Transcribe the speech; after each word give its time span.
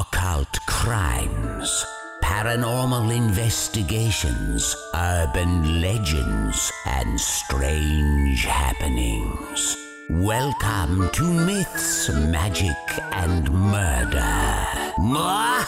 occult 0.00 0.58
crimes, 0.66 1.86
paranormal 2.20 3.14
investigations, 3.14 4.74
urban 4.92 5.80
legends, 5.80 6.72
and 6.84 7.20
strange 7.20 8.44
happenings. 8.44 9.76
Welcome 10.10 11.10
to 11.10 11.22
Myths, 11.22 12.10
Magic, 12.10 12.74
and 13.12 13.48
Murder. 13.52 14.66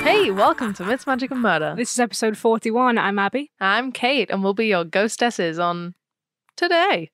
Hey, 0.00 0.30
welcome 0.30 0.74
to 0.74 0.84
Myths, 0.84 1.06
Magic, 1.06 1.30
and 1.30 1.40
Murder. 1.40 1.74
This 1.76 1.92
is 1.92 1.98
episode 1.98 2.36
41. 2.36 2.98
I'm 2.98 3.18
Abby. 3.18 3.50
I'm 3.60 3.90
Kate, 3.90 4.30
and 4.30 4.44
we'll 4.44 4.54
be 4.54 4.66
your 4.66 4.84
ghostesses 4.84 5.58
on 5.58 5.94
today. 6.56 7.10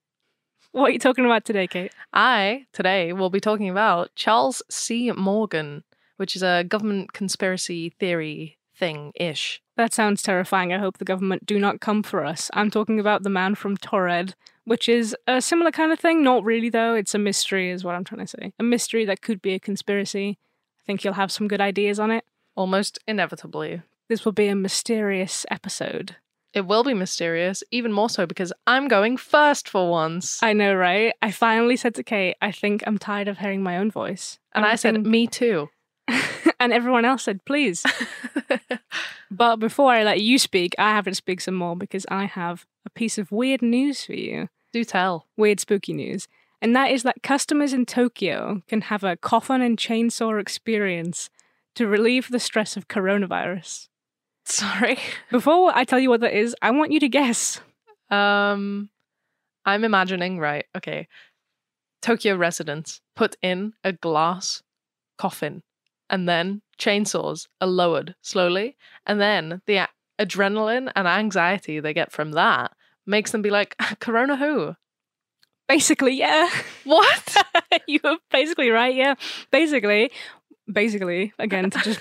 What 0.74 0.90
are 0.90 0.92
you 0.92 0.98
talking 0.98 1.24
about 1.24 1.44
today, 1.44 1.68
Kate? 1.68 1.92
I, 2.12 2.66
today, 2.72 3.12
will 3.12 3.30
be 3.30 3.38
talking 3.38 3.70
about 3.70 4.12
Charles 4.16 4.60
C. 4.68 5.12
Morgan, 5.12 5.84
which 6.16 6.34
is 6.34 6.42
a 6.42 6.64
government 6.64 7.12
conspiracy 7.12 7.90
theory 7.90 8.58
thing 8.74 9.12
ish. 9.14 9.62
That 9.76 9.92
sounds 9.92 10.20
terrifying. 10.20 10.72
I 10.72 10.78
hope 10.78 10.98
the 10.98 11.04
government 11.04 11.46
do 11.46 11.60
not 11.60 11.80
come 11.80 12.02
for 12.02 12.24
us. 12.24 12.50
I'm 12.54 12.72
talking 12.72 12.98
about 12.98 13.22
the 13.22 13.30
man 13.30 13.54
from 13.54 13.76
Taured, 13.76 14.34
which 14.64 14.88
is 14.88 15.14
a 15.28 15.40
similar 15.40 15.70
kind 15.70 15.92
of 15.92 16.00
thing. 16.00 16.24
Not 16.24 16.42
really, 16.42 16.70
though. 16.70 16.96
It's 16.96 17.14
a 17.14 17.18
mystery, 17.20 17.70
is 17.70 17.84
what 17.84 17.94
I'm 17.94 18.02
trying 18.02 18.26
to 18.26 18.26
say. 18.26 18.52
A 18.58 18.64
mystery 18.64 19.04
that 19.04 19.22
could 19.22 19.40
be 19.40 19.54
a 19.54 19.60
conspiracy. 19.60 20.40
I 20.80 20.82
think 20.84 21.04
you'll 21.04 21.14
have 21.14 21.30
some 21.30 21.46
good 21.46 21.60
ideas 21.60 22.00
on 22.00 22.10
it. 22.10 22.24
Almost 22.56 22.98
inevitably. 23.06 23.82
This 24.08 24.24
will 24.24 24.32
be 24.32 24.48
a 24.48 24.56
mysterious 24.56 25.46
episode. 25.52 26.16
It 26.54 26.66
will 26.66 26.84
be 26.84 26.94
mysterious, 26.94 27.62
even 27.70 27.92
more 27.92 28.08
so 28.08 28.26
because 28.26 28.52
I'm 28.66 28.88
going 28.88 29.16
first 29.16 29.68
for 29.68 29.90
once. 29.90 30.42
I 30.42 30.52
know, 30.52 30.74
right? 30.74 31.12
I 31.20 31.30
finally 31.32 31.76
said 31.76 31.94
to 31.96 32.04
Kate, 32.04 32.36
I 32.40 32.52
think 32.52 32.84
I'm 32.86 32.98
tired 32.98 33.28
of 33.28 33.38
hearing 33.38 33.62
my 33.62 33.76
own 33.76 33.90
voice. 33.90 34.38
and 34.54 34.64
I 34.64 34.76
said, 34.76 35.04
me 35.04 35.26
too. 35.26 35.68
and 36.60 36.72
everyone 36.72 37.04
else 37.04 37.24
said, 37.24 37.44
please. 37.44 37.84
But 39.34 39.56
before 39.56 39.90
I 39.90 40.04
let 40.04 40.20
you 40.20 40.38
speak, 40.38 40.76
I 40.78 40.90
have 40.90 41.06
to 41.06 41.14
speak 41.14 41.40
some 41.40 41.56
more 41.56 41.74
because 41.74 42.06
I 42.08 42.26
have 42.26 42.66
a 42.86 42.90
piece 42.90 43.18
of 43.18 43.32
weird 43.32 43.62
news 43.62 44.04
for 44.04 44.14
you. 44.14 44.48
Do 44.72 44.84
tell. 44.84 45.26
Weird, 45.36 45.58
spooky 45.58 45.92
news. 45.92 46.28
And 46.62 46.74
that 46.76 46.92
is 46.92 47.02
that 47.02 47.22
customers 47.24 47.72
in 47.72 47.84
Tokyo 47.84 48.62
can 48.68 48.82
have 48.82 49.02
a 49.02 49.16
coffin 49.16 49.60
and 49.60 49.76
chainsaw 49.76 50.40
experience 50.40 51.30
to 51.74 51.88
relieve 51.88 52.28
the 52.30 52.38
stress 52.38 52.76
of 52.76 52.86
coronavirus. 52.86 53.88
Sorry. 54.46 54.98
Before 55.30 55.72
I 55.74 55.84
tell 55.84 55.98
you 55.98 56.10
what 56.10 56.20
that 56.20 56.36
is, 56.36 56.54
I 56.60 56.70
want 56.70 56.92
you 56.92 57.00
to 57.00 57.08
guess. 57.08 57.60
Um, 58.10 58.90
I'm 59.64 59.84
imagining, 59.84 60.38
right, 60.38 60.66
okay. 60.76 61.08
Tokyo 62.02 62.36
residents 62.36 63.00
put 63.16 63.36
in 63.40 63.72
a 63.82 63.92
glass 63.92 64.62
coffin 65.16 65.62
and 66.10 66.28
then 66.28 66.60
chainsaws 66.78 67.48
are 67.60 67.66
lowered 67.66 68.14
slowly. 68.20 68.76
And 69.06 69.20
then 69.20 69.62
the 69.66 69.76
a- 69.76 69.88
adrenaline 70.18 70.92
and 70.94 71.08
anxiety 71.08 71.80
they 71.80 71.94
get 71.94 72.12
from 72.12 72.32
that 72.32 72.72
makes 73.06 73.32
them 73.32 73.40
be 73.40 73.50
like, 73.50 73.76
Corona 74.00 74.36
who? 74.36 74.76
Basically, 75.66 76.12
yeah. 76.12 76.50
What? 76.84 77.36
you 77.88 78.00
were 78.04 78.18
basically 78.30 78.68
right, 78.68 78.94
yeah. 78.94 79.14
Basically, 79.50 80.10
basically, 80.70 81.32
again, 81.38 81.70
to 81.70 81.78
just 81.78 82.00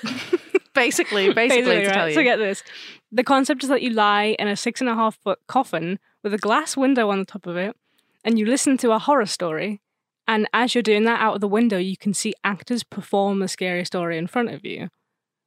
basically, 0.75 1.33
basically, 1.33 1.81
to 1.81 1.85
right? 1.87 1.93
tell 1.93 2.09
you. 2.09 2.15
So 2.15 2.23
get 2.23 2.37
this. 2.37 2.63
The 3.11 3.23
concept 3.23 3.63
is 3.63 3.69
that 3.69 3.81
you 3.81 3.91
lie 3.91 4.35
in 4.39 4.47
a 4.47 4.55
six 4.55 4.81
and 4.81 4.89
a 4.89 4.95
half 4.95 5.15
foot 5.15 5.39
coffin 5.47 5.99
with 6.23 6.33
a 6.33 6.37
glass 6.37 6.75
window 6.75 7.09
on 7.09 7.19
the 7.19 7.25
top 7.25 7.45
of 7.45 7.55
it, 7.55 7.75
and 8.23 8.39
you 8.39 8.45
listen 8.45 8.77
to 8.77 8.91
a 8.91 8.99
horror 8.99 9.25
story. 9.25 9.81
And 10.27 10.47
as 10.53 10.73
you're 10.73 10.81
doing 10.81 11.03
that 11.03 11.19
out 11.19 11.35
of 11.35 11.41
the 11.41 11.47
window, 11.47 11.77
you 11.77 11.97
can 11.97 12.13
see 12.13 12.33
actors 12.43 12.83
perform 12.83 13.39
the 13.39 13.49
scary 13.49 13.83
story 13.85 14.17
in 14.17 14.27
front 14.27 14.49
of 14.49 14.63
you 14.63 14.87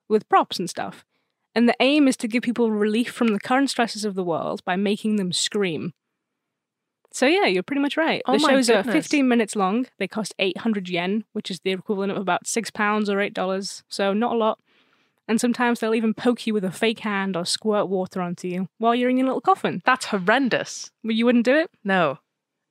with 0.09 0.29
props 0.29 0.59
and 0.59 0.69
stuff. 0.69 1.05
And 1.55 1.67
the 1.67 1.77
aim 1.81 2.07
is 2.07 2.19
to 2.19 2.29
give 2.29 2.43
people 2.43 2.71
relief 2.71 3.11
from 3.11 3.29
the 3.29 3.41
current 3.41 3.71
stresses 3.71 4.05
of 4.05 4.15
the 4.15 4.23
world 4.23 4.63
by 4.65 4.77
making 4.77 5.17
them 5.17 5.33
scream. 5.33 5.95
So 7.11 7.27
yeah, 7.27 7.47
you're 7.47 7.63
pretty 7.63 7.81
much 7.81 7.97
right. 7.97 8.21
Oh 8.27 8.35
the 8.35 8.39
shows 8.41 8.69
are 8.69 8.85
15 8.85 9.27
minutes 9.27 9.57
long. 9.57 9.87
They 9.99 10.07
cost 10.07 10.35
800 10.39 10.91
yen, 10.91 11.25
which 11.33 11.51
is 11.51 11.61
the 11.61 11.71
equivalent 11.71 12.13
of 12.13 12.19
about 12.19 12.47
six 12.47 12.71
pounds 12.71 13.09
or 13.09 13.21
eight 13.21 13.33
dollars. 13.33 13.83
So 13.89 14.13
not 14.13 14.35
a 14.35 14.37
lot. 14.37 14.59
And 15.29 15.41
sometimes 15.41 15.81
they'll 15.81 15.95
even 15.95 16.15
poke 16.15 16.47
you 16.47 16.55
with 16.55 16.65
a 16.65 16.71
fake 16.71 17.01
hand 17.01 17.37
or 17.37 17.45
squirt 17.45 17.89
water 17.89 18.21
onto 18.21 18.49
you 18.49 18.69
while 18.79 18.95
you're 18.95 19.11
in 19.11 19.17
your 19.17 19.27
little 19.27 19.41
coffin. 19.41 19.83
That's 19.85 20.07
horrendous. 20.07 20.91
Well, 21.03 21.13
you 21.13 21.25
wouldn't 21.25 21.45
do 21.45 21.57
it? 21.57 21.71
No. 21.83 22.19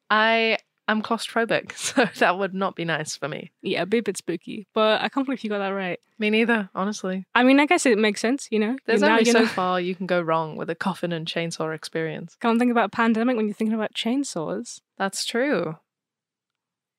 I 0.10 0.60
am 0.88 1.02
claustrophobic, 1.02 1.72
so 1.78 2.06
that 2.20 2.38
would 2.38 2.54
not 2.54 2.76
be 2.76 2.86
nice 2.86 3.16
for 3.16 3.28
me. 3.28 3.52
Yeah, 3.62 3.80
it'd 3.80 3.90
be 3.90 3.98
a 3.98 4.04
bit 4.04 4.18
spooky. 4.18 4.68
But 4.74 5.02
I 5.02 5.10
can't 5.10 5.26
believe 5.26 5.44
you 5.44 5.50
got 5.50 5.60
that 5.60 5.70
right. 5.70 6.00
Me 6.18 6.30
neither, 6.30 6.70
honestly. 6.74 7.26
I 7.36 7.44
mean, 7.44 7.60
I 7.60 7.66
guess 7.66 7.86
it 7.86 7.98
makes 7.98 8.22
sense, 8.22 8.48
you 8.52 8.60
know? 8.60 8.78
There's 8.86 9.04
only 9.04 9.26
so 9.26 9.46
far 9.46 9.82
you 9.82 9.96
can 9.96 10.06
go 10.06 10.22
wrong 10.22 10.56
with 10.56 10.70
a 10.70 10.76
coffin 10.76 11.12
and 11.12 11.28
chainsaw 11.28 11.74
experience. 11.76 12.38
Can't 12.40 12.60
think 12.60 12.72
about 12.72 12.86
a 12.86 12.90
pandemic 12.90 13.36
when 13.36 13.48
you're 13.48 13.56
thinking 13.56 13.76
about 13.76 13.94
chainsaws. 13.94 14.80
That's 14.98 15.26
true. 15.26 15.76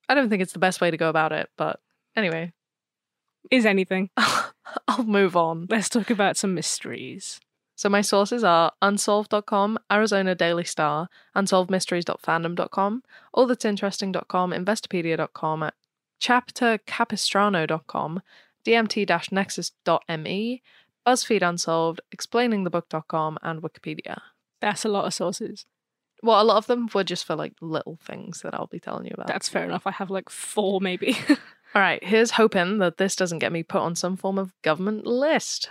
I 0.08 0.14
don't 0.14 0.28
think 0.28 0.42
it's 0.42 0.52
the 0.52 0.58
best 0.58 0.80
way 0.80 0.90
to 0.90 0.96
go 0.96 1.08
about 1.08 1.32
it, 1.32 1.48
but 1.56 1.80
anyway, 2.14 2.52
Is 3.50 3.66
anything. 3.66 4.10
I'll 4.16 5.04
move 5.04 5.36
on. 5.36 5.66
Let's 5.70 5.88
talk 5.88 6.10
about 6.10 6.36
some 6.36 6.54
mysteries. 6.54 7.40
So 7.76 7.88
my 7.90 8.00
sources 8.00 8.42
are 8.42 8.72
unsolved.com, 8.80 9.78
Arizona 9.92 10.34
Daily 10.34 10.64
Star, 10.64 11.08
unsolvedmysteries.fandom.com, 11.36 13.02
allthat'sinteresting.com, 13.36 14.52
investopedia.com, 14.52 15.70
chaptercapistrano.com, 16.20 18.22
dmt-nexus.me, 18.66 20.62
BuzzFeed 21.06 21.48
Unsolved, 21.48 22.00
explainingthebook.com, 22.16 23.38
and 23.42 23.62
Wikipedia. 23.62 24.20
That's 24.62 24.86
a 24.86 24.88
lot 24.88 25.04
of 25.04 25.14
sources. 25.14 25.66
Well, 26.22 26.40
a 26.40 26.44
lot 26.44 26.56
of 26.56 26.66
them 26.66 26.88
were 26.94 27.04
just 27.04 27.26
for 27.26 27.36
like 27.36 27.52
little 27.60 27.98
things 28.02 28.40
that 28.40 28.54
I'll 28.54 28.68
be 28.68 28.80
telling 28.80 29.04
you 29.04 29.12
about. 29.12 29.26
That's 29.26 29.50
fair 29.50 29.64
enough. 29.64 29.86
I 29.86 29.90
have 29.90 30.10
like 30.10 30.30
four, 30.30 30.80
maybe. 30.80 31.14
All 31.76 31.82
right, 31.82 32.02
here's 32.02 32.30
hoping 32.30 32.78
that 32.78 32.96
this 32.96 33.14
doesn't 33.14 33.40
get 33.40 33.52
me 33.52 33.62
put 33.62 33.82
on 33.82 33.94
some 33.94 34.16
form 34.16 34.38
of 34.38 34.54
government 34.62 35.06
list. 35.06 35.68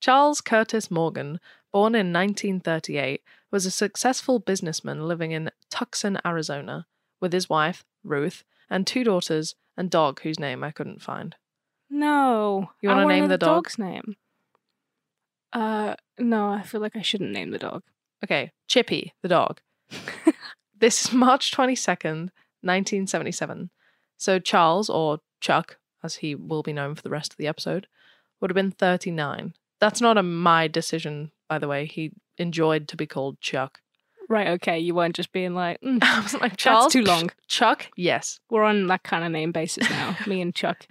Charles 0.00 0.40
Curtis 0.40 0.90
Morgan, 0.90 1.38
born 1.70 1.94
in 1.94 2.14
1938, 2.14 3.20
was 3.50 3.66
a 3.66 3.70
successful 3.70 4.38
businessman 4.38 5.06
living 5.06 5.32
in 5.32 5.50
Tucson, 5.68 6.18
Arizona, 6.24 6.86
with 7.20 7.34
his 7.34 7.50
wife, 7.50 7.84
Ruth, 8.02 8.42
and 8.70 8.86
two 8.86 9.04
daughters 9.04 9.54
and 9.76 9.90
dog 9.90 10.22
whose 10.22 10.40
name 10.40 10.64
I 10.64 10.70
couldn't 10.70 11.02
find. 11.02 11.36
no. 11.90 12.70
You 12.80 12.88
wanna 12.88 13.02
wanna 13.02 13.14
name 13.14 13.24
know 13.24 13.28
the 13.28 13.36
dog? 13.36 13.64
dog's 13.64 13.78
name? 13.78 14.16
Uh, 15.52 15.94
no. 16.18 16.48
I 16.48 16.62
feel 16.62 16.80
like 16.80 16.96
I 16.96 17.02
shouldn't 17.02 17.32
name 17.32 17.50
the 17.50 17.58
dog. 17.58 17.82
Okay, 18.24 18.50
Chippy, 18.66 19.12
the 19.20 19.28
dog. 19.28 19.60
this 20.80 21.04
is 21.04 21.12
March 21.12 21.52
22nd, 21.52 22.30
1977. 22.62 23.68
So 24.16 24.38
Charles, 24.38 24.88
or 24.88 25.18
Chuck, 25.44 25.76
as 26.02 26.16
he 26.16 26.34
will 26.34 26.62
be 26.62 26.72
known 26.72 26.94
for 26.94 27.02
the 27.02 27.10
rest 27.10 27.34
of 27.34 27.36
the 27.36 27.46
episode, 27.46 27.86
would 28.40 28.50
have 28.50 28.54
been 28.54 28.70
39. 28.70 29.52
That's 29.78 30.00
not 30.00 30.16
a 30.16 30.22
my 30.22 30.68
decision, 30.68 31.32
by 31.50 31.58
the 31.58 31.68
way. 31.68 31.84
He 31.84 32.12
enjoyed 32.38 32.88
to 32.88 32.96
be 32.96 33.06
called 33.06 33.42
Chuck. 33.42 33.80
Right. 34.26 34.48
Okay. 34.48 34.78
You 34.78 34.94
weren't 34.94 35.14
just 35.14 35.32
being 35.32 35.54
like, 35.54 35.82
mm, 35.82 35.98
I 36.02 36.20
wasn't 36.20 36.42
like, 36.42 36.56
Charles? 36.56 36.90
too 36.90 37.02
long. 37.02 37.30
Chuck? 37.46 37.88
Yes. 37.94 38.40
we're 38.48 38.62
on 38.62 38.86
that 38.86 39.02
kind 39.02 39.22
of 39.22 39.32
name 39.32 39.52
basis 39.52 39.90
now. 39.90 40.16
me 40.26 40.40
and 40.40 40.54
Chuck. 40.54 40.86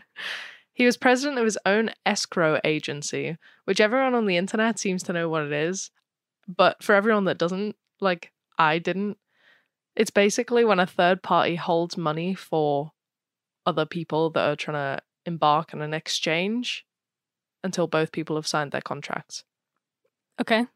He 0.72 0.86
was 0.86 0.98
president 0.98 1.40
of 1.40 1.46
his 1.46 1.58
own 1.66 1.90
escrow 2.06 2.60
agency, 2.64 3.38
which 3.66 3.82
everyone 3.82 4.14
on 4.14 4.28
the 4.28 4.38
internet 4.38 4.78
seems 4.78 5.02
to 5.04 5.14
know 5.14 5.30
what 5.30 5.42
it 5.42 5.52
is. 5.52 5.90
But 6.48 6.84
for 6.84 6.94
everyone 6.94 7.26
that 7.26 7.40
doesn't, 7.40 7.76
like 8.00 8.32
I 8.60 8.78
didn't, 8.78 9.18
it's 9.96 10.12
basically 10.12 10.64
when 10.64 10.80
a 10.80 10.86
third 10.86 11.24
party 11.24 11.56
holds 11.56 11.98
money 11.98 12.36
for 12.36 12.92
other 13.66 13.86
people 13.86 14.30
that 14.32 14.50
are 14.50 14.56
trying 14.56 14.98
to 14.98 15.04
embark 15.26 15.74
on 15.74 15.82
an 15.82 15.94
exchange 15.94 16.86
until 17.64 17.88
both 17.88 18.12
people 18.12 18.36
have 18.36 18.48
signed 18.48 18.72
their 18.72 18.82
contracts. 18.82 19.44
Okay. 20.40 20.68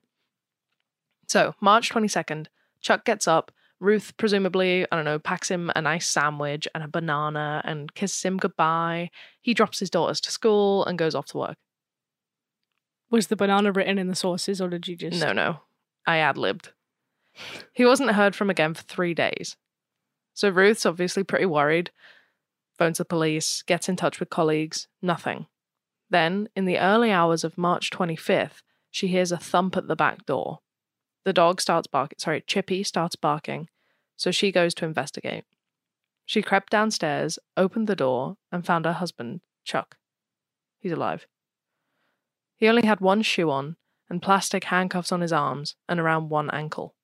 So, 1.27 1.55
March 1.59 1.89
22nd, 1.89 2.47
Chuck 2.81 3.03
gets 3.05 3.27
up. 3.27 3.51
Ruth, 3.79 4.13
presumably, 4.17 4.87
I 4.91 4.95
don't 4.95 5.05
know, 5.05 5.19
packs 5.19 5.51
him 5.51 5.71
a 5.75 5.81
nice 5.81 6.07
sandwich 6.07 6.67
and 6.73 6.83
a 6.83 6.87
banana 6.87 7.61
and 7.63 7.93
kisses 7.93 8.23
him 8.23 8.37
goodbye. 8.37 9.11
He 9.41 9.53
drops 9.53 9.79
his 9.79 9.91
daughters 9.91 10.19
to 10.21 10.31
school 10.31 10.83
and 10.85 10.97
goes 10.97 11.13
off 11.13 11.27
to 11.27 11.37
work. 11.37 11.57
Was 13.11 13.27
the 13.27 13.35
banana 13.35 13.71
written 13.71 13.99
in 13.99 14.07
the 14.07 14.15
sources, 14.15 14.59
or 14.59 14.69
did 14.69 14.87
you 14.87 14.95
just? 14.95 15.21
No, 15.21 15.31
no. 15.31 15.59
I 16.05 16.17
ad 16.17 16.37
libbed. 16.37 16.71
He 17.73 17.85
wasn't 17.85 18.11
heard 18.11 18.35
from 18.35 18.49
again 18.49 18.73
for 18.73 18.83
three 18.83 19.13
days. 19.13 19.55
So 20.33 20.49
Ruth's 20.49 20.85
obviously 20.85 21.23
pretty 21.23 21.45
worried. 21.45 21.91
Phones 22.77 22.99
the 22.99 23.05
police, 23.05 23.63
gets 23.63 23.89
in 23.89 23.95
touch 23.95 24.19
with 24.19 24.29
colleagues, 24.29 24.87
nothing. 25.01 25.47
Then, 26.09 26.47
in 26.55 26.65
the 26.65 26.79
early 26.79 27.11
hours 27.11 27.43
of 27.43 27.57
March 27.57 27.89
25th, 27.89 28.61
she 28.91 29.07
hears 29.07 29.31
a 29.31 29.37
thump 29.37 29.75
at 29.75 29.87
the 29.87 29.95
back 29.95 30.25
door. 30.25 30.59
The 31.25 31.33
dog 31.33 31.59
starts 31.59 31.87
barking, 31.87 32.17
sorry, 32.19 32.43
Chippy 32.45 32.83
starts 32.83 33.15
barking, 33.15 33.67
so 34.15 34.31
she 34.31 34.51
goes 34.51 34.73
to 34.75 34.85
investigate. 34.85 35.43
She 36.25 36.41
crept 36.41 36.71
downstairs, 36.71 37.39
opened 37.55 37.87
the 37.87 37.95
door, 37.95 38.37
and 38.51 38.65
found 38.65 38.85
her 38.85 38.93
husband, 38.93 39.41
Chuck. 39.65 39.97
He's 40.79 40.91
alive. 40.91 41.27
He 42.57 42.67
only 42.67 42.85
had 42.85 43.01
one 43.01 43.21
shoe 43.21 43.49
on 43.49 43.75
and 44.09 44.21
plastic 44.21 44.65
handcuffs 44.65 45.11
on 45.11 45.21
his 45.21 45.33
arms 45.33 45.75
and 45.87 45.99
around 45.99 46.29
one 46.29 46.49
ankle. 46.51 46.95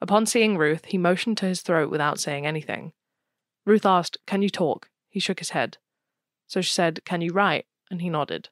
Upon 0.00 0.26
seeing 0.26 0.56
Ruth, 0.56 0.86
he 0.86 0.98
motioned 0.98 1.38
to 1.38 1.46
his 1.46 1.62
throat 1.62 1.90
without 1.90 2.20
saying 2.20 2.46
anything. 2.46 2.92
Ruth 3.66 3.86
asked, 3.86 4.18
Can 4.26 4.42
you 4.42 4.50
talk? 4.50 4.88
He 5.08 5.20
shook 5.20 5.38
his 5.38 5.50
head. 5.50 5.78
So 6.46 6.60
she 6.60 6.72
said, 6.72 7.04
Can 7.04 7.20
you 7.20 7.32
write? 7.32 7.66
And 7.90 8.00
he 8.00 8.10
nodded. 8.10 8.48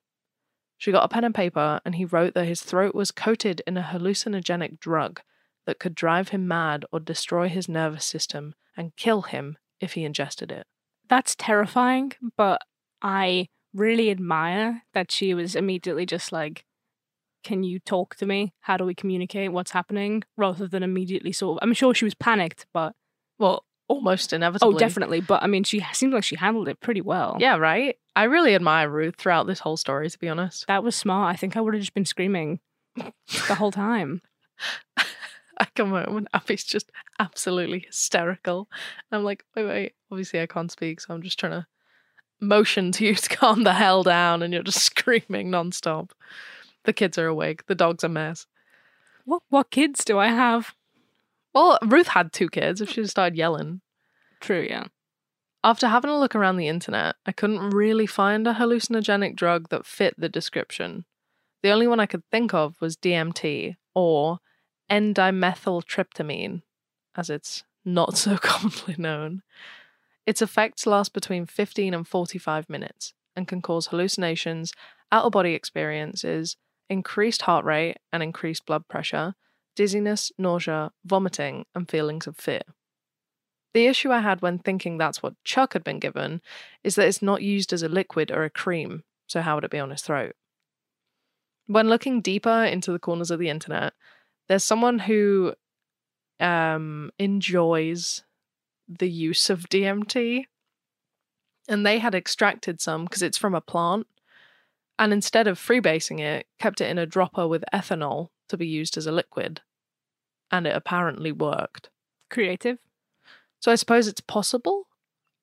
She 0.78 0.90
got 0.92 1.04
a 1.04 1.08
pen 1.08 1.24
and 1.24 1.34
paper, 1.34 1.80
and 1.84 1.94
he 1.94 2.04
wrote 2.04 2.34
that 2.34 2.46
his 2.46 2.62
throat 2.62 2.94
was 2.94 3.10
coated 3.12 3.62
in 3.66 3.76
a 3.76 3.82
hallucinogenic 3.82 4.80
drug 4.80 5.20
that 5.66 5.78
could 5.78 5.94
drive 5.94 6.30
him 6.30 6.48
mad 6.48 6.84
or 6.90 6.98
destroy 6.98 7.48
his 7.48 7.68
nervous 7.68 8.04
system 8.04 8.54
and 8.76 8.96
kill 8.96 9.22
him 9.22 9.58
if 9.80 9.92
he 9.92 10.04
ingested 10.04 10.50
it. 10.50 10.66
That's 11.08 11.36
terrifying, 11.36 12.12
but 12.36 12.62
I 13.00 13.48
really 13.74 14.10
admire 14.10 14.82
that 14.92 15.12
she 15.12 15.34
was 15.34 15.54
immediately 15.54 16.06
just 16.06 16.32
like, 16.32 16.64
Can 17.44 17.62
you 17.62 17.78
talk 17.78 18.16
to 18.16 18.26
me? 18.26 18.52
How 18.60 18.76
do 18.76 18.84
we 18.84 18.94
communicate? 18.94 19.52
What's 19.52 19.72
happening? 19.72 20.22
Rather 20.36 20.66
than 20.66 20.82
immediately 20.82 21.32
sort 21.32 21.58
of. 21.58 21.62
I'm 21.62 21.74
sure 21.74 21.94
she 21.94 22.04
was 22.04 22.14
panicked, 22.14 22.66
but. 22.72 22.94
Well, 23.38 23.64
almost 23.88 24.32
oh, 24.32 24.36
inevitably. 24.36 24.74
Oh, 24.74 24.78
definitely. 24.78 25.20
But 25.20 25.42
I 25.42 25.46
mean, 25.46 25.64
she 25.64 25.84
seemed 25.92 26.12
like 26.12 26.24
she 26.24 26.36
handled 26.36 26.68
it 26.68 26.80
pretty 26.80 27.00
well. 27.00 27.36
Yeah, 27.38 27.56
right? 27.56 27.96
I 28.14 28.24
really 28.24 28.54
admire 28.54 28.88
Ruth 28.88 29.16
throughout 29.16 29.46
this 29.46 29.60
whole 29.60 29.76
story, 29.76 30.08
to 30.08 30.18
be 30.18 30.28
honest. 30.28 30.66
That 30.66 30.84
was 30.84 30.96
smart. 30.96 31.32
I 31.32 31.36
think 31.36 31.56
I 31.56 31.60
would 31.60 31.74
have 31.74 31.82
just 31.82 31.94
been 31.94 32.04
screaming 32.04 32.60
the 32.96 33.54
whole 33.54 33.72
time. 33.72 34.22
I 35.58 35.66
come 35.76 35.90
home 35.90 36.16
and 36.16 36.28
Abby's 36.34 36.64
just 36.64 36.90
absolutely 37.18 37.80
hysterical. 37.80 38.68
I'm 39.10 39.24
like, 39.24 39.44
wait, 39.54 39.66
wait. 39.66 39.92
Obviously, 40.10 40.40
I 40.40 40.46
can't 40.46 40.72
speak, 40.72 41.00
so 41.00 41.14
I'm 41.14 41.22
just 41.22 41.38
trying 41.38 41.52
to 41.52 41.66
motion 42.40 42.92
to 42.92 43.06
you 43.06 43.14
to 43.14 43.28
calm 43.36 43.62
the 43.62 43.74
hell 43.74 44.02
down, 44.02 44.42
and 44.42 44.52
you're 44.52 44.62
just 44.62 44.82
screaming 44.82 45.50
nonstop. 45.50 46.10
The 46.84 46.92
kids 46.92 47.16
are 47.16 47.26
awake. 47.26 47.66
The 47.66 47.74
dog's 47.74 48.04
a 48.04 48.08
mess. 48.08 48.46
What 49.24 49.42
what 49.50 49.70
kids 49.70 50.04
do 50.04 50.18
I 50.18 50.28
have? 50.28 50.74
Well, 51.54 51.78
Ruth 51.84 52.08
had 52.08 52.32
two 52.32 52.48
kids. 52.48 52.80
If 52.80 52.90
she 52.90 53.06
started 53.06 53.36
yelling. 53.36 53.80
True, 54.40 54.66
yeah. 54.68 54.86
After 55.64 55.86
having 55.86 56.10
a 56.10 56.18
look 56.18 56.34
around 56.34 56.56
the 56.56 56.68
internet, 56.68 57.14
I 57.24 57.32
couldn't 57.32 57.70
really 57.70 58.06
find 58.06 58.46
a 58.48 58.54
hallucinogenic 58.54 59.36
drug 59.36 59.68
that 59.68 59.86
fit 59.86 60.14
the 60.18 60.28
description. 60.28 61.04
The 61.62 61.70
only 61.70 61.86
one 61.86 62.00
I 62.00 62.06
could 62.06 62.24
think 62.30 62.52
of 62.52 62.80
was 62.80 62.96
DMT 62.96 63.76
or 63.94 64.38
N-dimethyltryptamine, 64.90 66.62
as 67.16 67.30
it's 67.30 67.62
not 67.84 68.16
so 68.16 68.36
commonly 68.36 68.96
known. 68.98 69.42
Its 70.26 70.42
effects 70.42 70.86
last 70.86 71.12
between 71.12 71.46
15 71.46 71.94
and 71.94 72.06
45 72.06 72.68
minutes 72.68 73.14
and 73.36 73.48
can 73.48 73.62
cause 73.62 73.86
hallucinations, 73.86 74.72
out 75.10 75.24
of 75.24 75.32
body 75.32 75.54
experiences, 75.54 76.56
increased 76.88 77.42
heart 77.42 77.64
rate 77.64 77.98
and 78.12 78.22
increased 78.22 78.66
blood 78.66 78.88
pressure, 78.88 79.34
dizziness, 79.74 80.32
nausea, 80.38 80.92
vomiting, 81.04 81.66
and 81.74 81.90
feelings 81.90 82.26
of 82.26 82.36
fear. 82.36 82.62
The 83.74 83.86
issue 83.86 84.10
I 84.10 84.20
had 84.20 84.42
when 84.42 84.58
thinking 84.58 84.98
that's 84.98 85.22
what 85.22 85.42
Chuck 85.44 85.72
had 85.72 85.84
been 85.84 85.98
given 85.98 86.42
is 86.84 86.94
that 86.96 87.06
it's 87.08 87.22
not 87.22 87.42
used 87.42 87.72
as 87.72 87.82
a 87.82 87.88
liquid 87.88 88.30
or 88.30 88.44
a 88.44 88.50
cream, 88.50 89.02
so 89.26 89.40
how 89.40 89.54
would 89.54 89.64
it 89.64 89.70
be 89.70 89.78
on 89.78 89.90
his 89.90 90.02
throat? 90.02 90.34
When 91.66 91.88
looking 91.88 92.20
deeper 92.20 92.64
into 92.64 92.92
the 92.92 92.98
corners 92.98 93.30
of 93.30 93.38
the 93.38 93.48
internet, 93.48 93.94
there's 94.48 94.64
someone 94.64 94.98
who 94.98 95.54
um, 96.38 97.10
enjoys 97.18 98.24
the 98.88 99.08
use 99.08 99.48
of 99.48 99.68
DMT, 99.70 100.44
and 101.68 101.86
they 101.86 101.98
had 101.98 102.14
extracted 102.14 102.80
some 102.80 103.04
because 103.04 103.22
it's 103.22 103.38
from 103.38 103.54
a 103.54 103.60
plant, 103.60 104.06
and 104.98 105.12
instead 105.12 105.46
of 105.46 105.58
freebasing 105.58 106.20
it, 106.20 106.46
kept 106.58 106.82
it 106.82 106.90
in 106.90 106.98
a 106.98 107.06
dropper 107.06 107.48
with 107.48 107.64
ethanol 107.72 108.28
to 108.52 108.58
be 108.58 108.66
used 108.66 108.98
as 108.98 109.06
a 109.06 109.12
liquid, 109.12 109.62
and 110.50 110.66
it 110.66 110.76
apparently 110.76 111.32
worked. 111.32 111.88
Creative. 112.30 112.78
So 113.60 113.72
I 113.72 113.76
suppose 113.76 114.06
it's 114.06 114.20
possible, 114.20 114.88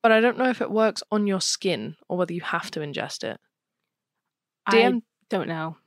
but 0.04 0.12
I 0.12 0.22
don't 0.22 0.38
know 0.38 0.50
if 0.50 0.62
it 0.62 0.70
works 0.70 1.02
on 1.12 1.26
your 1.26 1.42
skin 1.42 1.96
or 2.08 2.18
whether 2.18 2.34
you 2.34 2.42
have 2.42 2.70
to 2.72 2.82
ingest 2.82 3.24
it. 3.24 3.40
DM- 4.70 4.98
I 4.98 5.02
don't 5.30 5.48
know. 5.48 5.78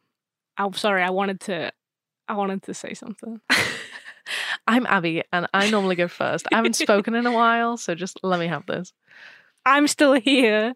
I'm 0.58 0.72
sorry. 0.74 1.02
I 1.02 1.10
wanted 1.10 1.40
to. 1.42 1.72
I 2.26 2.34
wanted 2.34 2.64
to 2.64 2.74
say 2.74 2.94
something. 2.94 3.40
I'm 4.66 4.86
Abby, 4.86 5.22
and 5.32 5.46
I 5.54 5.70
normally 5.70 5.96
go 5.96 6.08
first. 6.08 6.46
I 6.52 6.56
haven't 6.56 6.76
spoken 6.76 7.14
in 7.14 7.26
a 7.26 7.32
while, 7.32 7.76
so 7.76 7.94
just 7.94 8.18
let 8.22 8.40
me 8.40 8.48
have 8.48 8.66
this. 8.66 8.92
I'm 9.64 9.86
still 9.86 10.14
here. 10.14 10.74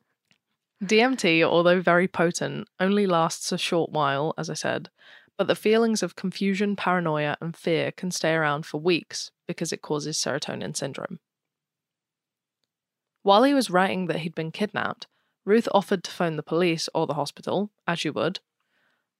DMT, 0.84 1.42
although 1.42 1.81
very 1.81 2.06
potent, 2.06 2.69
only 2.78 3.06
lasts 3.06 3.50
a 3.50 3.58
short 3.58 3.90
while, 3.90 4.34
as 4.37 4.50
I 4.50 4.54
said, 4.54 4.90
but 5.38 5.46
the 5.46 5.54
feelings 5.54 6.02
of 6.02 6.16
confusion, 6.16 6.76
paranoia, 6.76 7.36
and 7.40 7.56
fear 7.56 7.92
can 7.92 8.10
stay 8.10 8.34
around 8.34 8.64
for 8.64 8.80
weeks 8.80 9.30
because 9.46 9.72
it 9.72 9.82
causes 9.82 10.16
serotonin 10.16 10.76
syndrome. 10.76 11.18
While 13.22 13.42
he 13.42 13.54
was 13.54 13.70
writing 13.70 14.06
that 14.06 14.20
he'd 14.20 14.34
been 14.34 14.52
kidnapped, 14.52 15.06
Ruth 15.44 15.68
offered 15.72 16.04
to 16.04 16.10
phone 16.10 16.36
the 16.36 16.42
police 16.42 16.88
or 16.94 17.06
the 17.06 17.14
hospital, 17.14 17.70
as 17.86 18.04
you 18.04 18.12
would, 18.12 18.40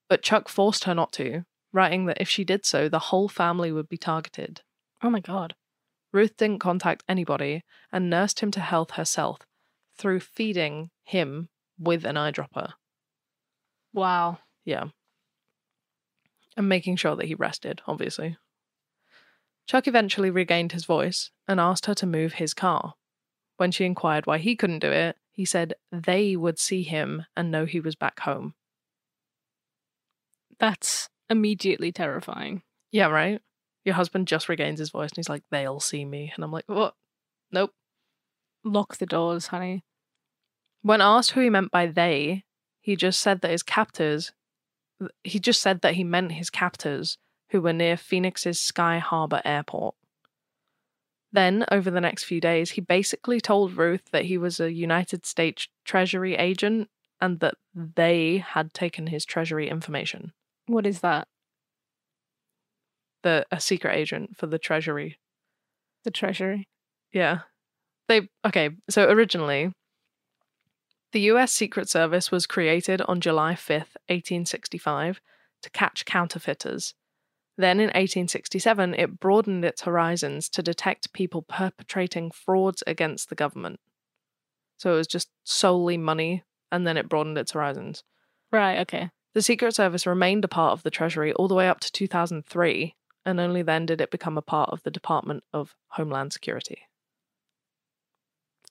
but 0.09 0.21
Chuck 0.21 0.49
forced 0.49 0.85
her 0.85 0.95
not 0.95 1.11
to, 1.13 1.43
writing 1.73 2.05
that 2.05 2.21
if 2.21 2.29
she 2.29 2.43
did 2.43 2.65
so, 2.65 2.87
the 2.89 2.99
whole 2.99 3.27
family 3.27 3.71
would 3.71 3.89
be 3.89 3.97
targeted. 3.97 4.61
Oh 5.03 5.09
my 5.09 5.19
god. 5.19 5.55
Ruth 6.13 6.37
didn't 6.37 6.59
contact 6.59 7.03
anybody 7.07 7.63
and 7.91 8.09
nursed 8.09 8.39
him 8.39 8.51
to 8.51 8.59
health 8.59 8.91
herself 8.91 9.39
through 9.97 10.21
feeding 10.21 10.89
him 11.03 11.49
with 11.77 12.05
an 12.05 12.15
eyedropper. 12.15 12.73
Wow. 13.93 14.39
Yeah. 14.63 14.85
And 16.57 16.67
making 16.67 16.97
sure 16.97 17.15
that 17.15 17.27
he 17.27 17.35
rested, 17.35 17.81
obviously. 17.87 18.35
Chuck 19.67 19.87
eventually 19.87 20.31
regained 20.31 20.71
his 20.71 20.85
voice 20.85 21.29
and 21.47 21.59
asked 21.59 21.85
her 21.85 21.93
to 21.93 22.07
move 22.07 22.33
his 22.33 22.53
car. 22.53 22.95
When 23.57 23.71
she 23.71 23.85
inquired 23.85 24.25
why 24.25 24.39
he 24.39 24.55
couldn't 24.55 24.79
do 24.79 24.91
it, 24.91 25.17
he 25.31 25.45
said 25.45 25.75
they 25.91 26.35
would 26.35 26.57
see 26.57 26.83
him 26.83 27.25
and 27.35 27.51
know 27.51 27.65
he 27.65 27.79
was 27.79 27.95
back 27.95 28.21
home. 28.21 28.55
That's 30.59 31.09
immediately 31.29 31.91
terrifying. 31.91 32.63
Yeah, 32.91 33.07
right? 33.07 33.39
Your 33.85 33.95
husband 33.95 34.27
just 34.27 34.49
regains 34.49 34.79
his 34.79 34.89
voice 34.89 35.11
and 35.11 35.17
he's 35.17 35.29
like, 35.29 35.43
they'll 35.51 35.79
see 35.79 36.05
me. 36.05 36.31
And 36.35 36.43
I'm 36.43 36.51
like, 36.51 36.65
what? 36.67 36.95
Nope. 37.51 37.71
Lock 38.63 38.97
the 38.97 39.05
doors, 39.05 39.47
honey. 39.47 39.83
When 40.81 41.01
asked 41.01 41.31
who 41.31 41.41
he 41.41 41.49
meant 41.49 41.71
by 41.71 41.85
they, 41.85 42.45
he 42.79 42.95
just 42.95 43.19
said 43.19 43.41
that 43.41 43.51
his 43.51 43.63
captors, 43.63 44.31
he 45.23 45.39
just 45.39 45.61
said 45.61 45.81
that 45.81 45.95
he 45.95 46.03
meant 46.03 46.33
his 46.33 46.49
captors 46.49 47.17
who 47.49 47.61
were 47.61 47.73
near 47.73 47.97
Phoenix's 47.97 48.59
Sky 48.59 48.99
Harbor 48.99 49.41
Airport. 49.45 49.95
Then, 51.31 51.65
over 51.71 51.91
the 51.91 52.01
next 52.01 52.23
few 52.23 52.39
days, 52.39 52.71
he 52.71 52.81
basically 52.81 53.39
told 53.39 53.77
Ruth 53.77 54.09
that 54.11 54.25
he 54.25 54.37
was 54.37 54.59
a 54.59 54.71
United 54.71 55.25
States 55.25 55.67
Treasury 55.85 56.35
agent 56.35 56.89
and 57.19 57.39
that 57.41 57.55
they 57.73 58.37
had 58.37 58.73
taken 58.73 59.07
his 59.07 59.25
Treasury 59.25 59.69
information. 59.69 60.33
What 60.67 60.85
is 60.85 61.01
that? 61.01 61.27
The 63.23 63.45
a 63.51 63.59
secret 63.59 63.95
agent 63.95 64.37
for 64.37 64.47
the 64.47 64.59
Treasury. 64.59 65.17
The 66.03 66.11
treasury. 66.11 66.67
Yeah. 67.11 67.39
They 68.07 68.29
okay, 68.45 68.69
so 68.89 69.09
originally 69.09 69.73
the 71.11 71.21
US 71.21 71.53
Secret 71.53 71.89
Service 71.89 72.31
was 72.31 72.45
created 72.45 73.01
on 73.01 73.21
July 73.21 73.53
5th, 73.53 73.95
1865 74.07 75.21
to 75.61 75.69
catch 75.69 76.05
counterfeiters. 76.05 76.93
Then 77.57 77.79
in 77.79 77.87
1867 77.87 78.93
it 78.93 79.19
broadened 79.19 79.65
its 79.65 79.81
horizons 79.81 80.49
to 80.49 80.61
detect 80.61 81.13
people 81.13 81.41
perpetrating 81.41 82.29
frauds 82.31 82.83
against 82.85 83.29
the 83.29 83.35
government. 83.35 83.79
So 84.77 84.93
it 84.93 84.97
was 84.97 85.07
just 85.07 85.29
solely 85.43 85.97
money 85.97 86.43
and 86.71 86.85
then 86.85 86.97
it 86.97 87.09
broadened 87.09 87.37
its 87.37 87.53
horizons. 87.53 88.03
Right, 88.51 88.79
okay. 88.79 89.09
The 89.33 89.41
Secret 89.41 89.75
Service 89.75 90.05
remained 90.05 90.45
a 90.45 90.47
part 90.49 90.73
of 90.73 90.83
the 90.83 90.89
Treasury 90.89 91.33
all 91.33 91.47
the 91.47 91.55
way 91.55 91.67
up 91.67 91.79
to 91.81 91.91
2003, 91.91 92.95
and 93.25 93.39
only 93.39 93.61
then 93.61 93.85
did 93.85 94.01
it 94.01 94.11
become 94.11 94.37
a 94.37 94.41
part 94.41 94.69
of 94.71 94.83
the 94.83 94.91
Department 94.91 95.43
of 95.53 95.75
Homeland 95.89 96.33
Security. 96.33 96.83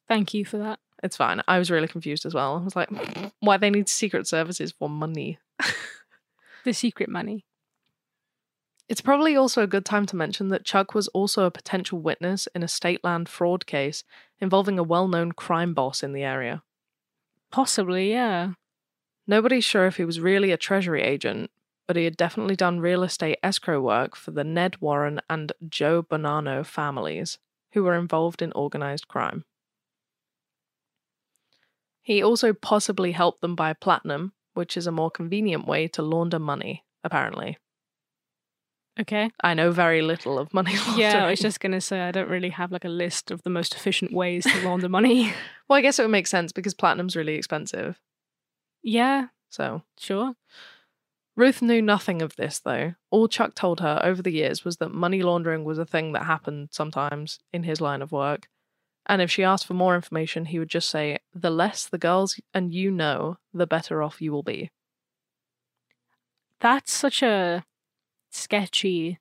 Thank 0.09 0.35
you 0.35 0.45
for 0.45 0.59
that. 0.59 0.79
It's 1.03 1.17
fine. 1.17 1.43
I 1.47 1.59
was 1.59 1.71
really 1.71 1.89
confused 1.89 2.25
as 2.25 2.35
well. 2.35 2.57
I 2.57 2.65
was 2.65 2.77
like, 2.77 2.91
why 3.41 3.57
they 3.57 3.71
need 3.71 3.89
secret 3.89 4.27
services 4.27 4.73
for 4.73 4.89
money? 4.89 5.39
The 6.65 6.73
secret 6.73 7.09
money. 7.09 7.45
It's 8.89 9.01
probably 9.01 9.37
also 9.37 9.63
a 9.63 9.69
good 9.69 9.85
time 9.85 10.07
to 10.07 10.17
mention 10.17 10.49
that 10.49 10.65
Chuck 10.65 10.95
was 10.95 11.09
also 11.09 11.45
a 11.45 11.51
potential 11.51 12.01
witness 12.01 12.49
in 12.55 12.63
a 12.63 12.69
state 12.69 13.03
land 13.03 13.29
fraud 13.29 13.67
case 13.67 14.05
involving 14.41 14.79
a 14.79 14.85
well 14.85 15.09
known 15.09 15.33
crime 15.33 15.75
boss 15.75 16.03
in 16.03 16.13
the 16.13 16.23
area. 16.23 16.63
Possibly, 17.51 18.11
yeah. 18.11 18.53
Nobody's 19.27 19.65
sure 19.65 19.87
if 19.87 19.97
he 19.97 20.05
was 20.05 20.21
really 20.21 20.53
a 20.53 20.57
Treasury 20.57 21.03
agent, 21.03 21.51
but 21.87 21.97
he 21.97 22.05
had 22.05 22.17
definitely 22.17 22.57
done 22.57 22.81
real 22.81 23.03
estate 23.03 23.39
escrow 23.43 23.81
work 23.81 24.15
for 24.15 24.31
the 24.31 24.45
Ned 24.45 24.81
Warren 24.81 25.21
and 25.29 25.53
Joe 25.69 26.03
Bonanno 26.03 26.65
families, 26.65 27.39
who 27.73 27.83
were 27.83 27.97
involved 27.97 28.41
in 28.41 28.53
organized 28.53 29.09
crime. 29.09 29.45
He 32.07 32.23
also 32.23 32.53
possibly 32.53 33.11
helped 33.11 33.41
them 33.41 33.57
buy 33.57 33.73
platinum, 33.73 34.33
which 34.55 34.77
is 34.77 34.87
a 34.87 34.93
more 34.93 35.11
convenient 35.11 35.67
way 35.67 35.89
to 35.89 36.03
launder 36.03 36.39
money, 36.39 36.85
apparently. 37.03 37.59
Okay. 39.01 39.33
I 39.43 39.55
know 39.55 39.73
very 39.73 40.03
little 40.03 40.39
of 40.39 40.55
money 40.55 40.77
laundering. 40.77 41.01
Yeah, 41.01 41.25
I 41.27 41.31
was 41.31 41.41
just 41.41 41.59
gonna 41.59 41.81
say 41.81 42.03
I 42.03 42.13
don't 42.13 42.29
really 42.29 42.51
have 42.51 42.71
like 42.71 42.85
a 42.85 42.89
list 42.89 43.33
of 43.33 43.43
the 43.43 43.51
most 43.51 43.75
efficient 43.75 44.13
ways 44.13 44.45
to 44.45 44.65
launder 44.65 44.89
money. 44.89 45.33
Well, 45.69 45.77
I 45.77 45.83
guess 45.83 45.99
it 45.99 46.03
would 46.03 46.13
make 46.13 46.29
sense 46.29 46.53
because 46.53 46.75
platinum's 46.75 47.17
really 47.17 47.35
expensive. 47.35 47.99
yeah, 48.85 49.27
So 49.51 49.83
sure. 49.99 50.35
Ruth 51.35 51.61
knew 51.61 51.83
nothing 51.83 52.23
of 52.23 52.37
this, 52.37 52.61
though. 52.61 52.95
All 53.11 53.27
Chuck 53.27 53.57
told 53.57 53.81
her 53.81 54.01
over 54.05 54.23
the 54.23 54.31
years 54.31 54.65
was 54.65 54.77
that 54.77 54.91
money 54.95 55.23
laundering 55.25 55.65
was 55.65 55.79
a 55.79 55.85
thing 55.85 56.13
that 56.13 56.23
happened 56.23 56.69
sometimes 56.71 57.41
in 57.53 57.65
his 57.65 57.81
line 57.81 58.01
of 58.01 58.13
work. 58.13 58.47
And 59.09 59.23
if 59.23 59.31
she 59.31 59.45
asked 59.45 59.67
for 59.67 59.75
more 59.75 59.95
information, 59.95 60.47
he 60.47 60.59
would 60.59 60.69
just 60.69 60.89
say, 60.89 61.19
The 61.35 61.51
less 61.51 61.87
the 61.87 61.99
girls 61.99 62.41
and 62.53 62.75
you 62.75 62.91
know, 62.91 63.39
the 63.55 63.67
better 63.67 64.03
off 64.03 64.21
you 64.21 64.33
will 64.33 64.43
be. 64.43 64.71
That's 66.61 66.93
such 66.93 67.23
a 67.23 67.65
sketchy 68.31 69.19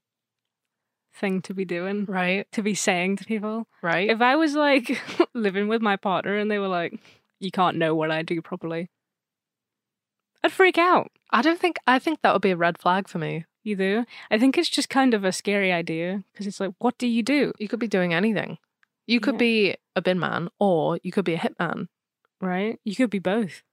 thing 1.13 1.41
to 1.43 1.53
be 1.53 1.65
doing, 1.65 2.05
Right? 2.05 2.51
to 2.51 2.61
be 2.61 2.73
saying 2.73 3.17
to 3.17 3.25
people. 3.25 3.67
Right? 3.81 4.09
If 4.09 4.21
I 4.21 4.35
was 4.35 4.55
like 4.55 4.99
living 5.33 5.67
with 5.67 5.81
my 5.81 5.95
partner 5.95 6.35
and 6.35 6.49
they 6.49 6.59
were 6.59 6.67
like, 6.67 6.99
"You 7.39 7.51
can't 7.51 7.77
know 7.77 7.93
what 7.93 8.11
I 8.11 8.23
do 8.23 8.41
properly," 8.41 8.89
I'd 10.43 10.51
freak 10.51 10.77
out. 10.77 11.11
I 11.31 11.41
don't 11.41 11.59
think, 11.59 11.77
I 11.87 11.99
think 11.99 12.21
that 12.21 12.33
would 12.33 12.41
be 12.41 12.51
a 12.51 12.57
red 12.57 12.77
flag 12.77 13.07
for 13.07 13.17
me. 13.17 13.45
You 13.63 13.75
do? 13.75 14.05
I 14.29 14.37
think 14.37 14.57
it's 14.57 14.69
just 14.69 14.89
kind 14.89 15.13
of 15.13 15.23
a 15.23 15.31
scary 15.31 15.71
idea 15.71 16.23
because 16.31 16.45
it's 16.45 16.59
like, 16.59 16.73
what 16.77 16.97
do 16.99 17.07
you 17.07 17.23
do? 17.23 17.51
You 17.57 17.67
could 17.67 17.79
be 17.79 17.87
doing 17.87 18.13
anything. 18.13 18.59
You 19.07 19.19
could 19.19 19.35
Yeah. 19.35 19.39
be 19.39 19.75
a 19.95 20.01
bin 20.01 20.19
man 20.19 20.49
or 20.59 20.99
you 21.03 21.11
could 21.11 21.25
be 21.25 21.33
a 21.35 21.39
hitman. 21.39 21.87
Right? 22.41 22.79
You 22.83 22.95
could 22.95 23.09
be 23.09 23.19
both. 23.19 23.63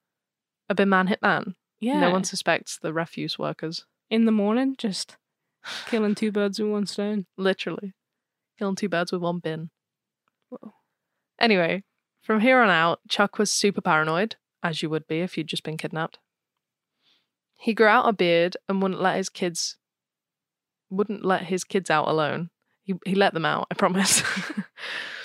A 0.69 0.75
bin 0.75 0.89
man 0.89 1.09
hitman. 1.09 1.55
Yeah. 1.81 2.01
No 2.01 2.11
one 2.11 2.25
suspects 2.25 2.79
the 2.79 2.93
refuse 2.93 3.39
workers. 3.39 3.85
in 4.11 4.27
the 4.27 4.33
morning, 4.33 4.75
just 4.77 5.17
killing 5.87 6.15
two 6.15 6.31
birds 6.31 6.59
with 6.61 6.71
one 6.71 6.85
stone. 6.87 7.25
Literally. 7.39 7.95
Killing 8.59 8.77
two 8.77 8.91
birds 8.91 9.11
with 9.11 9.23
one 9.23 9.39
bin. 9.39 9.71
Whoa. 10.51 10.75
Anyway, 11.39 11.83
from 12.21 12.41
here 12.41 12.61
on 12.61 12.69
out, 12.69 13.01
Chuck 13.09 13.39
was 13.39 13.51
super 13.51 13.81
paranoid, 13.81 14.37
as 14.63 14.83
you 14.83 14.91
would 14.91 15.07
be 15.07 15.21
if 15.21 15.39
you'd 15.39 15.47
just 15.47 15.63
been 15.65 15.79
kidnapped. 15.79 16.19
He 17.59 17.73
grew 17.73 17.87
out 17.87 18.07
a 18.09 18.13
beard 18.13 18.57
and 18.69 18.83
wouldn't 18.83 19.01
let 19.01 19.17
his 19.17 19.31
kids 19.31 19.79
wouldn't 20.91 21.25
let 21.25 21.45
his 21.45 21.65
kids 21.65 21.89
out 21.89 22.07
alone. 22.07 22.51
He 22.83 22.95
he 23.07 23.15
let 23.15 23.33
them 23.33 23.47
out, 23.47 23.67
I 23.71 23.75
promise. 23.75 24.23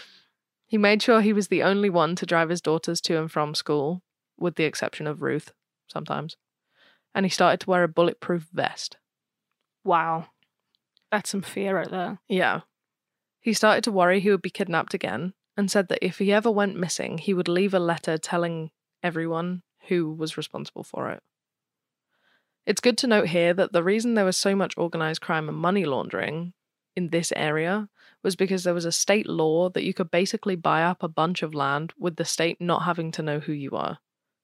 he 0.68 0.78
made 0.78 1.02
sure 1.02 1.22
he 1.22 1.34
was 1.34 1.48
the 1.48 1.64
only 1.64 1.90
one 1.90 2.16
to 2.18 2.26
drive 2.26 2.50
his 2.50 2.62
daughters 2.62 3.00
to 3.02 3.18
and 3.18 3.32
from 3.32 3.56
school, 3.56 4.04
with 4.38 4.56
the 4.56 4.66
exception 4.66 5.08
of 5.08 5.22
Ruth, 5.22 5.54
sometimes. 5.88 6.36
And 7.16 7.26
he 7.26 7.30
started 7.30 7.62
to 7.62 7.70
wear 7.70 7.84
a 7.84 7.88
bulletproof 7.88 8.50
vest. 8.54 8.98
Wow. 9.86 10.28
That's 11.10 11.30
some 11.30 11.42
fear 11.42 11.78
right 11.78 11.90
there. 11.90 12.20
Yeah. 12.28 12.62
He 13.40 13.54
started 13.54 13.86
to 13.86 13.94
worry 13.94 14.20
he 14.20 14.30
would 14.30 14.42
be 14.42 14.50
kidnapped 14.50 14.94
again 14.94 15.34
and 15.56 15.72
said 15.72 15.88
that 15.88 16.06
if 16.06 16.20
he 16.20 16.34
ever 16.34 16.52
went 16.52 16.76
missing, 16.76 17.18
he 17.18 17.34
would 17.34 17.48
leave 17.48 17.74
a 17.74 17.80
letter 17.80 18.18
telling 18.18 18.72
everyone 19.02 19.64
who 19.88 20.14
was 20.14 20.36
responsible 20.36 20.84
for 20.84 21.10
it. 21.10 21.24
It's 22.66 22.82
good 22.82 22.98
to 22.98 23.08
note 23.08 23.30
here 23.30 23.54
that 23.54 23.72
the 23.72 23.84
reason 23.84 24.16
there 24.16 24.26
was 24.26 24.36
so 24.36 24.54
much 24.54 24.74
organized 24.76 25.22
crime 25.22 25.48
and 25.48 25.58
money 25.58 25.86
laundering 25.86 26.52
in 26.98 27.10
this 27.10 27.32
area 27.38 27.88
was 28.28 28.36
because 28.36 28.66
there 28.66 28.74
was 28.74 28.84
a 28.84 28.92
state 28.92 29.26
law 29.26 29.70
that 29.70 29.86
you 29.86 29.94
could 29.94 30.12
basically 30.12 30.58
buy 30.58 30.84
up 30.84 31.02
a 31.02 31.08
bunch 31.08 31.44
of 31.44 31.56
land 31.56 31.94
with 31.98 32.18
the 32.18 32.26
state 32.26 32.60
not 32.60 32.84
having 32.84 33.10
to 33.10 33.24
know 33.24 33.40
who 33.40 33.54
you 33.54 33.72
are. 33.72 34.00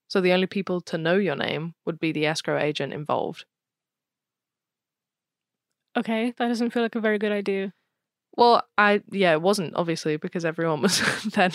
So 0.08 0.22
the 0.22 0.32
only 0.32 0.48
people 0.48 0.80
to 0.80 0.98
know 0.98 1.18
your 1.18 1.36
name 1.36 1.74
would 1.86 2.00
be 2.00 2.14
the 2.14 2.26
escrow 2.26 2.58
agent 2.58 2.94
involved. 2.94 3.44
Okay, 5.98 6.34
that 6.38 6.48
doesn't 6.48 6.70
feel 6.70 6.82
like 6.82 6.96
a 6.96 7.02
very 7.02 7.20
good 7.20 7.34
idea. 7.34 7.74
Well, 8.38 8.64
I 8.78 9.02
yeah, 9.12 9.34
it 9.34 9.42
wasn't 9.42 9.76
obviously 9.76 10.16
because 10.16 10.46
everyone 10.46 10.82
was 10.82 11.02
then 11.34 11.52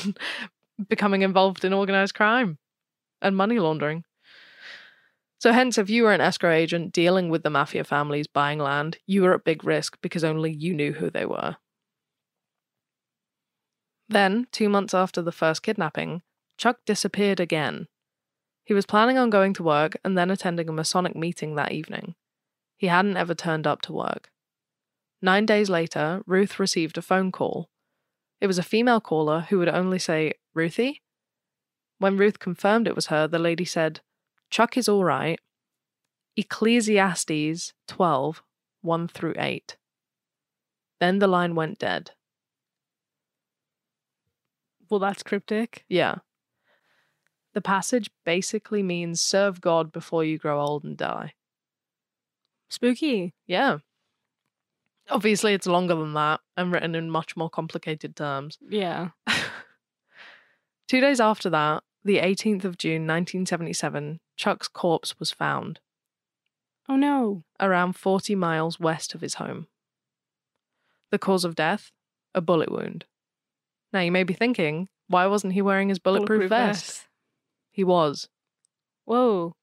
becoming 0.86 1.22
involved 1.22 1.64
in 1.64 1.72
organized 1.72 2.14
crime 2.14 2.58
and 3.22 3.38
money 3.38 3.58
laundering. 3.58 4.04
So 5.38 5.52
hence 5.52 5.78
if 5.78 5.88
you 5.88 6.02
were 6.02 6.12
an 6.12 6.20
escrow 6.20 6.52
agent 6.52 6.92
dealing 6.92 7.30
with 7.30 7.42
the 7.42 7.48
mafia 7.48 7.84
families 7.84 8.26
buying 8.26 8.58
land, 8.58 8.98
you 9.06 9.22
were 9.22 9.32
at 9.32 9.44
big 9.44 9.64
risk 9.64 9.96
because 10.02 10.24
only 10.24 10.52
you 10.52 10.74
knew 10.74 10.92
who 10.92 11.08
they 11.08 11.24
were. 11.24 11.56
Then, 14.08 14.46
2 14.52 14.68
months 14.68 14.94
after 14.94 15.20
the 15.20 15.32
first 15.32 15.62
kidnapping, 15.62 16.22
Chuck 16.56 16.78
disappeared 16.86 17.40
again. 17.40 17.88
He 18.64 18.74
was 18.74 18.86
planning 18.86 19.18
on 19.18 19.30
going 19.30 19.54
to 19.54 19.62
work 19.62 19.96
and 20.04 20.16
then 20.16 20.30
attending 20.30 20.68
a 20.68 20.72
Masonic 20.72 21.14
meeting 21.14 21.54
that 21.54 21.72
evening. 21.72 22.14
He 22.76 22.86
hadn't 22.86 23.16
ever 23.16 23.34
turned 23.34 23.66
up 23.66 23.82
to 23.82 23.92
work. 23.92 24.30
Nine 25.20 25.46
days 25.46 25.68
later, 25.68 26.22
Ruth 26.26 26.58
received 26.58 26.96
a 26.96 27.02
phone 27.02 27.32
call. 27.32 27.68
It 28.40 28.46
was 28.46 28.58
a 28.58 28.62
female 28.62 29.00
caller 29.00 29.46
who 29.48 29.58
would 29.58 29.68
only 29.68 29.98
say, 29.98 30.34
Ruthie? 30.54 31.02
When 31.98 32.16
Ruth 32.16 32.38
confirmed 32.38 32.86
it 32.86 32.94
was 32.94 33.06
her, 33.06 33.26
the 33.26 33.38
lady 33.38 33.64
said, 33.64 34.00
Chuck 34.50 34.76
is 34.76 34.88
all 34.88 35.04
right. 35.04 35.40
Ecclesiastes 36.36 37.72
12, 37.88 38.42
1 38.82 39.08
through 39.08 39.34
8. 39.36 39.76
Then 41.00 41.18
the 41.18 41.26
line 41.26 41.54
went 41.56 41.78
dead. 41.78 42.12
Well, 44.90 45.00
that's 45.00 45.22
cryptic. 45.22 45.84
Yeah. 45.88 46.16
The 47.54 47.60
passage 47.60 48.10
basically 48.24 48.82
means 48.82 49.20
serve 49.20 49.60
God 49.60 49.92
before 49.92 50.24
you 50.24 50.38
grow 50.38 50.60
old 50.60 50.84
and 50.84 50.96
die. 50.96 51.34
Spooky. 52.68 53.34
Yeah. 53.46 53.78
Obviously, 55.10 55.54
it's 55.54 55.66
longer 55.66 55.94
than 55.94 56.12
that 56.14 56.40
and 56.56 56.70
written 56.70 56.94
in 56.94 57.10
much 57.10 57.36
more 57.36 57.48
complicated 57.48 58.14
terms. 58.14 58.58
Yeah. 58.68 59.08
Two 60.88 61.00
days 61.00 61.20
after 61.20 61.50
that, 61.50 61.82
the 62.04 62.18
18th 62.18 62.64
of 62.64 62.78
June 62.78 63.02
1977, 63.06 64.20
Chuck's 64.36 64.68
corpse 64.68 65.18
was 65.18 65.30
found 65.30 65.80
Oh 66.88 66.96
no. 66.96 67.44
around 67.60 67.94
40 67.96 68.34
miles 68.34 68.80
west 68.80 69.14
of 69.14 69.20
his 69.20 69.34
home. 69.34 69.66
The 71.10 71.18
cause 71.18 71.44
of 71.44 71.54
death? 71.54 71.90
A 72.34 72.40
bullet 72.40 72.70
wound. 72.70 73.04
Now, 73.92 74.00
you 74.00 74.12
may 74.12 74.24
be 74.24 74.34
thinking, 74.34 74.88
why 75.08 75.26
wasn't 75.26 75.54
he 75.54 75.62
wearing 75.62 75.88
his 75.88 75.98
bulletproof, 75.98 76.48
vest? 76.50 77.06
He 77.70 77.84
was. 77.84 78.28
Whoa. 79.04 79.54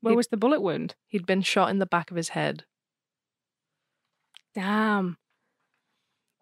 Where 0.00 0.12
He- 0.12 0.16
was 0.16 0.28
the 0.28 0.36
bullet 0.36 0.60
wound? 0.60 0.94
He'd 1.06 1.26
been 1.26 1.42
shot 1.42 1.70
in 1.70 1.78
the 1.78 1.86
back 1.86 2.10
of 2.10 2.16
his 2.16 2.30
head. 2.30 2.64
Damn. 4.54 5.16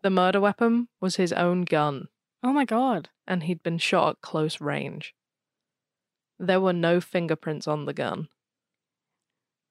The 0.03 0.11
murder 0.11 0.41
weapon 0.41 0.89
was 1.01 1.17
his 1.17 1.33
own 1.33 1.63
gun, 1.63 2.09
Oh 2.43 2.53
my 2.53 2.65
god. 2.65 3.11
and 3.27 3.43
he'd 3.43 3.63
been 3.63 3.79
shot 3.79 4.11
at 4.11 4.21
close 4.23 4.61
range. 4.61 5.15
There 6.39 6.61
were 6.61 6.73
no 6.73 7.01
fingerprints 7.01 7.67
on 7.67 7.85
the 7.85 7.93
gun. 7.93 8.29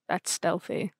That's 0.08 0.30
stealthy. 0.30 0.92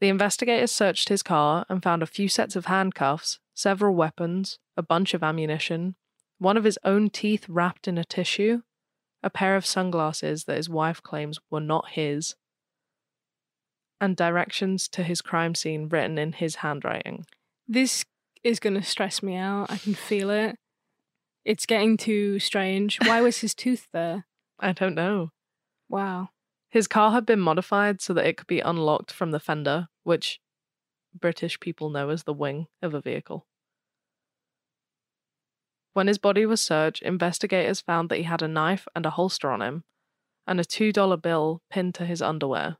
The 0.00 0.08
investigators 0.08 0.70
searched 0.70 1.08
his 1.08 1.24
car 1.24 1.66
and 1.68 1.82
found 1.82 2.02
a 2.02 2.06
few 2.06 2.28
sets 2.28 2.54
of 2.54 2.66
handcuffs, 2.66 3.40
several 3.58 3.94
weapons, 3.94 4.60
a 4.76 4.82
bunch 4.82 5.14
of 5.14 5.22
ammunition, 5.24 5.96
one 6.38 6.56
of 6.56 6.62
his 6.62 6.78
own 6.84 7.10
teeth 7.10 7.48
wrapped 7.48 7.88
in 7.88 7.98
a 7.98 8.04
tissue, 8.04 8.62
a 9.20 9.28
pair 9.28 9.56
of 9.56 9.66
sunglasses 9.66 10.44
that 10.44 10.56
his 10.56 10.68
wife 10.68 11.02
claims 11.02 11.40
were 11.50 11.60
not 11.60 11.90
his, 11.90 12.36
and 14.00 14.16
directions 14.16 14.86
to 14.86 15.02
his 15.02 15.20
crime 15.20 15.56
scene 15.56 15.88
written 15.88 16.18
in 16.18 16.34
his 16.34 16.56
handwriting. 16.56 17.26
This 17.66 18.04
is 18.44 18.60
going 18.60 18.74
to 18.74 18.82
stress 18.82 19.24
me 19.24 19.34
out. 19.34 19.72
I 19.72 19.76
can 19.76 19.94
feel 19.94 20.30
it. 20.30 20.54
It's 21.44 21.66
getting 21.66 21.96
too 21.96 22.38
strange. 22.38 22.98
Why 23.04 23.20
was 23.20 23.38
his 23.38 23.56
tooth 23.56 23.88
there? 23.92 24.26
I 24.60 24.70
don't 24.70 24.94
know. 24.94 25.30
Wow. 25.88 26.28
His 26.68 26.86
car 26.86 27.10
had 27.10 27.26
been 27.26 27.40
modified 27.40 28.00
so 28.00 28.14
that 28.14 28.26
it 28.26 28.36
could 28.36 28.46
be 28.46 28.60
unlocked 28.60 29.10
from 29.10 29.32
the 29.32 29.40
fender, 29.40 29.88
which 30.04 30.38
British 31.20 31.60
people 31.60 31.90
know 31.90 32.10
as 32.10 32.24
the 32.24 32.32
wing 32.32 32.66
of 32.82 32.94
a 32.94 33.00
vehicle. 33.00 33.46
When 35.92 36.06
his 36.06 36.18
body 36.18 36.46
was 36.46 36.60
searched, 36.60 37.02
investigators 37.02 37.80
found 37.80 38.08
that 38.08 38.18
he 38.18 38.22
had 38.22 38.42
a 38.42 38.48
knife 38.48 38.86
and 38.94 39.04
a 39.04 39.10
holster 39.10 39.50
on 39.50 39.62
him, 39.62 39.84
and 40.46 40.60
a 40.60 40.64
$2 40.64 41.20
bill 41.20 41.62
pinned 41.70 41.94
to 41.96 42.06
his 42.06 42.22
underwear. 42.22 42.76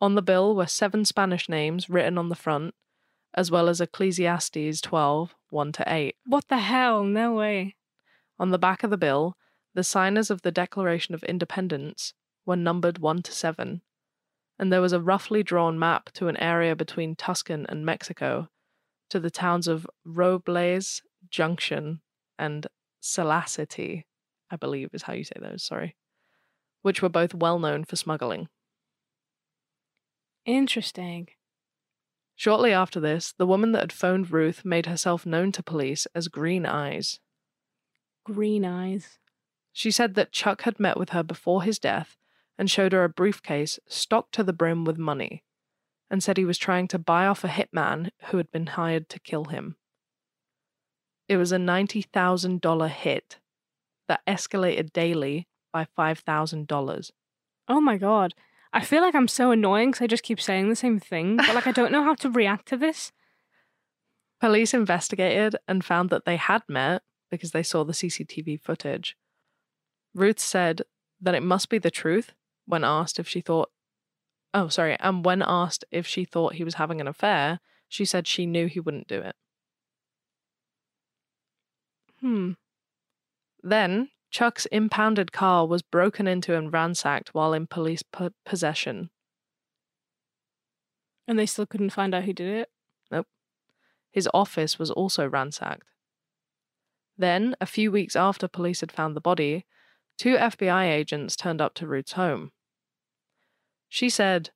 On 0.00 0.14
the 0.14 0.22
bill 0.22 0.54
were 0.54 0.66
seven 0.66 1.04
Spanish 1.04 1.48
names 1.48 1.88
written 1.88 2.18
on 2.18 2.28
the 2.28 2.34
front, 2.34 2.74
as 3.34 3.50
well 3.50 3.68
as 3.68 3.80
Ecclesiastes 3.80 4.80
12, 4.80 5.34
1 5.50 5.72
to 5.72 5.84
8. 5.86 6.16
What 6.24 6.48
the 6.48 6.58
hell? 6.58 7.04
No 7.04 7.34
way. 7.34 7.76
On 8.38 8.50
the 8.50 8.58
back 8.58 8.82
of 8.82 8.90
the 8.90 8.96
bill, 8.96 9.36
the 9.74 9.84
signers 9.84 10.30
of 10.30 10.42
the 10.42 10.52
Declaration 10.52 11.14
of 11.14 11.22
Independence 11.24 12.14
were 12.46 12.56
numbered 12.56 12.98
1 12.98 13.22
to 13.22 13.32
7, 13.32 13.82
and 14.58 14.72
there 14.72 14.80
was 14.80 14.92
a 14.92 15.00
roughly 15.00 15.42
drawn 15.42 15.78
map 15.78 16.10
to 16.12 16.28
an 16.28 16.36
area 16.38 16.74
between 16.74 17.14
Tucson 17.14 17.66
and 17.68 17.86
Mexico 17.86 18.48
to 19.10 19.20
the 19.20 19.30
towns 19.30 19.68
of 19.68 19.86
Robles 20.04 21.02
Junction 21.30 22.00
and 22.38 22.66
Salacity 23.00 24.04
I 24.50 24.56
believe 24.56 24.90
is 24.92 25.02
how 25.02 25.12
you 25.12 25.24
say 25.24 25.36
those, 25.40 25.62
sorry, 25.62 25.96
which 26.82 27.02
were 27.02 27.08
both 27.08 27.34
well 27.34 27.58
known 27.58 27.84
for 27.84 27.96
smuggling. 27.96 28.48
Interesting. 30.46 31.28
Shortly 32.34 32.72
after 32.72 33.00
this, 33.00 33.34
the 33.36 33.46
woman 33.46 33.72
that 33.72 33.80
had 33.80 33.92
phoned 33.92 34.30
Ruth 34.30 34.64
made 34.64 34.86
herself 34.86 35.26
known 35.26 35.52
to 35.52 35.62
police 35.62 36.06
as 36.14 36.28
Green 36.28 36.64
Eyes. 36.64 37.20
Green 38.24 38.64
eyes. 38.64 39.18
She 39.72 39.90
said 39.90 40.14
that 40.14 40.32
Chuck 40.32 40.62
had 40.62 40.78
met 40.78 40.96
with 40.96 41.10
her 41.10 41.22
before 41.22 41.62
his 41.62 41.78
death 41.78 42.16
and 42.58 42.70
showed 42.70 42.92
her 42.92 43.04
a 43.04 43.08
briefcase 43.08 43.78
stocked 43.86 44.32
to 44.34 44.42
the 44.42 44.52
brim 44.52 44.84
with 44.84 44.98
money, 44.98 45.44
and 46.10 46.22
said 46.22 46.36
he 46.36 46.44
was 46.44 46.58
trying 46.58 46.88
to 46.88 46.98
buy 46.98 47.26
off 47.26 47.44
a 47.44 47.48
hitman 47.48 48.10
who 48.26 48.36
had 48.36 48.50
been 48.50 48.66
hired 48.66 49.08
to 49.08 49.20
kill 49.20 49.44
him. 49.44 49.76
It 51.28 51.36
was 51.36 51.52
a 51.52 51.56
$90,000 51.56 52.88
hit 52.88 53.38
that 54.08 54.20
escalated 54.26 54.92
daily 54.92 55.46
by 55.72 55.86
$5,000. 55.96 57.10
Oh 57.68 57.80
my 57.80 57.98
god. 57.98 58.34
I 58.72 58.84
feel 58.84 59.02
like 59.02 59.14
I'm 59.14 59.28
so 59.28 59.50
annoying 59.50 59.90
because 59.90 60.02
I 60.02 60.06
just 60.06 60.22
keep 60.22 60.40
saying 60.40 60.68
the 60.68 60.76
same 60.76 60.98
thing, 60.98 61.36
but 61.36 61.54
like 61.54 61.66
I 61.66 61.72
don't 61.72 61.92
know 61.92 62.02
how 62.02 62.14
to 62.14 62.30
react 62.30 62.66
to 62.68 62.76
this. 62.76 63.12
Police 64.40 64.72
investigated 64.72 65.56
and 65.66 65.84
found 65.84 66.10
that 66.10 66.24
they 66.24 66.36
had 66.36 66.62
met 66.68 67.02
because 67.30 67.50
they 67.50 67.62
saw 67.62 67.84
the 67.84 67.92
CCTV 67.92 68.60
footage. 68.60 69.16
Ruth 70.14 70.38
said 70.38 70.82
that 71.20 71.34
it 71.34 71.42
must 71.42 71.68
be 71.68 71.78
the 71.78 71.90
truth 71.90 72.32
when 72.68 72.84
asked 72.84 73.18
if 73.18 73.26
she 73.26 73.40
thought, 73.40 73.70
oh, 74.52 74.68
sorry, 74.68 74.96
and 75.00 75.24
when 75.24 75.42
asked 75.42 75.84
if 75.90 76.06
she 76.06 76.24
thought 76.24 76.54
he 76.54 76.64
was 76.64 76.74
having 76.74 77.00
an 77.00 77.08
affair, 77.08 77.60
she 77.88 78.04
said 78.04 78.26
she 78.26 78.46
knew 78.46 78.66
he 78.66 78.78
wouldn't 78.78 79.08
do 79.08 79.20
it. 79.20 79.34
Hmm. 82.20 82.52
Then, 83.62 84.10
Chuck's 84.30 84.66
impounded 84.66 85.32
car 85.32 85.66
was 85.66 85.82
broken 85.82 86.26
into 86.26 86.54
and 86.54 86.72
ransacked 86.72 87.34
while 87.34 87.54
in 87.54 87.66
police 87.66 88.02
po- 88.02 88.30
possession. 88.44 89.10
And 91.26 91.38
they 91.38 91.46
still 91.46 91.66
couldn't 91.66 91.90
find 91.90 92.14
out 92.14 92.24
who 92.24 92.32
did 92.32 92.48
it. 92.48 92.70
Nope. 93.10 93.26
His 94.10 94.28
office 94.34 94.78
was 94.78 94.90
also 94.90 95.26
ransacked. 95.26 95.88
Then, 97.16 97.56
a 97.60 97.66
few 97.66 97.90
weeks 97.90 98.14
after 98.14 98.46
police 98.46 98.80
had 98.80 98.92
found 98.92 99.16
the 99.16 99.20
body, 99.20 99.64
two 100.18 100.36
FBI 100.36 100.84
agents 100.84 101.34
turned 101.34 101.60
up 101.60 101.74
to 101.74 101.86
Ruth's 101.86 102.12
home. 102.12 102.52
She 103.88 104.08
said, 104.10 104.50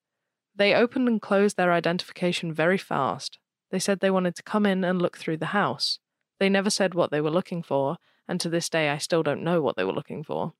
They 0.54 0.74
opened 0.74 1.08
and 1.08 1.20
closed 1.20 1.56
their 1.56 1.72
identification 1.72 2.52
very 2.52 2.78
fast. 2.78 3.38
They 3.70 3.78
said 3.78 4.00
they 4.00 4.10
wanted 4.10 4.34
to 4.36 4.42
come 4.42 4.66
in 4.66 4.84
and 4.84 5.00
look 5.00 5.16
through 5.16 5.38
the 5.38 5.46
house. 5.46 5.98
They 6.38 6.48
never 6.48 6.70
said 6.70 6.94
what 6.94 7.10
they 7.10 7.20
were 7.20 7.30
looking 7.30 7.62
for, 7.62 7.96
and 8.28 8.40
to 8.40 8.48
this 8.48 8.68
day 8.68 8.90
I 8.90 8.98
still 8.98 9.22
don't 9.22 9.42
know 9.42 9.62
what 9.62 9.76
they 9.76 9.84
were 9.84 9.92
looking 9.92 10.22
for. 10.22 10.52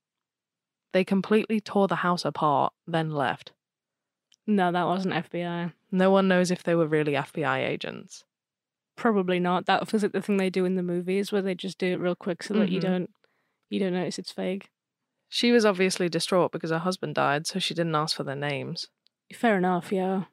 They 0.93 1.03
completely 1.03 1.59
tore 1.59 1.87
the 1.87 1.97
house 1.97 2.25
apart, 2.25 2.73
then 2.87 3.11
left. 3.11 3.51
No, 4.45 4.71
that 4.71 4.85
wasn't 4.85 5.13
FBI. 5.15 5.73
No 5.91 6.11
one 6.11 6.27
knows 6.27 6.51
if 6.51 6.63
they 6.63 6.75
were 6.75 6.87
really 6.87 7.13
FBI 7.13 7.59
agents. 7.65 8.23
Probably 8.95 9.39
not. 9.39 9.65
That 9.65 9.87
feels 9.87 10.03
like 10.03 10.11
the 10.11 10.21
thing 10.21 10.37
they 10.37 10.49
do 10.49 10.65
in 10.65 10.75
the 10.75 10.83
movies 10.83 11.31
where 11.31 11.41
they 11.41 11.55
just 11.55 11.77
do 11.77 11.87
it 11.93 11.99
real 11.99 12.15
quick 12.15 12.43
so 12.43 12.53
that 12.55 12.69
you 12.69 12.79
Mhm. 12.79 12.83
don't 12.83 13.09
you 13.69 13.79
don't 13.79 13.93
notice 13.93 14.19
it's 14.19 14.31
fake. 14.31 14.69
She 15.33 15.51
was 15.51 15.65
obviously 15.65 16.09
distraught 16.09 16.51
because 16.51 16.69
her 16.69 16.77
husband 16.77 17.15
died, 17.15 17.47
so 17.47 17.57
she 17.57 17.73
didn't 17.73 17.95
ask 17.95 18.15
for 18.15 18.23
their 18.23 18.35
names. 18.35 18.89
Fair 19.33 19.57
enough, 19.57 19.91
yeah. 19.91 20.25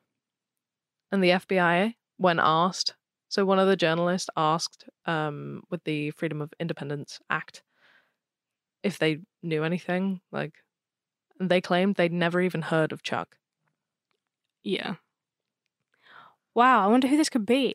And 1.10 1.24
the 1.24 1.30
FBI, 1.30 1.94
when 2.18 2.38
asked, 2.38 2.96
so 3.26 3.46
one 3.46 3.58
of 3.58 3.66
the 3.66 3.78
journalists 3.78 4.28
asked 4.36 4.90
um, 5.06 5.62
with 5.70 5.84
the 5.84 6.10
Freedom 6.10 6.42
of 6.42 6.52
Independence 6.60 7.18
Act 7.30 7.62
if 8.82 8.98
they 8.98 9.20
knew 9.42 9.64
anything, 9.64 10.20
like, 10.32 10.52
and 11.38 11.48
they 11.48 11.62
claimed 11.62 11.94
they'd 11.94 12.12
never 12.12 12.42
even 12.42 12.60
heard 12.60 12.92
of 12.92 13.02
Chuck. 13.02 13.38
Yeah. 14.62 14.96
Wow, 16.54 16.84
I 16.84 16.88
wonder 16.88 17.08
who 17.08 17.16
this 17.16 17.30
could 17.30 17.46
be. 17.46 17.74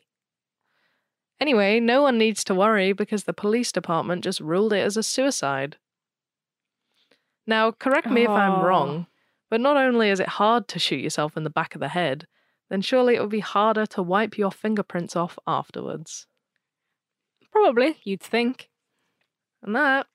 Anyway, 1.40 1.80
no 1.80 2.02
one 2.02 2.18
needs 2.18 2.44
to 2.44 2.54
worry 2.54 2.92
because 2.92 3.24
the 3.24 3.32
police 3.32 3.72
department 3.72 4.22
just 4.22 4.38
ruled 4.38 4.72
it 4.72 4.84
as 4.84 4.96
a 4.96 5.02
suicide. 5.02 5.76
Now, 7.46 7.70
correct 7.70 8.08
me 8.08 8.22
if 8.24 8.30
I'm 8.30 8.60
Oh. 8.60 8.62
wrong, 8.64 9.06
but 9.50 9.60
not 9.60 9.76
only 9.76 10.10
is 10.10 10.20
it 10.20 10.28
hard 10.28 10.66
to 10.68 10.78
shoot 10.78 11.00
yourself 11.00 11.36
in 11.36 11.44
the 11.44 11.50
back 11.50 11.74
of 11.74 11.80
the 11.80 11.88
head, 11.88 12.26
then 12.68 12.82
surely 12.82 13.14
it 13.14 13.20
would 13.20 13.30
be 13.30 13.40
harder 13.40 13.86
to 13.86 14.02
wipe 14.02 14.36
your 14.36 14.50
fingerprints 14.50 15.14
off 15.14 15.38
afterwards. 15.46 16.26
Probably, 17.52 18.00
you'd 18.04 18.20
think. 18.22 18.68
And 19.62 19.74
that 19.76 20.06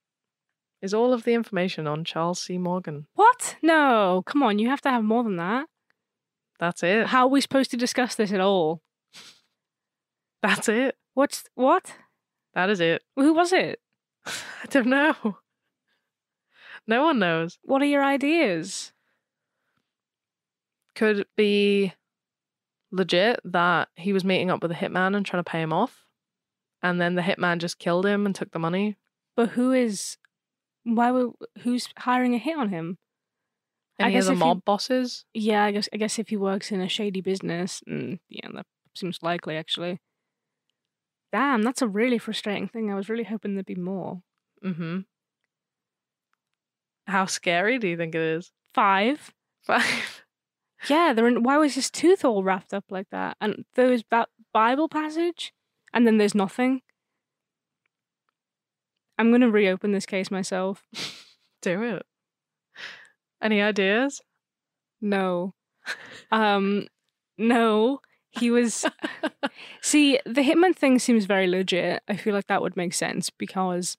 is 0.81 0.93
all 0.93 1.13
of 1.13 1.23
the 1.23 1.33
information 1.33 1.87
on 1.87 2.03
Charles 2.03 2.41
C. 2.41 2.57
Morgan. 2.57 3.07
What? 3.13 3.55
No, 3.61 4.23
come 4.25 4.43
on, 4.43 4.59
you 4.59 4.67
have 4.69 4.81
to 4.81 4.89
have 4.89 5.03
more 5.03 5.23
than 5.23 5.37
that. 5.37 5.67
That's 6.59 6.83
it. 6.83 7.07
How 7.07 7.23
are 7.25 7.29
we 7.29 7.41
supposed 7.41 7.71
to 7.71 7.77
discuss 7.77 8.15
this 8.15 8.31
at 8.33 8.39
all? 8.41 8.81
That's 10.43 10.67
it. 10.69 10.95
What's 11.13 11.43
what? 11.55 11.95
That 12.53 12.69
is 12.69 12.79
it. 12.79 13.03
Who 13.15 13.33
was 13.33 13.53
it? 13.53 13.79
I 14.25 14.65
don't 14.69 14.87
know. 14.87 15.37
No 16.87 17.03
one 17.03 17.19
knows. 17.19 17.57
What 17.63 17.81
are 17.81 17.85
your 17.85 18.03
ideas? 18.03 18.91
Could 20.95 21.19
it 21.19 21.27
be 21.35 21.93
legit 22.91 23.39
that 23.45 23.89
he 23.95 24.11
was 24.13 24.25
meeting 24.25 24.49
up 24.51 24.61
with 24.61 24.71
a 24.71 24.75
hitman 24.75 25.15
and 25.15 25.25
trying 25.25 25.43
to 25.43 25.49
pay 25.49 25.61
him 25.61 25.73
off? 25.73 26.05
And 26.83 26.99
then 26.99 27.15
the 27.15 27.21
hitman 27.21 27.59
just 27.59 27.79
killed 27.79 28.05
him 28.05 28.25
and 28.25 28.33
took 28.35 28.51
the 28.51 28.59
money? 28.59 28.97
But 29.35 29.49
who 29.49 29.71
is 29.71 30.17
why 30.83 31.11
were 31.11 31.29
who's 31.59 31.87
hiring 31.97 32.33
a 32.33 32.39
hit 32.39 32.57
on 32.57 32.69
him? 32.69 32.97
I 33.99 34.11
guess 34.11 34.23
of 34.23 34.27
the 34.27 34.31
if 34.33 34.37
he- 34.39 34.45
mob 34.45 34.65
bosses? 34.65 35.25
Yeah, 35.33 35.63
I 35.63 35.71
guess 35.71 35.87
I 35.93 35.97
guess 35.97 36.17
if 36.19 36.29
he 36.29 36.37
works 36.37 36.71
in 36.71 36.81
a 36.81 36.89
shady 36.89 37.21
business, 37.21 37.81
mm, 37.87 38.19
yeah, 38.29 38.49
that 38.53 38.65
seems 38.95 39.19
likely 39.21 39.55
actually. 39.55 39.99
Damn, 41.31 41.61
that's 41.61 41.81
a 41.81 41.87
really 41.87 42.17
frustrating 42.17 42.67
thing. 42.67 42.91
I 42.91 42.95
was 42.95 43.07
really 43.07 43.23
hoping 43.23 43.53
there'd 43.53 43.65
be 43.65 43.75
more. 43.75 44.21
Mm-hmm. 44.65 44.99
How 47.07 47.25
scary 47.25 47.77
do 47.77 47.87
you 47.87 47.97
think 47.97 48.15
it 48.15 48.21
is? 48.21 48.51
Five. 48.73 49.33
Five. 49.61 50.23
Yeah, 50.89 51.13
they're 51.13 51.27
in, 51.27 51.43
why 51.43 51.57
was 51.57 51.75
his 51.75 51.91
tooth 51.91 52.25
all 52.25 52.43
wrapped 52.43 52.73
up 52.73 52.85
like 52.89 53.09
that? 53.11 53.37
And 53.39 53.65
there 53.75 53.87
was 53.87 54.03
that 54.09 54.29
Bible 54.53 54.89
passage, 54.89 55.53
and 55.93 56.07
then 56.07 56.17
there's 56.17 56.33
nothing. 56.33 56.81
I'm 59.17 59.31
gonna 59.31 59.51
reopen 59.51 59.91
this 59.91 60.07
case 60.07 60.31
myself. 60.31 60.83
Do 61.61 61.83
it. 61.83 62.03
Any 63.41 63.61
ideas? 63.61 64.21
No. 64.99 65.53
Um, 66.31 66.87
no. 67.37 68.01
He 68.31 68.49
was. 68.49 68.85
See, 69.81 70.19
the 70.25 70.41
Hitman 70.41 70.75
thing 70.75 70.97
seems 70.97 71.25
very 71.25 71.47
legit. 71.47 72.01
I 72.07 72.15
feel 72.15 72.33
like 72.33 72.47
that 72.47 72.61
would 72.61 72.77
make 72.77 72.93
sense 72.93 73.29
because 73.29 73.97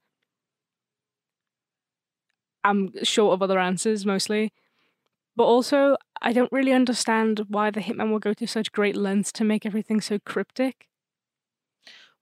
I'm 2.64 2.92
short 3.05 3.35
of 3.35 3.42
other 3.42 3.59
answers 3.59 4.07
mostly. 4.07 4.53
But 5.35 5.44
also, 5.44 5.96
I 6.20 6.33
don't 6.33 6.53
really 6.53 6.72
understand 6.72 7.46
why 7.48 7.70
the 7.70 7.81
Hitman 7.81 8.11
will 8.11 8.18
go 8.18 8.35
to 8.35 8.46
such 8.46 8.72
great 8.72 8.96
lengths 8.96 9.33
to 9.33 9.44
make 9.44 9.64
everything 9.64 10.01
so 10.01 10.18
cryptic. 10.18 10.88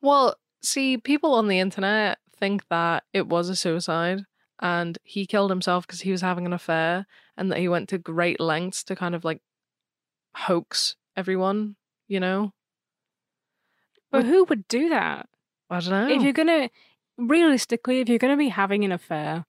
Well, 0.01 0.37
see, 0.63 0.97
people 0.97 1.35
on 1.35 1.49
the 1.49 1.59
internet 1.59 2.19
think 2.39 2.69
that 2.69 3.05
it 3.13 3.27
was 3.27 3.49
a 3.49 3.57
suicide 3.57 4.25
and 4.61 4.99
he 5.03 5.27
killed 5.27 5.51
himself 5.51 5.87
because 5.87 6.03
he 6.03 6.13
was 6.13 6.21
having 6.21 6.47
an 6.47 6.53
affair 6.53 7.07
and 7.37 7.51
that 7.51 7.59
he 7.59 7.69
went 7.69 7.89
to 7.89 7.99
great 7.99 8.41
lengths 8.41 8.85
to 8.85 8.97
kind 8.97 9.15
of 9.15 9.25
like 9.25 9.43
hoax 10.37 10.97
everyone, 11.17 11.77
you 12.07 12.21
know? 12.21 12.53
But 14.11 14.25
who 14.25 14.45
would 14.45 14.69
do 14.69 14.89
that? 14.89 15.29
I 15.69 15.81
don't 15.81 15.91
know. 15.91 16.15
If 16.15 16.23
you're 16.23 16.33
gonna, 16.33 16.71
realistically, 17.17 18.01
if 18.01 18.09
you're 18.09 18.19
gonna 18.19 18.37
be 18.37 18.49
having 18.49 18.85
an 18.85 18.93
affair 18.93 19.47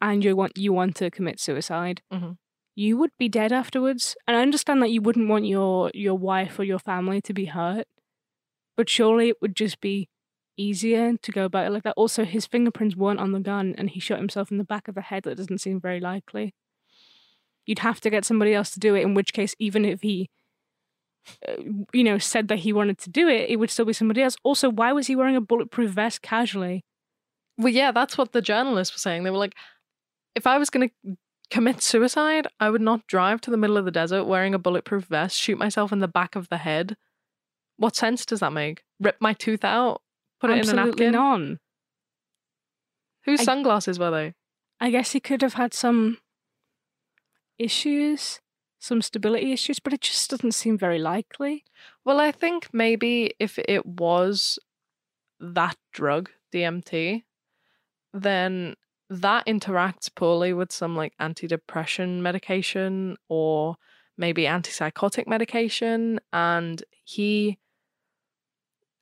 and 0.00 0.24
you 0.24 0.36
want 0.36 0.56
you 0.58 0.72
want 0.72 0.96
to 0.96 1.10
commit 1.10 1.40
suicide, 1.40 2.02
Mhm. 2.12 2.36
you 2.74 2.96
would 2.98 3.12
be 3.18 3.28
dead 3.28 3.52
afterwards. 3.52 4.16
And 4.26 4.36
I 4.36 4.42
understand 4.42 4.82
that 4.82 4.90
you 4.90 5.00
wouldn't 5.02 5.28
want 5.28 5.46
your 5.46 5.90
your 5.94 6.16
wife 6.18 6.58
or 6.58 6.64
your 6.64 6.78
family 6.78 7.20
to 7.22 7.32
be 7.34 7.46
hurt, 7.46 7.86
but 8.76 8.88
surely 8.90 9.28
it 9.30 9.36
would 9.40 9.56
just 9.56 9.80
be 9.80 10.08
easier 10.58 11.16
to 11.18 11.32
go 11.32 11.44
about 11.44 11.66
it 11.66 11.70
like 11.70 11.82
that. 11.84 11.94
Also, 11.96 12.24
his 12.24 12.46
fingerprints 12.46 12.96
weren't 12.96 13.20
on 13.20 13.32
the 13.32 13.40
gun, 13.40 13.74
and 13.78 13.90
he 13.90 14.00
shot 14.00 14.18
himself 14.18 14.50
in 14.50 14.58
the 14.58 14.64
back 14.64 14.88
of 14.88 14.94
the 14.94 15.02
head. 15.02 15.24
That 15.24 15.36
doesn't 15.36 15.58
seem 15.58 15.80
very 15.80 16.00
likely. 16.00 16.54
You'd 17.66 17.80
have 17.80 18.00
to 18.02 18.10
get 18.10 18.24
somebody 18.24 18.54
else 18.54 18.70
to 18.72 18.80
do 18.80 18.94
it. 18.94 19.02
In 19.02 19.14
which 19.14 19.32
case, 19.32 19.54
even 19.58 19.84
if 19.84 20.00
he, 20.02 20.30
uh, 21.48 21.56
you 21.92 22.04
know, 22.04 22.18
said 22.18 22.48
that 22.48 22.60
he 22.60 22.72
wanted 22.72 22.98
to 22.98 23.10
do 23.10 23.28
it, 23.28 23.50
it 23.50 23.56
would 23.56 23.70
still 23.70 23.84
be 23.84 23.92
somebody 23.92 24.22
else. 24.22 24.36
Also, 24.44 24.70
why 24.70 24.92
was 24.92 25.08
he 25.08 25.16
wearing 25.16 25.36
a 25.36 25.40
bulletproof 25.40 25.90
vest 25.90 26.22
casually? 26.22 26.84
well, 27.58 27.72
yeah, 27.72 27.90
that's 27.90 28.18
what 28.18 28.32
the 28.32 28.42
journalists 28.42 28.94
were 28.94 28.98
saying. 28.98 29.24
They 29.24 29.30
were 29.30 29.38
like, 29.38 29.54
if 30.36 30.46
I 30.46 30.58
was 30.58 30.70
going 30.70 30.88
to 31.04 31.16
commit 31.50 31.82
suicide, 31.82 32.46
I 32.60 32.70
would 32.70 32.80
not 32.80 33.06
drive 33.08 33.40
to 33.42 33.50
the 33.50 33.56
middle 33.56 33.76
of 33.76 33.84
the 33.84 33.90
desert 33.90 34.24
wearing 34.24 34.54
a 34.54 34.58
bulletproof 34.58 35.04
vest, 35.06 35.36
shoot 35.36 35.58
myself 35.58 35.92
in 35.92 35.98
the 35.98 36.08
back 36.08 36.36
of 36.36 36.48
the 36.48 36.58
head. 36.58 36.96
What 37.78 37.96
sense 37.96 38.24
does 38.24 38.40
that 38.40 38.52
make? 38.52 38.84
Rip 39.00 39.16
my 39.20 39.32
tooth 39.32 39.64
out? 39.64 40.02
Put 40.40 40.50
it 40.50 40.54
in 40.54 40.58
a 40.58 40.60
Absolutely 40.60 41.06
napkin? 41.06 41.12
none. 41.12 41.58
Whose 43.24 43.40
I- 43.40 43.44
sunglasses 43.44 43.98
were 43.98 44.10
they? 44.10 44.34
I 44.78 44.90
guess 44.90 45.12
he 45.12 45.20
could 45.20 45.40
have 45.42 45.54
had 45.54 45.72
some 45.72 46.18
issues, 47.58 48.40
some 48.78 49.00
stability 49.02 49.52
issues, 49.52 49.78
but 49.78 49.92
it 49.92 50.02
just 50.02 50.28
doesn't 50.30 50.52
seem 50.52 50.76
very 50.76 50.98
likely. 50.98 51.64
Well, 52.04 52.20
I 52.20 52.30
think 52.30 52.68
maybe 52.74 53.32
if 53.38 53.58
it 53.58 53.86
was 53.86 54.58
that 55.40 55.76
drug, 55.92 56.30
DMT, 56.52 57.24
then 58.12 58.74
that 59.08 59.46
interacts 59.46 60.12
poorly 60.14 60.52
with 60.52 60.72
some 60.72 60.96
like 60.96 61.12
antidepressant 61.20 62.20
medication 62.20 63.16
or 63.28 63.76
maybe 64.18 64.44
antipsychotic 64.44 65.26
medication. 65.26 66.20
And 66.32 66.82
he, 67.04 67.58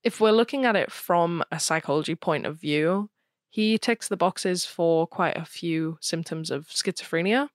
if 0.02 0.20
we're 0.20 0.32
looking 0.32 0.64
at 0.64 0.76
it 0.76 0.92
from 0.92 1.42
a 1.50 1.58
psychology 1.58 2.14
point 2.14 2.46
of 2.46 2.60
view, 2.60 3.10
he 3.48 3.78
ticks 3.78 4.08
the 4.08 4.16
boxes 4.16 4.64
for 4.64 5.06
quite 5.06 5.36
a 5.36 5.44
few 5.44 5.96
symptoms 6.00 6.50
of 6.50 6.66
schizophrenia. 6.66 7.48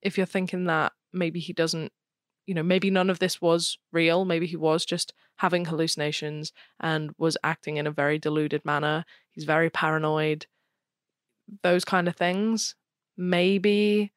If 0.00 0.16
you're 0.16 0.26
thinking 0.26 0.64
that 0.64 0.92
maybe 1.12 1.40
he 1.40 1.52
doesn't, 1.52 1.92
you 2.46 2.54
know, 2.54 2.62
maybe 2.62 2.88
none 2.88 3.10
of 3.10 3.18
this 3.18 3.42
was 3.42 3.78
real, 3.92 4.24
maybe 4.24 4.46
he 4.46 4.56
was 4.56 4.86
just 4.86 5.12
having 5.36 5.64
hallucinations 5.64 6.52
and 6.78 7.10
was 7.18 7.36
acting 7.42 7.76
in 7.76 7.86
a 7.86 7.90
very 7.90 8.18
deluded 8.18 8.64
manner, 8.64 9.04
he's 9.32 9.44
very 9.44 9.70
paranoid, 9.70 10.46
those 11.62 11.84
kind 11.84 12.08
of 12.08 12.16
things. 12.16 12.74
Maybe 13.16 14.12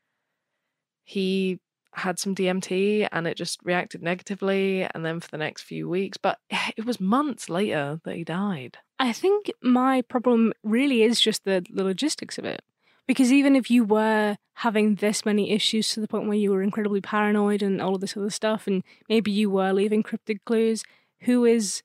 he 1.03 1.59
had 1.95 2.19
some 2.19 2.33
DMT 2.33 3.07
and 3.11 3.27
it 3.27 3.37
just 3.37 3.59
reacted 3.63 4.01
negatively, 4.01 4.87
and 4.93 5.05
then 5.05 5.19
for 5.19 5.29
the 5.29 5.37
next 5.37 5.63
few 5.63 5.87
weeks, 5.87 6.17
but 6.17 6.39
it 6.77 6.85
was 6.85 6.99
months 6.99 7.49
later 7.49 7.99
that 8.03 8.15
he 8.15 8.23
died. 8.23 8.77
I 8.99 9.11
think 9.11 9.51
my 9.61 10.01
problem 10.01 10.53
really 10.63 11.03
is 11.03 11.19
just 11.19 11.43
the, 11.43 11.65
the 11.71 11.83
logistics 11.83 12.37
of 12.37 12.45
it. 12.45 12.61
Because 13.05 13.33
even 13.33 13.55
if 13.57 13.69
you 13.69 13.83
were 13.83 14.37
having 14.53 14.95
this 14.95 15.25
many 15.25 15.51
issues 15.51 15.89
to 15.89 15.99
the 15.99 16.07
point 16.07 16.27
where 16.27 16.37
you 16.37 16.51
were 16.51 16.61
incredibly 16.61 17.01
paranoid 17.01 17.61
and 17.61 17.81
all 17.81 17.95
of 17.95 18.01
this 18.01 18.15
other 18.15 18.29
stuff, 18.29 18.65
and 18.65 18.81
maybe 19.09 19.29
you 19.29 19.49
were 19.49 19.73
leaving 19.73 20.03
cryptic 20.03 20.45
clues, 20.45 20.83
who 21.21 21.43
is 21.43 21.81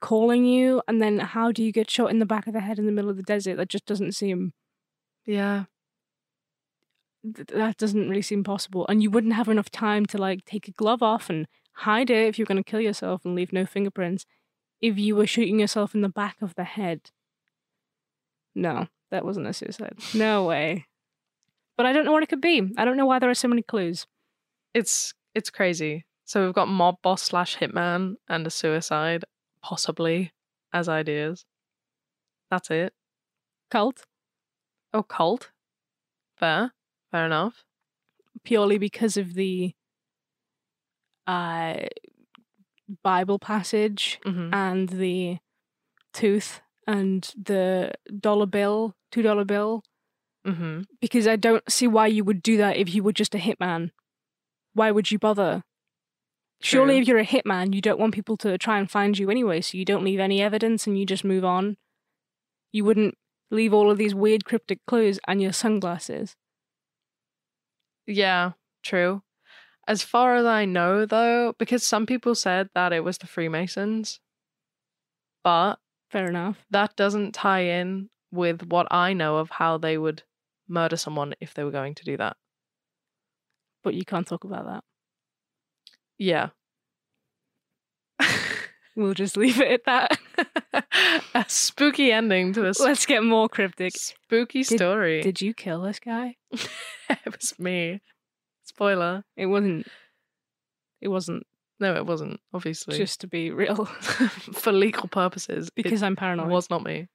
calling 0.00 0.44
you? 0.44 0.82
And 0.86 1.00
then 1.00 1.18
how 1.18 1.50
do 1.50 1.62
you 1.62 1.72
get 1.72 1.90
shot 1.90 2.10
in 2.10 2.18
the 2.18 2.26
back 2.26 2.46
of 2.46 2.52
the 2.52 2.60
head 2.60 2.78
in 2.78 2.84
the 2.84 2.92
middle 2.92 3.10
of 3.10 3.16
the 3.16 3.22
desert? 3.22 3.56
That 3.56 3.70
just 3.70 3.86
doesn't 3.86 4.12
seem 4.12 4.52
Yeah. 5.26 5.64
th- 7.24 7.48
that 7.48 7.76
doesn't 7.78 8.08
really 8.08 8.22
seem 8.22 8.44
possible. 8.44 8.86
And 8.88 9.02
you 9.02 9.10
wouldn't 9.10 9.32
have 9.34 9.48
enough 9.48 9.70
time 9.70 10.06
to 10.06 10.18
like 10.18 10.44
take 10.44 10.68
a 10.68 10.72
glove 10.72 11.02
off 11.02 11.30
and 11.30 11.46
hide 11.78 12.10
it 12.10 12.28
if 12.28 12.38
you're 12.38 12.46
going 12.46 12.62
to 12.62 12.70
kill 12.70 12.80
yourself 12.80 13.24
and 13.24 13.34
leave 13.34 13.52
no 13.52 13.66
fingerprints. 13.66 14.26
If 14.80 14.98
you 14.98 15.16
were 15.16 15.26
shooting 15.26 15.58
yourself 15.60 15.94
in 15.94 16.02
the 16.02 16.08
back 16.08 16.36
of 16.42 16.54
the 16.54 16.64
head, 16.64 17.10
no, 18.54 18.88
that 19.10 19.24
wasn't 19.24 19.46
a 19.46 19.52
suicide. 19.52 19.98
No 20.14 20.44
way. 20.44 20.86
But 21.76 21.86
I 21.86 21.92
don't 21.92 22.04
know 22.04 22.12
what 22.12 22.22
it 22.22 22.28
could 22.28 22.40
be. 22.40 22.72
I 22.76 22.84
don't 22.84 22.96
know 22.96 23.06
why 23.06 23.18
there 23.18 23.30
are 23.30 23.34
so 23.34 23.48
many 23.48 23.62
clues. 23.62 24.06
It's 24.74 25.14
it's 25.34 25.50
crazy. 25.50 26.04
So 26.24 26.44
we've 26.44 26.54
got 26.54 26.68
mob 26.68 26.96
boss 27.02 27.22
slash 27.22 27.58
hitman 27.58 28.14
and 28.28 28.46
a 28.46 28.50
suicide, 28.50 29.24
possibly, 29.62 30.32
as 30.72 30.88
ideas. 30.88 31.44
That's 32.50 32.70
it. 32.70 32.92
Cult 33.70 34.04
Oh, 34.94 35.02
cult. 35.02 35.50
Fair. 36.36 36.72
Fair 37.10 37.26
enough. 37.26 37.64
purely 38.44 38.78
because 38.78 39.16
of 39.16 39.34
the 39.34 39.74
uh, 41.26 41.76
Bible 43.02 43.38
passage 43.38 44.20
hmm 44.24 44.50
and 44.52 44.88
the 44.88 45.38
tooth 46.12 46.60
and 46.86 47.32
the 47.42 47.92
dollar 48.20 48.46
bill, 48.46 48.94
two 49.10 49.22
dollar 49.22 49.44
bill. 49.44 49.82
Mm-hmm. 50.46 50.82
Because 51.00 51.26
I 51.26 51.36
don't 51.36 51.64
see 51.70 51.86
why 51.88 52.06
you 52.08 52.22
would 52.24 52.42
do 52.42 52.56
that 52.58 52.76
if 52.76 52.94
you 52.94 53.02
were 53.02 53.12
just 53.12 53.34
a 53.34 53.38
hitman. 53.38 53.90
Why 54.74 54.90
would 54.90 55.10
you 55.10 55.18
bother? 55.18 55.64
Surely, 56.60 56.98
if 56.98 57.08
you're 57.08 57.18
a 57.18 57.26
hitman, 57.26 57.74
you 57.74 57.80
don't 57.80 57.98
want 57.98 58.14
people 58.14 58.36
to 58.38 58.56
try 58.58 58.78
and 58.78 58.90
find 58.90 59.18
you 59.18 59.30
anyway, 59.30 59.60
so 59.60 59.76
you 59.78 59.84
don't 59.84 60.04
leave 60.04 60.20
any 60.20 60.40
evidence 60.42 60.86
and 60.86 60.98
you 60.98 61.04
just 61.06 61.24
move 61.24 61.44
on. 61.44 61.76
You 62.72 62.84
wouldn't 62.84 63.16
leave 63.54 63.72
all 63.72 63.90
of 63.90 63.98
these 63.98 64.14
weird 64.14 64.44
cryptic 64.44 64.80
clues 64.86 65.18
and 65.26 65.40
your 65.40 65.52
sunglasses. 65.52 66.36
Yeah, 68.06 68.52
true. 68.82 69.22
As 69.86 70.02
far 70.02 70.34
as 70.36 70.46
I 70.46 70.64
know, 70.64 71.06
though, 71.06 71.54
because 71.58 71.86
some 71.86 72.06
people 72.06 72.34
said 72.34 72.68
that 72.74 72.92
it 72.92 73.04
was 73.04 73.18
the 73.18 73.26
Freemasons, 73.26 74.20
but 75.42 75.76
Fair 76.10 76.28
enough. 76.28 76.64
that 76.70 76.96
doesn't 76.96 77.32
tie 77.32 77.60
in 77.60 78.08
with 78.30 78.62
what 78.68 78.86
I 78.90 79.12
know 79.12 79.36
of 79.38 79.50
how 79.50 79.78
they 79.78 79.98
would 79.98 80.22
murder 80.68 80.96
someone 80.96 81.34
if 81.40 81.54
they 81.54 81.64
were 81.64 81.70
going 81.70 81.94
to 81.96 82.04
do 82.04 82.16
that. 82.16 82.36
But 83.82 83.94
you 83.94 84.04
can't 84.04 84.26
talk 84.26 84.44
about 84.44 84.64
that. 84.66 84.84
Yeah. 86.18 86.50
We'll 88.96 89.14
just 89.14 89.36
leave 89.36 89.60
it 89.60 89.80
at 89.88 90.18
that. 90.64 90.84
a 91.34 91.44
spooky 91.48 92.12
ending 92.12 92.52
to 92.52 92.60
this 92.62 92.78
Let's 92.78 93.06
get 93.06 93.24
more 93.24 93.48
cryptic. 93.48 93.92
spooky 93.96 94.62
story. 94.62 95.20
Did 95.22 95.40
you 95.40 95.52
kill 95.52 95.82
this 95.82 95.98
guy? 95.98 96.36
it 96.52 97.18
was 97.26 97.58
me. 97.58 98.00
Spoiler. 98.64 99.24
It 99.36 99.46
wasn't. 99.46 99.86
It 101.00 101.08
wasn't 101.08 101.44
No, 101.80 101.96
it 101.96 102.06
wasn't, 102.06 102.40
obviously. 102.52 102.96
just 102.96 103.20
to 103.22 103.26
be 103.26 103.50
real 103.50 103.84
for 104.54 104.72
legal 104.72 105.08
purposes. 105.08 105.70
because 105.70 106.02
I'm 106.02 106.16
paranoid. 106.16 106.48
was 106.48 106.70
not 106.70 106.82
me. 106.84 107.08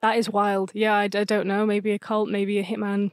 That 0.00 0.16
is 0.16 0.30
wild. 0.30 0.70
Yeah, 0.74 0.94
I, 0.94 1.04
I 1.04 1.08
don't 1.24 1.46
know. 1.46 1.66
Maybe 1.66 1.92
a 1.92 1.98
cult, 1.98 2.28
maybe 2.28 2.58
a 2.58 2.64
hitman. 2.64 3.10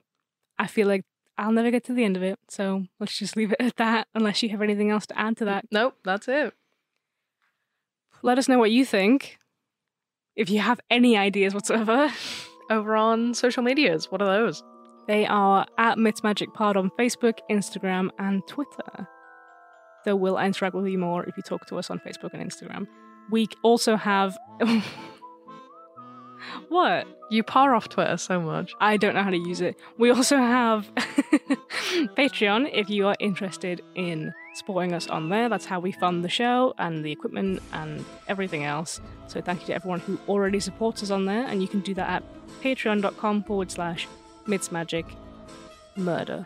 I 0.58 0.68
feel 0.68 0.88
like 0.88 1.04
I'll 1.38 1.52
never 1.52 1.72
get 1.72 1.84
to 1.86 1.94
the 1.94 2.04
end 2.04 2.16
of 2.18 2.24
it. 2.24 2.40
So 2.48 2.86
let's 3.00 3.18
just 3.18 3.36
leave 3.38 3.52
it 3.52 3.60
at 3.60 3.76
that, 3.78 4.08
unless 4.16 4.42
you 4.44 4.50
have 4.50 4.62
anything 4.62 4.90
else 4.92 5.06
to 5.08 5.20
add 5.20 5.38
to 5.38 5.46
that. 5.46 5.66
Nope, 5.72 5.96
that's 6.04 6.28
it. 6.28 6.54
Let 8.22 8.38
us 8.38 8.48
know 8.48 8.60
what 8.60 8.72
you 8.72 8.86
think. 8.86 9.38
If 10.36 10.50
you 10.50 10.60
have 10.60 10.80
any 10.90 11.18
ideas 11.18 11.54
whatsoever, 11.54 12.12
Over 12.70 12.96
on 12.96 13.34
social 13.34 13.64
medias, 13.64 14.12
what 14.12 14.22
are 14.22 14.26
those? 14.28 14.64
they 15.10 15.26
are 15.26 15.66
at 15.80 15.98
Myths 15.98 16.22
Magic 16.22 16.54
Pod 16.54 16.78
on 16.78 16.92
Facebook, 16.92 17.40
Instagram, 17.50 18.12
and 18.20 18.46
Twitter. 18.48 19.08
Though 20.06 20.16
we'll 20.16 20.38
interact 20.38 20.76
with 20.76 20.86
you 20.86 21.00
more 21.00 21.24
if 21.24 21.36
you 21.36 21.42
talk 21.42 21.66
to 21.66 21.78
us 21.78 21.90
on 21.90 21.98
Facebook 22.00 22.32
and 22.34 22.48
Instagram. 22.48 22.88
We 23.32 23.48
also 23.64 23.96
have. 23.96 24.38
what? 26.70 27.08
You 27.32 27.42
par 27.42 27.74
off 27.74 27.90
Twitter 27.90 28.18
so 28.18 28.40
much. 28.40 28.72
I 28.80 28.98
don't 28.98 29.16
know 29.16 29.24
how 29.24 29.32
to 29.32 29.38
use 29.38 29.62
it. 29.62 29.80
We 29.98 30.12
also 30.12 30.38
have 30.38 30.92
Patreon 32.16 32.70
if 32.72 32.88
you 32.88 33.08
are 33.08 33.16
interested 33.20 33.82
in 33.96 34.32
supporting 34.60 34.94
us 34.94 35.08
on 35.08 35.30
there. 35.30 35.50
That's 35.50 35.66
how 35.66 35.80
we 35.80 35.92
fund 35.92 36.24
the 36.24 36.30
show 36.30 36.74
and 36.78 37.04
the 37.04 37.12
equipment 37.12 37.62
and 37.74 38.06
everything 38.28 38.64
else. 38.64 39.02
So 39.28 39.42
thank 39.42 39.62
you 39.62 39.68
to 39.68 39.74
everyone 39.74 40.00
who 40.02 40.20
already 40.28 40.60
supports 40.60 41.02
us 41.04 41.10
on 41.10 41.26
there, 41.26 41.46
and 41.48 41.62
you 41.62 41.68
can 41.68 41.80
do 41.80 41.94
that 41.96 42.10
at 42.10 42.24
patreon.com 42.62 43.44
forward 43.44 43.72
slash 43.72 44.08
magic 44.72 45.06
murder. 45.96 46.46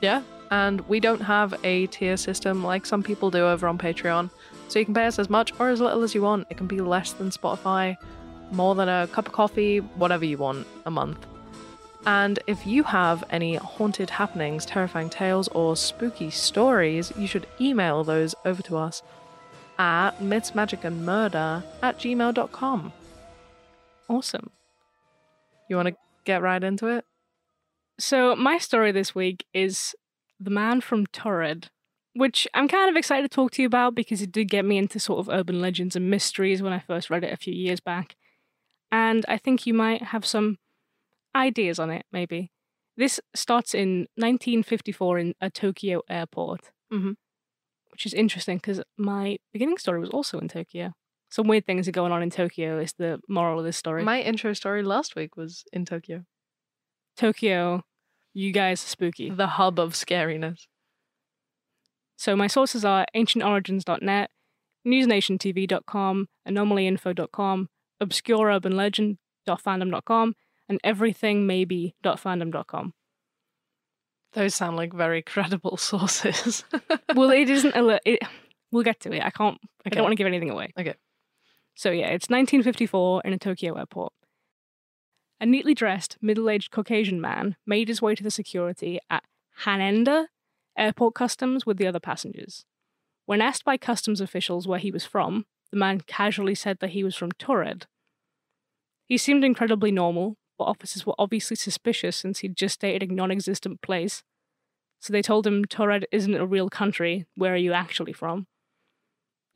Yeah. 0.00 0.22
And 0.50 0.80
we 0.88 1.00
don't 1.00 1.20
have 1.20 1.54
a 1.64 1.86
tier 1.88 2.16
system 2.16 2.62
like 2.62 2.86
some 2.86 3.02
people 3.02 3.30
do 3.30 3.46
over 3.46 3.66
on 3.66 3.78
Patreon. 3.78 4.30
So 4.68 4.78
you 4.78 4.84
can 4.84 4.94
pay 4.94 5.06
us 5.06 5.18
as 5.18 5.28
much 5.28 5.52
or 5.58 5.68
as 5.68 5.80
little 5.80 6.02
as 6.02 6.14
you 6.14 6.22
want. 6.22 6.46
It 6.50 6.56
can 6.56 6.66
be 6.66 6.80
less 6.80 7.12
than 7.12 7.30
Spotify, 7.30 7.96
more 8.52 8.74
than 8.74 8.88
a 8.88 9.08
cup 9.08 9.26
of 9.26 9.32
coffee, 9.32 9.78
whatever 9.78 10.24
you 10.24 10.38
want 10.38 10.66
a 10.86 10.90
month. 10.90 11.26
And 12.06 12.38
if 12.46 12.66
you 12.66 12.82
have 12.82 13.24
any 13.30 13.56
haunted 13.56 14.10
happenings, 14.10 14.66
terrifying 14.66 15.08
tales, 15.08 15.48
or 15.48 15.76
spooky 15.76 16.30
stories, 16.30 17.12
you 17.16 17.26
should 17.26 17.46
email 17.60 18.04
those 18.04 18.34
over 18.44 18.62
to 18.62 18.76
us 18.76 19.02
at 19.78 20.18
mythsmagicandmurder 20.18 21.62
at 21.82 21.98
gmail.com. 21.98 22.92
Awesome. 24.08 24.50
You 25.68 25.76
want 25.76 25.88
to 25.88 25.96
get 26.24 26.42
right 26.42 26.62
into 26.62 26.88
it? 26.88 27.04
So 27.98 28.36
my 28.36 28.58
story 28.58 28.92
this 28.92 29.14
week 29.14 29.46
is 29.54 29.94
The 30.38 30.50
Man 30.50 30.80
from 30.82 31.06
Taured, 31.06 31.70
which 32.12 32.46
I'm 32.52 32.68
kind 32.68 32.90
of 32.90 32.96
excited 32.96 33.30
to 33.30 33.34
talk 33.34 33.52
to 33.52 33.62
you 33.62 33.66
about 33.66 33.94
because 33.94 34.20
it 34.20 34.30
did 34.30 34.50
get 34.50 34.64
me 34.64 34.76
into 34.76 34.98
sort 34.98 35.20
of 35.20 35.28
urban 35.28 35.60
legends 35.60 35.96
and 35.96 36.10
mysteries 36.10 36.60
when 36.60 36.72
I 36.72 36.80
first 36.80 37.08
read 37.08 37.24
it 37.24 37.32
a 37.32 37.38
few 37.38 37.54
years 37.54 37.80
back. 37.80 38.16
And 38.92 39.24
I 39.26 39.38
think 39.38 39.66
you 39.66 39.72
might 39.72 40.02
have 40.02 40.26
some 40.26 40.58
ideas 41.34 41.78
on 41.78 41.90
it, 41.90 42.04
maybe. 42.12 42.50
This 42.96 43.20
starts 43.34 43.74
in 43.74 44.06
1954 44.16 45.18
in 45.18 45.34
a 45.40 45.50
Tokyo 45.50 46.02
airport, 46.08 46.70
Mhm. 46.92 47.16
which 47.90 48.06
is 48.06 48.14
interesting 48.14 48.58
because 48.58 48.82
my 48.96 49.38
beginning 49.52 49.78
story 49.78 49.98
was 50.00 50.10
also 50.10 50.38
in 50.38 50.46
Tokyo. 50.48 50.92
Some 51.30 51.48
weird 51.48 51.66
things 51.66 51.88
are 51.88 51.92
going 51.92 52.12
on 52.12 52.22
in 52.22 52.30
Tokyo, 52.30 52.78
is 52.78 52.92
the 52.92 53.20
moral 53.28 53.58
of 53.58 53.64
this 53.64 53.76
story. 53.76 54.04
My 54.04 54.20
intro 54.22 54.52
story 54.52 54.82
last 54.84 55.16
week 55.16 55.36
was 55.36 55.64
in 55.72 55.84
Tokyo, 55.84 56.24
Tokyo, 57.16 57.82
you 58.32 58.52
guys 58.52 58.84
are 58.84 58.88
spooky. 58.88 59.30
the 59.30 59.48
hub 59.58 59.80
of 59.80 59.94
scariness. 59.94 60.68
So 62.16 62.36
my 62.36 62.46
sources 62.46 62.84
are 62.84 63.04
ancientorigins.net, 63.16 64.30
newsnationtv.com, 64.86 66.28
anomalyinfo.com, 66.48 67.68
obscureurbanlegend.fandom.com, 68.00 70.34
and 70.68 70.80
everythingmaybe.fandom.com. 70.84 72.92
Those 74.32 74.54
sound 74.54 74.76
like 74.76 74.92
very 74.92 75.22
credible 75.22 75.76
sources. 75.76 76.64
well, 77.14 77.30
it 77.30 77.48
isn't 77.48 77.74
a. 77.74 78.00
It, 78.04 78.20
we'll 78.72 78.82
get 78.82 79.00
to 79.00 79.12
it. 79.12 79.22
I 79.22 79.30
can't. 79.30 79.58
I 79.86 79.90
don't 79.90 80.02
want 80.02 80.12
to 80.12 80.16
give 80.16 80.26
anything 80.26 80.50
away. 80.50 80.72
Okay. 80.78 80.94
So 81.76 81.90
yeah, 81.90 82.08
it's 82.08 82.28
1954 82.28 83.22
in 83.24 83.32
a 83.32 83.38
Tokyo 83.38 83.78
airport. 83.78 84.12
A 85.40 85.46
neatly 85.46 85.74
dressed, 85.74 86.16
middle-aged 86.22 86.70
Caucasian 86.70 87.20
man 87.20 87.56
made 87.66 87.88
his 87.88 88.00
way 88.00 88.14
to 88.14 88.22
the 88.22 88.30
security 88.30 89.00
at 89.10 89.24
Haneda 89.64 90.26
Airport 90.78 91.14
Customs 91.14 91.66
with 91.66 91.76
the 91.76 91.86
other 91.86 92.00
passengers. 92.00 92.64
When 93.26 93.40
asked 93.40 93.64
by 93.64 93.76
customs 93.76 94.20
officials 94.20 94.68
where 94.68 94.78
he 94.78 94.90
was 94.90 95.04
from, 95.04 95.46
the 95.70 95.78
man 95.78 96.00
casually 96.00 96.54
said 96.54 96.78
that 96.80 96.90
he 96.90 97.02
was 97.02 97.16
from 97.16 97.32
Taured. 97.32 97.86
He 99.06 99.18
seemed 99.18 99.44
incredibly 99.44 99.90
normal, 99.90 100.36
but 100.58 100.64
officers 100.64 101.04
were 101.04 101.14
obviously 101.18 101.56
suspicious 101.56 102.16
since 102.16 102.40
he'd 102.40 102.56
just 102.56 102.74
stated 102.74 103.08
a 103.08 103.12
non-existent 103.12 103.82
place. 103.82 104.22
So 105.00 105.12
they 105.12 105.22
told 105.22 105.46
him 105.46 105.64
Taured 105.64 106.04
isn't 106.12 106.34
a 106.34 106.46
real 106.46 106.68
country. 106.68 107.26
Where 107.36 107.54
are 107.54 107.58
you 107.58 107.72
actually 107.72 108.12
from? 108.12 108.46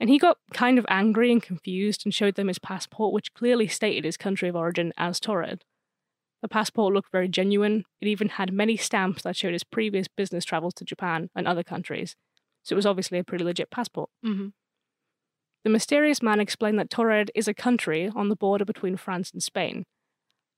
And 0.00 0.10
he 0.10 0.18
got 0.18 0.38
kind 0.52 0.78
of 0.78 0.86
angry 0.88 1.32
and 1.32 1.42
confused 1.42 2.02
and 2.04 2.14
showed 2.14 2.34
them 2.36 2.48
his 2.48 2.58
passport, 2.58 3.12
which 3.12 3.34
clearly 3.34 3.66
stated 3.66 4.04
his 4.04 4.16
country 4.16 4.48
of 4.48 4.56
origin 4.56 4.92
as 4.96 5.18
Taured. 5.18 5.62
The 6.40 6.48
passport 6.48 6.94
looked 6.94 7.10
very 7.10 7.28
genuine. 7.28 7.84
It 8.00 8.06
even 8.06 8.28
had 8.28 8.52
many 8.52 8.76
stamps 8.76 9.22
that 9.22 9.36
showed 9.36 9.54
his 9.54 9.64
previous 9.64 10.06
business 10.06 10.44
travels 10.44 10.74
to 10.74 10.84
Japan 10.84 11.30
and 11.34 11.48
other 11.48 11.64
countries. 11.64 12.14
So 12.62 12.74
it 12.74 12.76
was 12.76 12.86
obviously 12.86 13.18
a 13.18 13.24
pretty 13.24 13.44
legit 13.44 13.70
passport. 13.70 14.10
Mm-hmm. 14.24 14.48
The 15.64 15.70
mysterious 15.70 16.22
man 16.22 16.38
explained 16.38 16.78
that 16.78 16.90
Torred 16.90 17.32
is 17.34 17.48
a 17.48 17.54
country 17.54 18.10
on 18.14 18.28
the 18.28 18.36
border 18.36 18.64
between 18.64 18.96
France 18.96 19.32
and 19.32 19.42
Spain, 19.42 19.84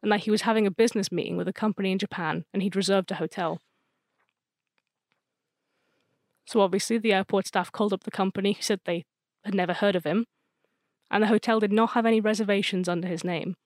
and 0.02 0.10
that 0.10 0.20
he 0.20 0.30
was 0.30 0.42
having 0.42 0.66
a 0.66 0.70
business 0.70 1.12
meeting 1.12 1.36
with 1.36 1.48
a 1.48 1.52
company 1.52 1.92
in 1.92 1.98
Japan 1.98 2.44
and 2.52 2.62
he'd 2.62 2.76
reserved 2.76 3.10
a 3.10 3.16
hotel. 3.16 3.60
So 6.46 6.60
obviously, 6.60 6.98
the 6.98 7.12
airport 7.12 7.46
staff 7.46 7.70
called 7.70 7.92
up 7.92 8.02
the 8.04 8.10
company 8.10 8.54
who 8.54 8.62
said 8.62 8.80
they 8.84 9.04
had 9.44 9.54
never 9.54 9.72
heard 9.72 9.94
of 9.94 10.04
him, 10.04 10.26
and 11.10 11.22
the 11.22 11.28
hotel 11.28 11.60
did 11.60 11.72
not 11.72 11.90
have 11.90 12.04
any 12.04 12.20
reservations 12.20 12.88
under 12.88 13.06
his 13.06 13.22
name. 13.22 13.56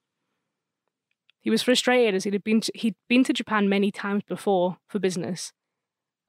He 1.41 1.51
was 1.51 1.63
frustrated 1.63 2.15
as 2.15 2.25
he'd 2.25 2.45
been 2.45 2.61
to, 2.61 2.73
he'd 2.75 2.97
been 3.09 3.25
to 3.25 3.33
Japan 3.33 3.69
many 3.69 3.91
times 3.91 4.23
before 4.27 4.79
for 4.87 4.99
business, 4.99 5.53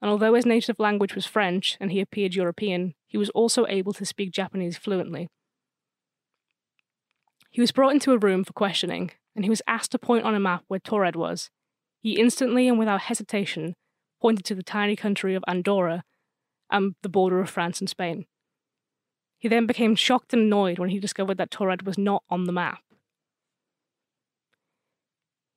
and 0.00 0.10
although 0.10 0.34
his 0.34 0.46
native 0.46 0.78
language 0.78 1.14
was 1.14 1.26
French 1.26 1.76
and 1.80 1.90
he 1.90 2.00
appeared 2.00 2.34
European, 2.34 2.94
he 3.06 3.18
was 3.18 3.30
also 3.30 3.66
able 3.68 3.92
to 3.94 4.04
speak 4.04 4.30
Japanese 4.30 4.76
fluently. 4.76 5.28
He 7.50 7.60
was 7.60 7.72
brought 7.72 7.94
into 7.94 8.12
a 8.12 8.18
room 8.18 8.44
for 8.44 8.52
questioning, 8.52 9.12
and 9.36 9.44
he 9.44 9.50
was 9.50 9.62
asked 9.68 9.92
to 9.92 9.98
point 9.98 10.24
on 10.24 10.34
a 10.34 10.40
map 10.40 10.64
where 10.66 10.80
Taured 10.80 11.14
was. 11.14 11.50
He 12.00 12.18
instantly 12.18 12.66
and 12.66 12.78
without 12.78 13.02
hesitation 13.02 13.76
pointed 14.20 14.44
to 14.46 14.54
the 14.56 14.62
tiny 14.62 14.96
country 14.96 15.34
of 15.34 15.44
Andorra 15.46 16.02
and 16.70 16.94
the 17.02 17.08
border 17.08 17.40
of 17.40 17.50
France 17.50 17.78
and 17.78 17.88
Spain. 17.88 18.26
He 19.38 19.48
then 19.48 19.66
became 19.66 19.94
shocked 19.94 20.32
and 20.32 20.42
annoyed 20.42 20.78
when 20.78 20.88
he 20.88 20.98
discovered 20.98 21.36
that 21.36 21.50
Taured 21.50 21.82
was 21.82 21.98
not 21.98 22.24
on 22.28 22.44
the 22.44 22.52
map. 22.52 22.80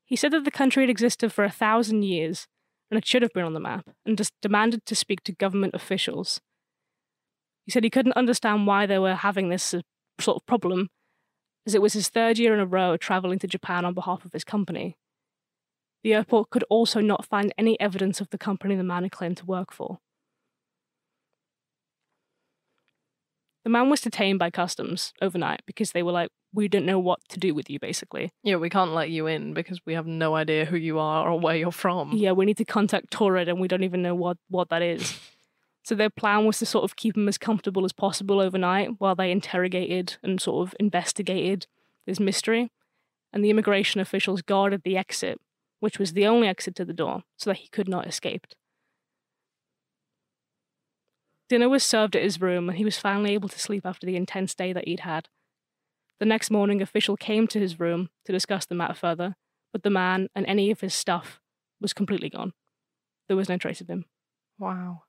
He 0.05 0.15
said 0.15 0.31
that 0.33 0.43
the 0.43 0.51
country 0.51 0.83
had 0.83 0.89
existed 0.89 1.31
for 1.31 1.43
a 1.43 1.51
thousand 1.51 2.03
years 2.03 2.47
and 2.89 2.97
it 2.97 3.05
should 3.05 3.21
have 3.21 3.33
been 3.33 3.45
on 3.45 3.53
the 3.53 3.59
map, 3.59 3.87
and 4.05 4.17
just 4.17 4.33
demanded 4.41 4.85
to 4.85 4.95
speak 4.95 5.23
to 5.23 5.31
government 5.31 5.75
officials. 5.75 6.41
He 7.65 7.71
said 7.71 7.83
he 7.83 7.89
couldn't 7.89 8.13
understand 8.13 8.65
why 8.65 8.85
they 8.85 8.97
were 8.97 9.15
having 9.15 9.49
this 9.49 9.73
uh, 9.73 9.81
sort 10.19 10.37
of 10.37 10.45
problem, 10.47 10.89
as 11.65 11.75
it 11.75 11.81
was 11.81 11.93
his 11.93 12.09
third 12.09 12.37
year 12.37 12.53
in 12.53 12.59
a 12.59 12.65
row 12.65 12.97
travelling 12.97 13.39
to 13.39 13.47
Japan 13.47 13.85
on 13.85 13.93
behalf 13.93 14.25
of 14.25 14.33
his 14.33 14.43
company. 14.43 14.97
The 16.03 16.13
airport 16.13 16.49
could 16.49 16.63
also 16.69 17.01
not 17.01 17.25
find 17.25 17.53
any 17.57 17.79
evidence 17.79 18.21
of 18.21 18.29
the 18.29 18.37
company 18.37 18.75
the 18.75 18.83
man 18.83 19.03
had 19.03 19.11
claimed 19.11 19.37
to 19.37 19.45
work 19.45 19.73
for. 19.73 19.99
The 23.65 23.69
man 23.69 23.89
was 23.89 24.01
detained 24.01 24.39
by 24.39 24.49
customs 24.49 25.13
overnight 25.21 25.61
because 25.65 25.91
they 25.91 26.01
were 26.01 26.13
like, 26.13 26.29
we 26.53 26.67
don't 26.67 26.85
know 26.85 26.97
what 26.97 27.19
to 27.29 27.39
do 27.39 27.53
with 27.53 27.69
you, 27.69 27.77
basically. 27.77 28.31
Yeah, 28.41 28.55
we 28.55 28.69
can't 28.69 28.93
let 28.93 29.09
you 29.09 29.27
in 29.27 29.53
because 29.53 29.81
we 29.85 29.93
have 29.93 30.07
no 30.07 30.33
idea 30.33 30.65
who 30.65 30.77
you 30.77 30.97
are 30.97 31.29
or 31.29 31.39
where 31.39 31.55
you're 31.55 31.71
from. 31.71 32.13
Yeah, 32.13 32.31
we 32.31 32.45
need 32.45 32.57
to 32.57 32.65
contact 32.65 33.11
Taured 33.11 33.49
and 33.49 33.59
we 33.59 33.67
don't 33.67 33.83
even 33.83 34.01
know 34.01 34.15
what, 34.15 34.37
what 34.49 34.69
that 34.69 34.81
is. 34.81 35.19
so 35.83 35.95
their 35.95 36.09
plan 36.09 36.45
was 36.45 36.59
to 36.59 36.65
sort 36.65 36.83
of 36.83 36.95
keep 36.95 37.17
him 37.17 37.27
as 37.27 37.37
comfortable 37.37 37.85
as 37.85 37.93
possible 37.93 38.39
overnight 38.39 38.99
while 38.99 39.15
they 39.15 39.31
interrogated 39.31 40.17
and 40.21 40.41
sort 40.41 40.67
of 40.67 40.75
investigated 40.79 41.67
this 42.05 42.19
mystery. 42.19 42.71
And 43.31 43.43
the 43.43 43.49
immigration 43.49 44.01
officials 44.01 44.41
guarded 44.41 44.81
the 44.83 44.97
exit, 44.97 45.39
which 45.79 45.99
was 45.99 46.13
the 46.13 46.25
only 46.25 46.47
exit 46.47 46.75
to 46.75 46.85
the 46.85 46.93
door, 46.93 47.23
so 47.37 47.49
that 47.49 47.57
he 47.57 47.67
could 47.69 47.87
not 47.87 48.07
escape. 48.07 48.47
Dinner 51.47 51.69
was 51.69 51.83
served 51.83 52.15
at 52.15 52.21
his 52.23 52.39
room 52.39 52.69
and 52.69 52.77
he 52.77 52.85
was 52.85 52.99
finally 52.99 53.33
able 53.33 53.49
to 53.49 53.59
sleep 53.59 53.85
after 53.85 54.05
the 54.05 54.15
intense 54.15 54.53
day 54.53 54.71
that 54.71 54.87
he'd 54.87 55.01
had. 55.01 55.27
The 56.19 56.25
next 56.25 56.51
morning, 56.51 56.81
official 56.81 57.17
came 57.17 57.47
to 57.47 57.59
his 57.59 57.79
room 57.79 58.09
to 58.25 58.31
discuss 58.31 58.65
the 58.65 58.75
matter 58.75 58.93
further, 58.93 59.35
but 59.71 59.83
the 59.83 59.89
man 59.89 60.27
and 60.35 60.45
any 60.45 60.69
of 60.69 60.81
his 60.81 60.93
stuff 60.93 61.39
was 61.81 61.93
completely 61.93 62.29
gone. 62.29 62.53
There 63.27 63.37
was 63.37 63.49
no 63.49 63.57
trace 63.57 63.81
of 63.81 63.89
him. 63.89 64.05
Wow. 64.59 65.03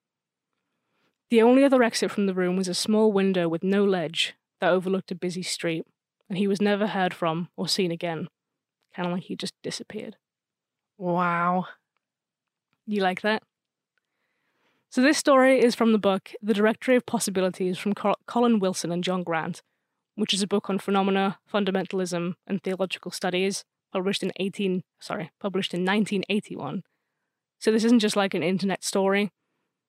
The 1.31 1.43
only 1.43 1.63
other 1.63 1.83
exit 1.85 2.11
from 2.11 2.27
the 2.27 2.35
room 2.35 2.57
was 2.57 2.67
a 2.67 2.75
small 2.75 3.13
window 3.13 3.49
with 3.49 3.63
no 3.63 3.85
ledge 3.85 4.35
that 4.61 4.73
overlooked 4.73 5.13
a 5.13 5.15
busy 5.15 5.43
street, 5.43 5.87
and 6.29 6.37
he 6.37 6.49
was 6.49 6.61
never 6.61 6.89
heard 6.89 7.15
from 7.15 7.49
or 7.57 7.69
seen 7.69 7.93
again. 7.93 8.29
Kind 8.95 9.07
of 9.07 9.13
like 9.15 9.23
he 9.23 9.37
just 9.37 9.55
disappeared. 9.63 10.17
Wow. 10.99 11.67
You 12.85 13.01
like 13.01 13.21
that? 13.21 13.45
So, 14.91 15.01
this 15.01 15.19
story 15.19 15.63
is 15.63 15.77
from 15.77 15.93
the 15.93 15.99
book 15.99 16.33
The 16.43 16.53
Directory 16.53 16.97
of 16.97 17.07
Possibilities 17.07 17.79
from 17.79 17.95
Colin 18.27 18.59
Wilson 18.59 18.91
and 18.91 19.05
John 19.05 19.23
Grant, 19.23 19.63
which 20.17 20.35
is 20.35 20.43
a 20.43 20.49
book 20.49 20.69
on 20.69 20.81
phenomena, 20.81 21.39
fundamentalism, 21.53 22.35
and 22.49 22.61
theological 22.61 23.13
studies, 23.13 23.65
published 23.93 24.25
in 24.25 24.33
18 24.41 24.83
sorry, 24.99 25.31
published 25.39 25.73
in 25.75 25.83
1981. 25.83 26.83
So 27.61 27.71
this 27.71 27.85
isn't 27.85 28.01
just 28.01 28.17
like 28.17 28.35
an 28.35 28.43
internet 28.43 28.83
story 28.83 29.31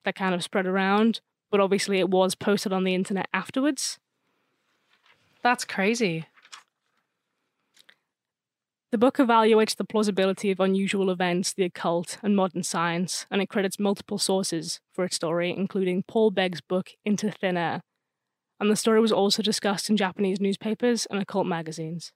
that 0.04 0.14
kind 0.14 0.36
of 0.36 0.44
spread 0.44 0.66
around, 0.66 1.20
but 1.52 1.60
obviously 1.60 2.00
it 2.00 2.08
was 2.08 2.34
posted 2.34 2.72
on 2.72 2.82
the 2.82 2.94
internet 2.94 3.28
afterwards. 3.32 3.98
That's 5.42 5.64
crazy. 5.64 6.26
The 8.90 8.98
book 8.98 9.16
evaluates 9.16 9.76
the 9.76 9.84
plausibility 9.84 10.50
of 10.50 10.60
unusual 10.60 11.10
events, 11.10 11.52
the 11.52 11.64
occult, 11.64 12.18
and 12.22 12.36
modern 12.36 12.62
science, 12.62 13.26
and 13.30 13.40
it 13.40 13.48
credits 13.48 13.78
multiple 13.78 14.18
sources 14.18 14.80
for 14.92 15.04
its 15.04 15.16
story, 15.16 15.54
including 15.56 16.04
Paul 16.08 16.30
Begg's 16.30 16.60
book 16.60 16.90
Into 17.04 17.30
Thin 17.30 17.56
Air. 17.56 17.82
And 18.58 18.70
the 18.70 18.76
story 18.76 19.00
was 19.00 19.12
also 19.12 19.42
discussed 19.42 19.90
in 19.90 19.96
Japanese 19.96 20.40
newspapers 20.40 21.06
and 21.06 21.20
occult 21.20 21.46
magazines. 21.46 22.12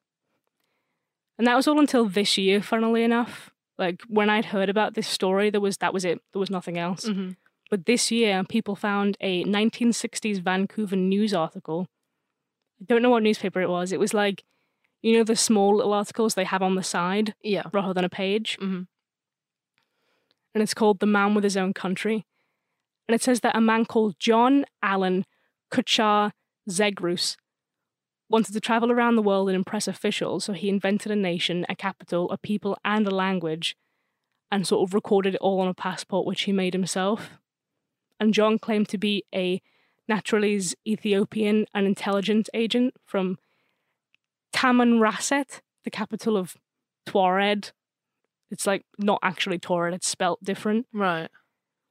And 1.39 1.47
that 1.47 1.57
was 1.57 1.67
all 1.67 1.81
until 1.81 2.07
this 2.07 2.39
year, 2.39 2.63
funnily 2.63 3.03
enough. 3.03 3.51
Like 3.79 4.03
when 4.09 4.31
I'd 4.31 4.47
heard 4.47 4.69
about 4.69 4.95
this 4.95 5.09
story, 5.09 5.51
there 5.51 5.61
was 5.61 5.79
that 5.79 5.93
was 5.93 6.05
it. 6.05 6.21
There 6.33 6.41
was 6.41 6.51
nothing 6.51 6.79
else. 6.79 7.07
hmm 7.07 7.31
But 7.71 7.87
this 7.87 8.11
year, 8.11 8.45
people 8.49 8.77
found 8.77 9.17
a 9.21 9.45
1960s 9.45 10.39
Vancouver 10.41 10.97
news 10.97 11.35
article. 11.35 11.89
I 12.81 12.85
don't 12.85 13.03
know 13.03 13.11
what 13.11 13.23
newspaper 13.23 13.61
it 13.61 13.69
was. 13.69 13.93
It 13.93 14.01
was 14.01 14.15
like, 14.15 14.45
you 15.03 15.17
know, 15.17 15.25
the 15.25 15.37
small 15.37 15.77
little 15.77 15.93
articles 15.93 16.35
they 16.35 16.45
have 16.45 16.63
on 16.63 16.75
the 16.75 16.83
side 16.83 17.35
Yeah. 17.43 17.65
rather 17.73 17.93
than 17.95 18.05
a 18.05 18.09
page. 18.09 18.57
hmm 18.61 18.83
And 20.55 20.63
it's 20.63 20.75
called 20.75 21.01
The 21.01 21.07
Man 21.07 21.35
with 21.35 21.45
His 21.45 21.57
Own 21.57 21.73
Country. 21.75 22.25
And 23.09 23.15
it 23.15 23.23
says 23.23 23.41
that 23.41 23.57
a 23.57 23.61
man 23.61 23.85
called 23.85 24.17
John 24.19 24.65
Allen 24.83 25.25
Kuchar 25.71 26.33
Zegrus 26.69 27.37
wanted 28.29 28.53
to 28.53 28.61
travel 28.61 28.91
around 28.91 29.15
the 29.15 29.23
world 29.23 29.49
and 29.49 29.55
impress 29.55 29.87
officials, 29.87 30.45
so 30.45 30.53
he 30.53 30.69
invented 30.69 31.13
a 31.13 31.17
nation, 31.17 31.65
a 31.69 31.77
capital, 31.77 32.29
a 32.33 32.39
people, 32.39 32.77
and 32.85 33.07
a 33.07 33.15
language, 33.15 33.77
and 34.51 34.67
sort 34.67 34.89
of 34.89 34.95
recorded 34.95 35.35
it 35.35 35.41
all 35.41 35.61
on 35.61 35.69
a 35.69 35.75
passport 35.75 36.27
which 36.27 36.43
he 36.43 36.53
made 36.53 36.75
himself. 36.75 37.31
And 38.19 38.35
John 38.35 38.59
claimed 38.59 38.89
to 38.89 38.99
be 38.99 39.25
a 39.35 39.61
Naturalese 40.11 40.75
Ethiopian 40.87 41.67
and 41.75 41.87
intelligence 41.87 42.49
agent 42.55 42.95
from 43.05 43.39
Tamanrasset, 44.55 45.61
the 45.85 45.91
capital 45.91 46.37
of 46.37 46.57
Tuareg. 47.07 47.73
It's 48.51 48.67
like 48.67 48.85
not 48.99 49.19
actually 49.23 49.59
Tuareg, 49.59 49.95
it's 49.95 50.09
spelt 50.09 50.43
different. 50.43 50.87
Right. 50.93 51.29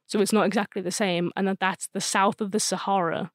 So 0.08 0.22
it's 0.22 0.34
not 0.34 0.46
exactly 0.46 0.82
the 0.82 0.92
same, 0.92 1.32
and 1.36 1.48
that 1.48 1.60
that's 1.60 1.88
the 1.88 2.02
south 2.02 2.40
of 2.40 2.52
the 2.52 2.60
Sahara, 2.60 3.32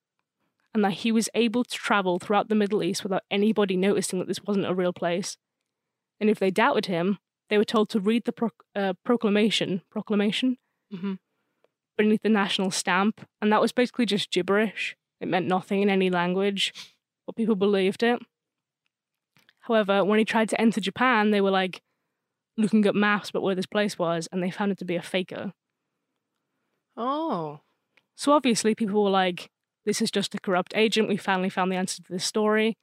and 0.73 0.85
that 0.85 0.93
he 0.93 1.11
was 1.11 1.29
able 1.35 1.65
to 1.65 1.77
travel 1.77 2.19
throughout 2.19 2.49
the 2.49 2.55
Middle 2.55 2.83
East 2.83 3.03
without 3.03 3.25
anybody 3.31 3.77
noticing 3.77 4.21
that 4.21 4.29
this 4.29 4.43
wasn't 4.45 4.67
a 4.67 4.75
real 4.75 4.93
place. 4.93 5.37
And 6.21 6.31
if 6.31 6.39
they 6.39 6.51
doubted 6.51 6.87
him, 6.87 7.19
they 7.49 7.59
were 7.59 7.65
told 7.65 7.89
to 7.91 8.01
read 8.01 8.25
the 8.25 8.33
pro- 8.33 8.51
uh, 8.75 8.95
proclamation, 9.05 9.83
proclamation 9.91 10.59
hmm 10.93 11.15
beneath 12.03 12.23
the 12.23 12.29
national 12.29 12.71
stamp, 12.71 13.21
and 13.41 13.53
that 13.53 13.61
was 13.61 13.73
basically 13.73 14.07
just 14.07 14.31
gibberish. 14.31 14.97
It 15.21 15.29
meant 15.29 15.47
nothing 15.47 15.83
in 15.83 15.91
any 15.91 16.11
language, 16.11 16.73
but 17.27 17.37
people 17.37 17.57
believed 17.57 18.03
it. 18.03 18.21
However, 19.61 20.05
when 20.05 20.19
he 20.19 20.25
tried 20.25 20.49
to 20.51 20.61
enter 20.61 20.81
Japan, 20.81 21.31
they 21.31 21.41
were 21.41 21.51
like, 21.51 21.83
looking 22.57 22.87
at 22.87 22.95
maps 22.95 23.31
about 23.31 23.43
where 23.43 23.55
this 23.55 23.67
place 23.67 23.99
was, 23.99 24.29
and 24.31 24.43
they 24.43 24.51
found 24.51 24.73
it 24.73 24.79
to 24.79 24.85
be 24.85 24.97
a 24.97 25.03
faker. 25.03 25.53
Oh. 26.97 27.61
So 28.17 28.33
obviously, 28.33 28.75
people 28.75 29.03
were 29.03 29.11
like, 29.11 29.51
"This 29.85 30.03
is 30.03 30.11
just 30.11 30.35
a 30.35 30.41
corrupt 30.41 30.73
agent. 30.77 31.09
We 31.09 31.17
finally 31.17 31.49
found 31.49 31.73
the 31.73 31.77
answer 31.77 32.03
to 32.03 32.13
this 32.13 32.25
story." 32.25 32.77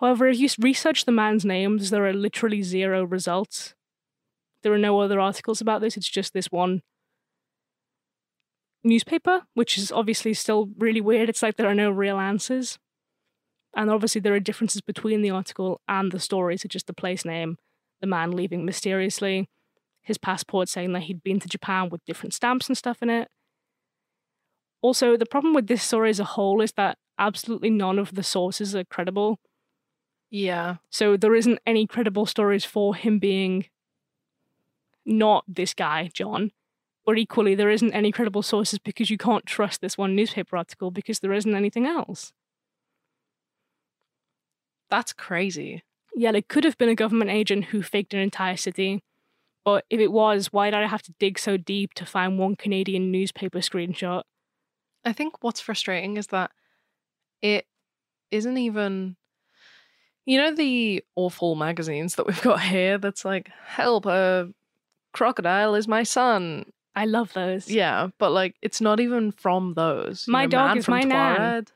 However, 0.00 0.26
if 0.28 0.38
you 0.38 0.48
research 0.58 1.04
the 1.04 1.12
man's 1.12 1.44
names, 1.44 1.90
there 1.90 2.06
are 2.06 2.12
literally 2.12 2.62
zero 2.62 3.04
results. 3.04 3.74
There 4.62 4.72
are 4.72 4.78
no 4.78 5.00
other 5.00 5.20
articles 5.20 5.60
about 5.60 5.80
this. 5.80 5.96
It's 5.96 6.08
just 6.08 6.32
this 6.32 6.50
one 6.50 6.82
newspaper, 8.84 9.42
which 9.54 9.78
is 9.78 9.92
obviously 9.92 10.34
still 10.34 10.70
really 10.78 11.00
weird. 11.00 11.28
It's 11.28 11.42
like 11.42 11.56
there 11.56 11.68
are 11.68 11.74
no 11.74 11.90
real 11.90 12.18
answers. 12.18 12.78
And 13.74 13.90
obviously, 13.90 14.20
there 14.20 14.34
are 14.34 14.40
differences 14.40 14.82
between 14.82 15.22
the 15.22 15.30
article 15.30 15.80
and 15.88 16.12
the 16.12 16.20
story, 16.20 16.56
such 16.58 16.76
as 16.76 16.84
the 16.84 16.92
place 16.92 17.24
name, 17.24 17.56
the 18.00 18.06
man 18.06 18.32
leaving 18.32 18.66
mysteriously, 18.66 19.48
his 20.02 20.18
passport 20.18 20.68
saying 20.68 20.92
that 20.92 21.04
he'd 21.04 21.22
been 21.22 21.40
to 21.40 21.48
Japan 21.48 21.88
with 21.88 22.04
different 22.04 22.34
stamps 22.34 22.68
and 22.68 22.76
stuff 22.76 22.98
in 23.00 23.08
it. 23.08 23.28
Also, 24.82 25.16
the 25.16 25.26
problem 25.26 25.54
with 25.54 25.68
this 25.68 25.82
story 25.82 26.10
as 26.10 26.20
a 26.20 26.24
whole 26.24 26.60
is 26.60 26.72
that 26.72 26.98
absolutely 27.18 27.70
none 27.70 27.98
of 27.98 28.14
the 28.14 28.22
sources 28.22 28.74
are 28.74 28.84
credible. 28.84 29.38
Yeah. 30.28 30.76
So 30.90 31.16
there 31.16 31.34
isn't 31.34 31.60
any 31.66 31.86
credible 31.86 32.26
stories 32.26 32.64
for 32.64 32.94
him 32.94 33.18
being 33.18 33.66
not 35.06 35.44
this 35.46 35.72
guy, 35.72 36.10
John. 36.12 36.50
But 37.04 37.18
equally, 37.18 37.54
there 37.54 37.70
isn't 37.70 37.92
any 37.92 38.12
credible 38.12 38.42
sources 38.42 38.78
because 38.78 39.10
you 39.10 39.18
can't 39.18 39.44
trust 39.46 39.80
this 39.80 39.98
one 39.98 40.14
newspaper 40.14 40.56
article 40.56 40.90
because 40.90 41.18
there 41.18 41.32
isn't 41.32 41.54
anything 41.54 41.86
else. 41.86 42.32
That's 44.88 45.12
crazy. 45.12 45.82
Yeah, 46.14 46.32
it 46.32 46.48
could 46.48 46.64
have 46.64 46.78
been 46.78 46.90
a 46.90 46.94
government 46.94 47.30
agent 47.30 47.66
who 47.66 47.82
faked 47.82 48.14
an 48.14 48.20
entire 48.20 48.56
city. 48.56 49.02
But 49.64 49.84
if 49.90 50.00
it 50.00 50.12
was, 50.12 50.52
why 50.52 50.70
did 50.70 50.80
I 50.80 50.86
have 50.86 51.02
to 51.02 51.14
dig 51.18 51.38
so 51.38 51.56
deep 51.56 51.94
to 51.94 52.04
find 52.04 52.38
one 52.38 52.56
Canadian 52.56 53.10
newspaper 53.10 53.58
screenshot? 53.58 54.22
I 55.04 55.12
think 55.12 55.42
what's 55.42 55.60
frustrating 55.60 56.16
is 56.16 56.28
that 56.28 56.50
it 57.40 57.66
isn't 58.30 58.58
even 58.58 59.16
you 60.24 60.38
know 60.38 60.54
the 60.54 61.02
awful 61.16 61.54
magazines 61.56 62.14
that 62.14 62.26
we've 62.26 62.42
got 62.42 62.60
here 62.60 62.98
that's 62.98 63.24
like 63.24 63.50
help 63.66 64.06
a 64.06 64.48
crocodile 65.12 65.74
is 65.74 65.88
my 65.88 66.02
son 66.02 66.64
I 66.94 67.04
love 67.06 67.32
those. 67.32 67.70
yeah 67.70 68.08
but 68.18 68.30
like 68.32 68.56
it's 68.62 68.80
not 68.80 69.00
even 69.00 69.32
from 69.32 69.74
those 69.74 70.26
You 70.26 70.32
My 70.32 70.44
know, 70.44 70.50
dog 70.50 70.76
is 70.76 70.88
my 70.88 71.02
nan. 71.02 71.66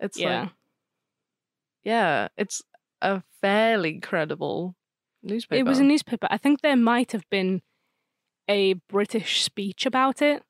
It's 0.00 0.18
Yeah. 0.18 0.40
like 0.42 0.50
yeah 1.84 2.28
it's 2.36 2.62
a 3.00 3.22
fairly 3.40 4.00
credible 4.00 4.74
newspaper 5.22 5.58
It 5.60 5.66
was 5.66 5.78
a 5.78 5.84
newspaper. 5.84 6.26
I 6.30 6.36
think 6.38 6.60
there 6.60 6.76
might 6.76 7.12
have 7.12 7.28
been 7.30 7.62
a 8.48 8.74
British 8.88 9.42
speech 9.42 9.86
about 9.86 10.20
it, 10.22 10.42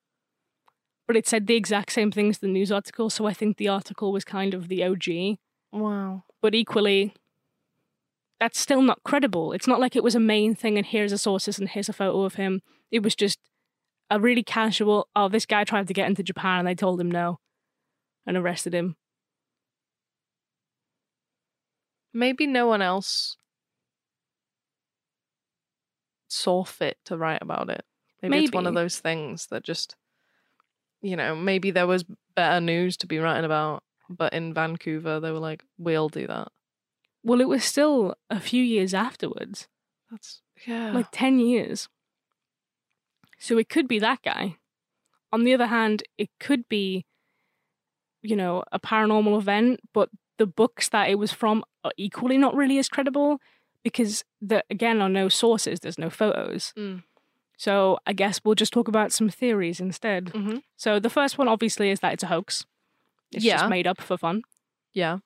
but 1.06 1.16
it 1.16 1.26
said 1.26 1.46
the 1.46 1.56
exact 1.56 1.92
same 1.92 2.10
thing 2.12 2.28
as 2.30 2.38
the 2.38 2.46
news 2.48 2.70
article. 2.72 3.10
So 3.10 3.26
I 3.26 3.32
think 3.34 3.56
the 3.56 3.68
article 3.68 4.12
was 4.12 4.24
kind 4.24 4.54
of 4.54 4.68
the 4.68 4.82
OG. 4.84 5.38
wow 5.72 6.22
But 6.40 6.54
equally, 6.54 7.12
that's 8.40 8.58
still 8.58 8.82
not 8.82 9.02
credible. 9.04 9.52
It's 9.52 9.66
not 9.66 9.80
like 9.80 9.96
it 9.96 10.04
was 10.04 10.14
a 10.14 10.20
main 10.20 10.54
thing 10.54 10.76
and 10.78 10.86
here's 10.86 11.10
the 11.10 11.18
sources 11.18 11.58
and 11.58 11.68
here's 11.68 11.88
a 11.88 11.92
photo 11.92 12.22
of 12.22 12.34
him. 12.34 12.62
It 12.90 13.02
was 13.02 13.14
just 13.16 13.38
a 14.10 14.18
really 14.18 14.42
casual, 14.42 15.08
oh, 15.14 15.28
this 15.28 15.46
guy 15.46 15.64
tried 15.64 15.88
to 15.88 15.94
get 15.94 16.08
into 16.08 16.22
Japan 16.22 16.60
and 16.60 16.68
they 16.68 16.74
told 16.74 17.00
him 17.00 17.10
no 17.10 17.38
and 18.26 18.36
arrested 18.36 18.74
him. 18.74 18.96
maybe 22.18 22.46
no 22.46 22.66
one 22.66 22.82
else 22.82 23.36
saw 26.28 26.64
fit 26.64 26.98
to 27.06 27.16
write 27.16 27.42
about 27.42 27.70
it. 27.70 27.84
Maybe, 28.22 28.44
it's 28.44 28.52
one 28.52 28.66
of 28.66 28.74
those 28.74 28.98
things 28.98 29.46
that 29.50 29.62
just, 29.62 29.94
you 31.00 31.16
know, 31.16 31.36
maybe 31.36 31.70
there 31.70 31.86
was 31.86 32.04
better 32.34 32.60
news 32.60 32.96
to 32.98 33.06
be 33.06 33.18
writing 33.18 33.44
about, 33.44 33.84
but 34.10 34.32
in 34.32 34.52
Vancouver 34.52 35.20
they 35.20 35.30
were 35.30 35.38
like, 35.38 35.62
"We'll 35.78 36.08
do 36.08 36.26
that." 36.26 36.48
Well, 37.22 37.40
it 37.40 37.48
was 37.48 37.64
still 37.64 38.16
a 38.28 38.40
few 38.40 38.62
years 38.62 38.92
afterwards. 38.92 39.68
That's 40.10 40.42
yeah. 40.66 40.90
like 40.92 41.06
10 41.12 41.38
years. 41.38 41.88
So 43.38 43.58
it 43.58 43.68
could 43.68 43.88
be 43.88 43.98
that 44.00 44.22
guy. 44.22 44.56
On 45.32 45.44
the 45.44 45.54
other 45.54 45.66
hand, 45.66 46.02
it 46.16 46.30
could 46.40 46.68
be, 46.68 47.04
you 48.22 48.34
know, 48.36 48.64
a 48.72 48.80
paranormal 48.80 49.38
event, 49.38 49.80
but 49.92 50.08
the 50.38 50.46
books 50.46 50.88
that 50.90 51.08
it 51.10 51.18
was 51.18 51.32
from 51.32 51.64
are 51.84 51.92
equally 51.96 52.38
not 52.38 52.54
really 52.54 52.78
as 52.78 52.88
credible 52.88 53.38
because, 53.84 54.24
the, 54.40 54.64
again, 54.70 55.00
are 55.00 55.08
no 55.08 55.28
sources, 55.28 55.80
there's 55.80 55.98
no 55.98 56.10
photos. 56.10 56.72
Mm. 56.76 57.02
So 57.56 57.98
I 58.06 58.12
guess 58.12 58.40
we'll 58.44 58.54
just 58.54 58.72
talk 58.72 58.88
about 58.88 59.12
some 59.12 59.28
theories 59.28 59.80
instead. 59.80 60.26
Mhm. 60.26 60.62
So 60.76 60.98
the 61.00 61.10
first 61.10 61.38
one, 61.38 61.48
obviously, 61.48 61.90
is 61.90 62.00
that 62.00 62.12
it's 62.12 62.22
a 62.22 62.26
hoax. 62.28 62.64
It's 63.32 63.44
Yeah. 63.44 63.58
just 63.58 63.68
made 63.70 63.86
up 63.86 64.00
for 64.00 64.16
fun. 64.16 64.42
yeah. 64.92 65.18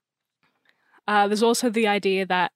Uh, 1.08 1.26
there's 1.26 1.42
also 1.42 1.68
the 1.68 1.86
idea 1.88 2.24
that 2.26 2.52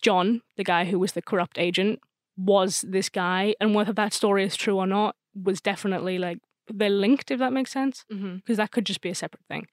John, 0.00 0.42
the 0.56 0.64
guy 0.64 0.84
who 0.86 0.98
was 0.98 1.12
the 1.12 1.22
corrupt 1.22 1.58
agent, 1.58 2.00
was 2.36 2.84
this 2.86 3.08
guy, 3.08 3.54
and 3.60 3.74
whether 3.74 3.92
that 3.92 4.12
story 4.12 4.44
is 4.44 4.56
true 4.56 4.76
or 4.76 4.86
not 4.86 5.16
was 5.34 5.60
definitely 5.60 6.18
like 6.18 6.38
they're 6.68 6.90
linked, 6.90 7.30
if 7.30 7.38
that 7.38 7.52
makes 7.52 7.70
sense, 7.70 8.04
Mm-hmm. 8.12 8.36
because 8.36 8.56
that 8.56 8.70
could 8.70 8.84
just 8.86 9.00
be 9.00 9.10
a 9.10 9.14
separate 9.14 9.44
thing. 9.48 9.66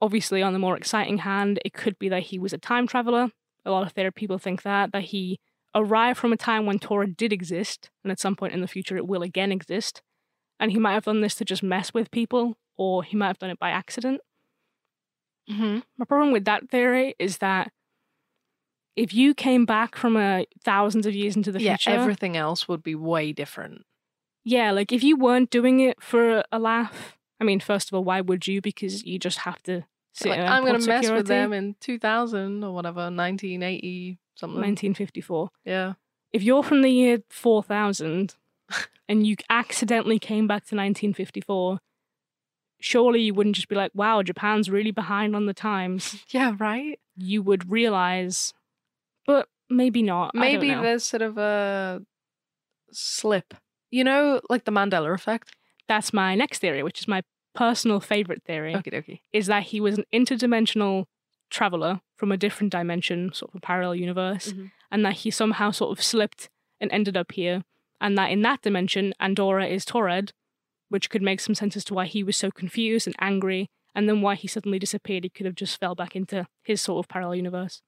Obviously, 0.00 0.42
on 0.42 0.52
the 0.52 0.58
more 0.58 0.76
exciting 0.76 1.18
hand, 1.18 1.58
it 1.64 1.72
could 1.72 1.98
be 1.98 2.08
that 2.08 2.24
he 2.24 2.38
was 2.38 2.52
a 2.52 2.58
time 2.58 2.86
traveler. 2.86 3.30
A 3.64 3.70
lot 3.70 3.84
of 3.84 3.92
theater 3.92 4.12
people 4.12 4.38
think 4.38 4.62
that 4.62 4.92
that 4.92 5.04
he 5.04 5.40
arrived 5.74 6.18
from 6.18 6.32
a 6.32 6.36
time 6.36 6.66
when 6.66 6.78
Taured 6.78 7.16
did 7.16 7.32
exist, 7.32 7.90
and 8.04 8.12
at 8.12 8.20
some 8.20 8.36
point 8.36 8.54
in 8.54 8.60
the 8.60 8.68
future 8.68 8.96
it 8.96 9.08
will 9.08 9.22
again 9.22 9.50
exist, 9.50 10.02
and 10.60 10.70
he 10.70 10.78
might 10.78 10.92
have 10.94 11.04
done 11.04 11.20
this 11.20 11.34
to 11.36 11.44
just 11.44 11.62
mess 11.62 11.92
with 11.92 12.10
people, 12.12 12.56
or 12.76 13.02
he 13.02 13.16
might 13.16 13.26
have 13.26 13.38
done 13.38 13.50
it 13.50 13.58
by 13.58 13.70
accident. 13.70 14.20
Mm-hmm. 15.50 15.78
My 15.96 16.04
problem 16.04 16.30
with 16.32 16.44
that 16.44 16.68
theory 16.70 17.14
is 17.18 17.38
that 17.38 17.72
if 18.98 19.14
you 19.14 19.34
came 19.34 19.64
back 19.64 19.96
from 19.96 20.16
a 20.16 20.44
thousands 20.64 21.06
of 21.06 21.14
years 21.14 21.36
into 21.36 21.52
the 21.52 21.60
Yeah. 21.62 21.76
future, 21.76 21.90
Everything 21.98 22.36
else 22.36 22.66
would 22.68 22.82
be 22.82 22.94
way 22.94 23.32
different. 23.32 23.84
yeah, 24.44 24.70
like 24.72 24.92
if 24.92 25.02
you 25.02 25.16
weren't 25.16 25.50
doing 25.50 25.80
it 25.80 26.02
for 26.02 26.42
a 26.52 26.58
laugh, 26.58 27.16
I 27.40 27.44
mean, 27.44 27.60
first 27.60 27.88
of 27.88 27.94
all, 27.94 28.04
why 28.04 28.20
would 28.20 28.46
you? 28.46 28.60
Because 28.60 29.04
you 29.04 29.18
just 29.18 29.38
have 29.40 29.62
to 29.64 29.84
sit. 30.12 30.30
Like, 30.30 30.40
I'm 30.40 30.64
gonna 30.64 30.78
gonna 30.78 30.86
mess 30.86 31.10
with 31.10 31.26
them 31.28 31.52
in 31.52 31.76
2000 31.80 32.64
or 32.64 32.74
whatever, 32.74 33.10
1980 33.10 34.18
something. 34.34 34.56
1954. 34.60 35.50
Yeah. 35.64 35.94
If 36.32 36.42
you're 36.42 36.62
from 36.62 36.82
the 36.82 36.90
year 36.90 37.18
4000 37.30 38.34
and 39.08 39.26
you 39.26 39.36
accidentally 39.48 40.18
came 40.18 40.46
back 40.46 40.64
to 40.66 40.74
1954, 40.76 41.78
surely 42.80 43.20
you 43.22 43.34
wouldn't 43.34 43.56
just 43.56 43.68
be 43.68 43.76
like, 43.76 43.92
"Wow, 43.94 44.22
Japan's 44.22 44.70
really 44.70 44.90
behind 44.90 45.34
on 45.36 45.46
the 45.46 45.54
times." 45.54 46.24
Yeah. 46.30 46.54
Right. 46.58 46.98
You 47.16 47.42
would 47.42 47.70
realize, 47.70 48.52
maybe 49.70 50.02
not. 50.02 50.32
I 50.34 50.52
don't 50.52 50.60
Maybe 50.60 50.74
there's 50.74 51.04
sort 51.04 51.22
of 51.22 51.38
a 51.38 52.00
slip. 52.92 53.54
You 53.90 54.04
know, 54.04 54.40
like 54.50 54.64
the 54.64 54.72
Mandela 54.72 55.12
effect. 55.14 55.54
that's 55.88 56.12
my 56.12 56.34
next 56.34 56.58
theory, 56.58 56.82
which 56.82 57.00
is 57.00 57.08
my 57.08 57.22
personal 57.54 57.98
favorite 58.00 58.42
theory, 58.44 58.74
Okie 58.74 58.92
dokie. 58.92 59.20
is 59.32 59.46
that 59.46 59.62
he 59.64 59.80
was 59.80 59.96
an 59.98 60.04
interdimensional 60.12 61.04
traveler 61.50 62.00
from 62.16 62.30
a 62.30 62.36
different 62.36 62.70
dimension, 62.70 63.32
sort 63.32 63.50
of 63.52 63.56
a 63.56 63.60
parallel 63.60 63.94
universe, 63.94 64.52
Mhm. 64.52 64.70
and 64.90 65.04
that 65.06 65.14
he 65.14 65.30
somehow 65.30 65.70
sort 65.70 65.96
of 65.98 66.04
slipped 66.04 66.50
and 66.80 66.92
ended 66.92 67.16
up 67.16 67.32
here, 67.32 67.64
and 68.00 68.18
that 68.18 68.30
in 68.30 68.42
that 68.42 68.60
dimension, 68.60 69.14
Andorra 69.18 69.66
is 69.66 69.86
Taured, 69.86 70.32
which 70.90 71.08
could 71.08 71.22
make 71.22 71.40
some 71.40 71.54
sense 71.54 71.74
as 71.76 71.84
to 71.84 71.94
why 71.94 72.04
he 72.04 72.22
was 72.22 72.36
so 72.36 72.50
confused 72.50 73.06
and 73.06 73.16
angry, 73.18 73.70
and 73.94 74.06
then 74.08 74.20
why 74.20 74.34
he 74.34 74.46
suddenly 74.46 74.78
disappeared. 74.78 75.24
He 75.24 75.30
could 75.30 75.46
have 75.46 75.54
just 75.54 75.80
fell 75.80 75.94
back 75.94 76.14
into 76.14 76.46
his 76.62 76.82
sort 76.82 77.02
of 77.04 77.08
parallel 77.08 77.36
universe. 77.36 77.80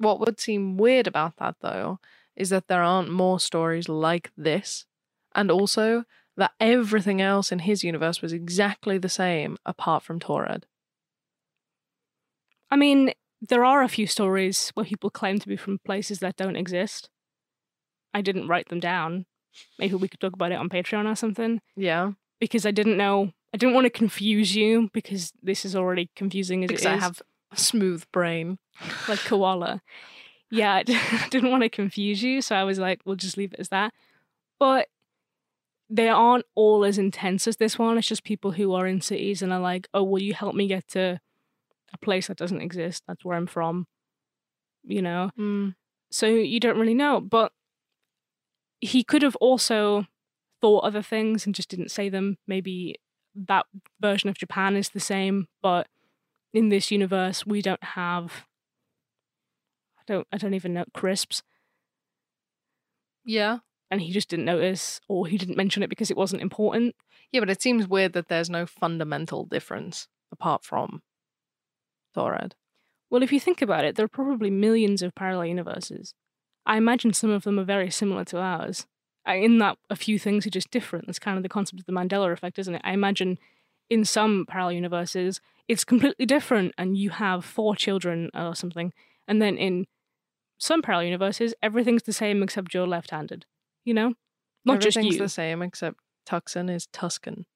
What 0.00 0.18
would 0.18 0.40
seem 0.40 0.78
weird 0.78 1.06
about 1.06 1.36
that, 1.36 1.56
though, 1.60 2.00
is 2.34 2.48
that 2.48 2.68
there 2.68 2.82
aren't 2.82 3.12
more 3.12 3.38
stories 3.38 3.86
like 3.86 4.30
this, 4.34 4.86
and 5.34 5.50
also 5.50 6.04
that 6.38 6.52
everything 6.58 7.20
else 7.20 7.52
in 7.52 7.58
his 7.58 7.84
universe 7.84 8.22
was 8.22 8.32
exactly 8.32 8.96
the 8.96 9.10
same 9.10 9.58
apart 9.66 10.02
from 10.02 10.18
Taured. 10.18 10.64
I 12.70 12.76
mean, 12.76 13.12
there 13.46 13.62
are 13.62 13.82
a 13.82 13.88
few 13.88 14.06
stories 14.06 14.70
where 14.70 14.86
people 14.86 15.10
claim 15.10 15.38
to 15.38 15.48
be 15.48 15.56
from 15.56 15.78
places 15.84 16.20
that 16.20 16.36
don't 16.36 16.56
exist. 16.56 17.10
I 18.14 18.22
didn't 18.22 18.48
write 18.48 18.70
them 18.70 18.80
down. 18.80 19.26
Maybe 19.78 19.96
we 19.96 20.08
could 20.08 20.20
talk 20.20 20.32
about 20.32 20.52
it 20.52 20.58
on 20.58 20.70
Patreon 20.70 21.04
or 21.10 21.14
something 21.14 21.60
Yeah, 21.76 22.12
because 22.40 22.64
I 22.64 22.70
didn't 22.70 22.96
know. 22.96 23.32
I 23.52 23.58
didn't 23.58 23.74
want 23.74 23.84
to 23.84 23.90
confuse 23.90 24.56
you 24.56 24.88
because 24.94 25.34
this 25.42 25.66
is 25.66 25.76
already 25.76 26.08
confusing 26.16 26.64
as 26.64 26.68
because 26.68 26.86
it 26.86 26.92
I 26.92 26.96
have 26.96 27.20
smooth 27.56 28.04
brain. 28.12 28.58
like 29.08 29.20
koala. 29.20 29.82
Yeah, 30.50 30.74
I 30.74 30.82
didn't 31.30 31.50
want 31.50 31.62
to 31.62 31.68
confuse 31.68 32.22
you, 32.22 32.42
so 32.42 32.56
I 32.56 32.64
was 32.64 32.78
like, 32.78 33.00
we'll 33.04 33.16
just 33.16 33.36
leave 33.36 33.52
it 33.52 33.60
as 33.60 33.68
that. 33.68 33.92
But 34.58 34.88
they 35.88 36.08
aren't 36.08 36.46
all 36.54 36.84
as 36.84 36.98
intense 36.98 37.48
as 37.48 37.56
this 37.56 37.78
one. 37.78 37.98
It's 37.98 38.06
just 38.06 38.24
people 38.24 38.52
who 38.52 38.74
are 38.74 38.86
in 38.86 39.00
cities 39.00 39.42
and 39.42 39.52
are 39.52 39.60
like, 39.60 39.88
oh, 39.92 40.04
will 40.04 40.22
you 40.22 40.34
help 40.34 40.54
me 40.54 40.66
get 40.66 40.86
to 40.88 41.20
a 41.92 41.98
place 41.98 42.28
that 42.28 42.36
doesn't 42.36 42.60
exist? 42.60 43.02
That's 43.06 43.24
where 43.24 43.36
I'm 43.36 43.46
from. 43.46 43.86
You 44.84 45.02
know? 45.02 45.30
Mm. 45.38 45.74
So 46.10 46.26
you 46.26 46.60
don't 46.60 46.78
really 46.78 46.94
know. 46.94 47.20
But 47.20 47.52
he 48.80 49.02
could 49.02 49.22
have 49.22 49.36
also 49.36 50.06
thought 50.60 50.84
other 50.84 51.02
things 51.02 51.44
and 51.44 51.54
just 51.54 51.68
didn't 51.68 51.90
say 51.90 52.08
them. 52.08 52.38
Maybe 52.46 52.96
that 53.34 53.66
version 54.00 54.28
of 54.28 54.38
Japan 54.38 54.76
is 54.76 54.90
the 54.90 55.00
same, 55.00 55.48
but 55.62 55.88
in 56.52 56.68
this 56.68 56.90
universe 56.90 57.46
we 57.46 57.62
don't 57.62 57.82
have 57.82 58.46
I 59.98 60.02
don't 60.06 60.26
I 60.32 60.38
don't 60.38 60.54
even 60.54 60.74
know 60.74 60.84
crisps. 60.94 61.42
Yeah. 63.24 63.58
And 63.90 64.00
he 64.00 64.12
just 64.12 64.28
didn't 64.28 64.44
notice 64.44 65.00
or 65.08 65.26
he 65.26 65.36
didn't 65.36 65.56
mention 65.56 65.82
it 65.82 65.90
because 65.90 66.10
it 66.10 66.16
wasn't 66.16 66.42
important. 66.42 66.94
Yeah, 67.32 67.40
but 67.40 67.50
it 67.50 67.62
seems 67.62 67.88
weird 67.88 68.12
that 68.12 68.28
there's 68.28 68.50
no 68.50 68.66
fundamental 68.66 69.44
difference 69.44 70.08
apart 70.32 70.64
from 70.64 71.02
Taured. 72.16 72.52
Well, 73.08 73.22
if 73.22 73.32
you 73.32 73.40
think 73.40 73.60
about 73.60 73.84
it, 73.84 73.96
there 73.96 74.04
are 74.04 74.08
probably 74.08 74.50
millions 74.50 75.02
of 75.02 75.14
parallel 75.14 75.46
universes. 75.46 76.14
I 76.64 76.76
imagine 76.76 77.12
some 77.12 77.30
of 77.30 77.42
them 77.42 77.58
are 77.58 77.64
very 77.64 77.90
similar 77.90 78.24
to 78.26 78.38
ours. 78.38 78.86
In 79.26 79.58
that, 79.58 79.78
a 79.88 79.96
few 79.96 80.18
things 80.18 80.46
are 80.46 80.50
just 80.50 80.70
different. 80.70 81.06
That's 81.06 81.18
kind 81.18 81.36
of 81.36 81.42
the 81.42 81.48
concept 81.48 81.80
of 81.80 81.86
the 81.86 81.92
Mandela 81.92 82.32
effect, 82.32 82.58
isn't 82.58 82.74
it? 82.74 82.82
I 82.84 82.92
imagine 82.92 83.38
in 83.88 84.04
some 84.04 84.46
parallel 84.48 84.72
universes, 84.72 85.40
it's 85.70 85.84
completely 85.84 86.26
different, 86.26 86.74
and 86.76 86.98
you 86.98 87.10
have 87.10 87.44
four 87.44 87.76
children 87.76 88.28
or 88.34 88.56
something. 88.56 88.92
And 89.28 89.40
then 89.40 89.56
in 89.56 89.86
some 90.58 90.82
parallel 90.82 91.04
universes, 91.04 91.54
everything's 91.62 92.02
the 92.02 92.12
same 92.12 92.42
except 92.42 92.74
you're 92.74 92.88
left 92.88 93.12
handed. 93.12 93.46
You 93.84 93.94
know? 93.94 94.14
Not 94.64 94.80
just 94.80 94.96
Everything's 94.96 95.14
you. 95.14 95.22
the 95.22 95.28
same 95.28 95.62
except 95.62 96.00
Tucson 96.26 96.68
is 96.68 96.88
Tuscan. 96.92 97.46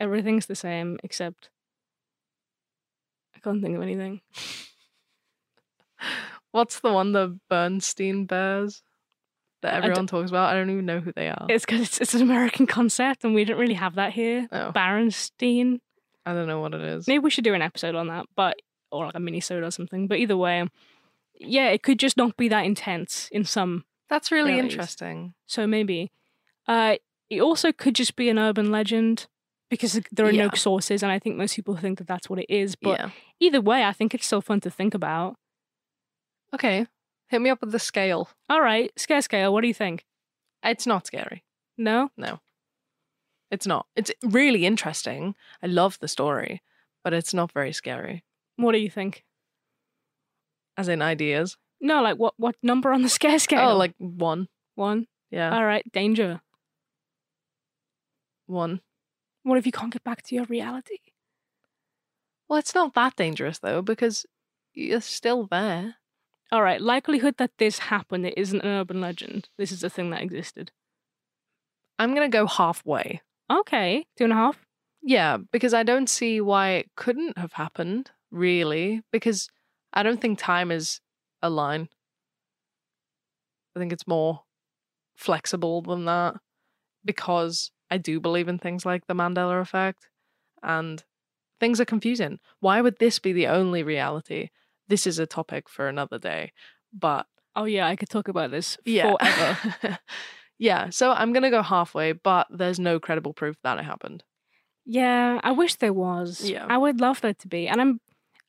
Everything's 0.00 0.46
the 0.46 0.56
same 0.56 0.98
except. 1.04 1.50
I 3.36 3.38
can't 3.38 3.62
think 3.62 3.76
of 3.76 3.82
anything. 3.82 4.20
What's 6.50 6.80
the 6.80 6.92
one 6.92 7.12
the 7.12 7.38
Bernstein 7.48 8.26
Bears 8.26 8.82
that 9.62 9.74
everyone 9.74 10.08
talks 10.08 10.30
about? 10.30 10.52
I 10.52 10.54
don't 10.54 10.70
even 10.70 10.86
know 10.86 10.98
who 10.98 11.12
they 11.12 11.28
are. 11.28 11.46
It's 11.48 11.64
because 11.64 11.82
it's, 11.82 12.00
it's 12.00 12.14
an 12.14 12.22
American 12.22 12.66
concept 12.66 13.22
and 13.22 13.32
we 13.32 13.44
don't 13.44 13.60
really 13.60 13.74
have 13.74 13.94
that 13.94 14.12
here. 14.12 14.48
Oh. 14.50 14.72
Berenstein. 14.74 15.78
I 16.24 16.32
don't 16.32 16.46
know 16.46 16.60
what 16.60 16.74
it 16.74 16.80
is. 16.80 17.06
Maybe 17.06 17.20
we 17.20 17.30
should 17.30 17.44
do 17.44 17.54
an 17.54 17.62
episode 17.62 17.94
on 17.94 18.08
that, 18.08 18.26
but 18.36 18.56
or 18.90 19.06
like 19.06 19.14
a 19.14 19.20
mini 19.20 19.42
or 19.50 19.70
something. 19.70 20.06
But 20.06 20.18
either 20.18 20.36
way, 20.36 20.68
yeah, 21.38 21.68
it 21.68 21.82
could 21.82 21.98
just 21.98 22.16
not 22.16 22.36
be 22.36 22.48
that 22.48 22.64
intense 22.64 23.28
in 23.32 23.44
some. 23.44 23.84
That's 24.08 24.30
really 24.30 24.58
interesting. 24.58 25.34
So 25.46 25.66
maybe, 25.66 26.12
uh, 26.68 26.96
it 27.30 27.40
also 27.40 27.72
could 27.72 27.94
just 27.94 28.14
be 28.14 28.28
an 28.28 28.38
urban 28.38 28.70
legend 28.70 29.26
because 29.70 29.98
there 30.12 30.26
are 30.26 30.32
no 30.32 30.50
sources, 30.54 31.02
and 31.02 31.10
I 31.10 31.18
think 31.18 31.36
most 31.36 31.56
people 31.56 31.76
think 31.76 31.98
that 31.98 32.06
that's 32.06 32.28
what 32.28 32.38
it 32.38 32.50
is. 32.50 32.76
But 32.76 33.00
yeah. 33.00 33.10
either 33.40 33.60
way, 33.60 33.84
I 33.84 33.92
think 33.92 34.14
it's 34.14 34.26
still 34.26 34.42
fun 34.42 34.60
to 34.60 34.70
think 34.70 34.92
about. 34.92 35.36
Okay. 36.54 36.86
Hit 37.28 37.40
me 37.40 37.48
up 37.48 37.62
with 37.62 37.72
the 37.72 37.78
scale. 37.78 38.28
All 38.50 38.60
right, 38.60 38.92
scare 38.98 39.22
scale. 39.22 39.52
What 39.52 39.62
do 39.62 39.68
you 39.68 39.74
think? 39.74 40.04
It's 40.62 40.86
not 40.86 41.06
scary. 41.06 41.42
No, 41.78 42.10
No. 42.18 42.40
It's 43.52 43.66
not. 43.66 43.86
It's 43.94 44.10
really 44.22 44.64
interesting. 44.64 45.34
I 45.62 45.66
love 45.66 45.98
the 46.00 46.08
story, 46.08 46.62
but 47.04 47.12
it's 47.12 47.34
not 47.34 47.52
very 47.52 47.72
scary. 47.72 48.24
what 48.56 48.72
do 48.72 48.78
you 48.78 48.88
think? 48.88 49.24
As 50.78 50.88
in 50.88 51.02
ideas. 51.02 51.58
No, 51.78 52.00
like 52.02 52.16
what 52.16 52.32
what 52.38 52.56
number 52.62 52.92
on 52.92 53.02
the 53.02 53.10
scare 53.10 53.32
oh, 53.34 53.38
scale? 53.38 53.68
Oh, 53.68 53.76
like 53.76 53.94
one. 53.98 54.48
one. 54.74 55.06
Yeah. 55.30 55.54
All 55.54 55.66
right, 55.66 55.84
danger. 55.92 56.40
one. 58.46 58.80
What 59.42 59.58
if 59.58 59.66
you 59.66 59.72
can't 59.72 59.92
get 59.92 60.04
back 60.04 60.22
to 60.22 60.34
your 60.34 60.44
reality? 60.44 60.98
Well, 62.48 62.58
it's 62.58 62.74
not 62.74 62.94
that 62.94 63.16
dangerous 63.16 63.58
though, 63.58 63.82
because 63.82 64.24
you're 64.72 65.02
still 65.02 65.46
there. 65.46 65.96
All 66.50 66.62
right, 66.62 66.80
likelihood 66.80 67.36
that 67.36 67.58
this 67.58 67.78
happened. 67.78 68.24
It 68.26 68.34
isn't 68.38 68.62
an 68.62 68.68
urban 68.80 69.00
legend. 69.00 69.50
This 69.58 69.72
is 69.72 69.84
a 69.84 69.90
thing 69.90 70.08
that 70.10 70.22
existed. 70.22 70.70
I'm 71.98 72.14
gonna 72.14 72.30
go 72.30 72.46
halfway. 72.46 73.20
Okay, 73.50 74.06
two 74.16 74.24
and 74.24 74.32
a 74.32 74.36
half. 74.36 74.64
Yeah, 75.02 75.38
because 75.50 75.74
I 75.74 75.82
don't 75.82 76.08
see 76.08 76.40
why 76.40 76.70
it 76.70 76.90
couldn't 76.96 77.36
have 77.36 77.54
happened, 77.54 78.10
really, 78.30 79.02
because 79.10 79.48
I 79.92 80.02
don't 80.02 80.20
think 80.20 80.38
time 80.38 80.70
is 80.70 81.00
a 81.42 81.50
line. 81.50 81.88
I 83.74 83.80
think 83.80 83.92
it's 83.92 84.06
more 84.06 84.42
flexible 85.16 85.82
than 85.82 86.04
that 86.04 86.36
because 87.04 87.70
I 87.90 87.98
do 87.98 88.20
believe 88.20 88.48
in 88.48 88.58
things 88.58 88.86
like 88.86 89.06
the 89.06 89.14
Mandela 89.14 89.60
effect 89.60 90.08
and 90.62 91.02
things 91.60 91.80
are 91.80 91.84
confusing. 91.86 92.38
Why 92.60 92.80
would 92.80 92.98
this 92.98 93.18
be 93.18 93.32
the 93.32 93.48
only 93.48 93.82
reality? 93.82 94.50
This 94.88 95.06
is 95.06 95.18
a 95.18 95.26
topic 95.26 95.68
for 95.68 95.88
another 95.88 96.18
day, 96.18 96.52
but 96.92 97.26
Oh 97.54 97.64
yeah, 97.64 97.86
I 97.86 97.96
could 97.96 98.08
talk 98.08 98.28
about 98.28 98.50
this 98.50 98.78
yeah. 98.84 99.14
forever. 99.16 99.58
yeah, 100.58 100.90
so 100.90 101.12
I'm 101.12 101.32
going 101.32 101.42
to 101.42 101.50
go 101.50 101.62
halfway, 101.62 102.12
but 102.12 102.46
there's 102.50 102.78
no 102.78 103.00
credible 103.00 103.32
proof 103.32 103.56
that 103.62 103.78
it 103.78 103.84
happened. 103.84 104.22
yeah, 104.84 105.40
I 105.42 105.52
wish 105.52 105.74
there 105.76 105.92
was. 105.92 106.48
Yeah. 106.48 106.66
I 106.68 106.78
would 106.78 107.00
love 107.00 107.20
there 107.20 107.34
to 107.34 107.48
be, 107.48 107.68
and 107.68 107.80
I'm. 107.80 108.00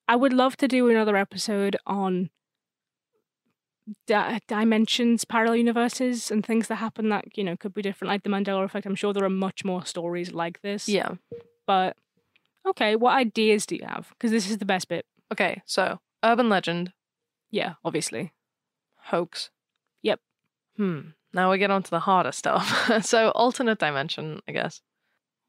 I 0.08 0.16
would 0.18 0.34
love 0.34 0.58
to 0.58 0.68
do 0.68 0.90
another 0.90 1.16
episode 1.16 1.78
on 1.86 2.30
di- 4.08 4.40
dimensions, 4.48 5.26
parallel 5.26 5.56
universes, 5.58 6.32
and 6.32 6.46
things 6.46 6.68
that 6.68 6.76
happen 6.76 7.10
that 7.10 7.38
you 7.38 7.44
know 7.44 7.56
could 7.58 7.74
be 7.74 7.82
different, 7.82 8.10
like 8.10 8.24
the 8.24 8.30
Mandela 8.30 8.64
effect. 8.64 8.86
I'm 8.86 8.96
sure 8.96 9.14
there 9.14 9.24
are 9.24 9.30
much 9.30 9.64
more 9.66 9.86
stories 9.86 10.32
like 10.32 10.62
this. 10.62 10.88
Yeah. 10.90 11.14
But 11.66 11.96
okay, 12.68 12.96
what 12.96 13.16
ideas 13.16 13.66
do 13.66 13.76
you 13.76 13.86
have? 13.88 14.10
Because 14.10 14.32
this 14.32 14.50
is 14.50 14.58
the 14.58 14.66
best 14.66 14.88
bit. 14.90 15.06
Okay, 15.32 15.62
so 15.66 16.00
urban 16.24 16.50
legend, 16.50 16.94
Yeah, 17.52 17.74
obviously. 17.84 18.34
hoax. 19.06 19.50
Yep. 20.02 20.20
Hmm. 20.78 21.00
Now 21.34 21.52
we 21.52 21.58
get 21.58 21.72
on 21.72 21.84
to 21.84 21.90
the 21.90 22.00
harder 22.00 22.32
stuff. 22.32 22.92
so 23.06 23.30
alternate 23.30 23.80
dimension, 23.80 24.40
I 24.48 24.52
guess. 24.52 24.82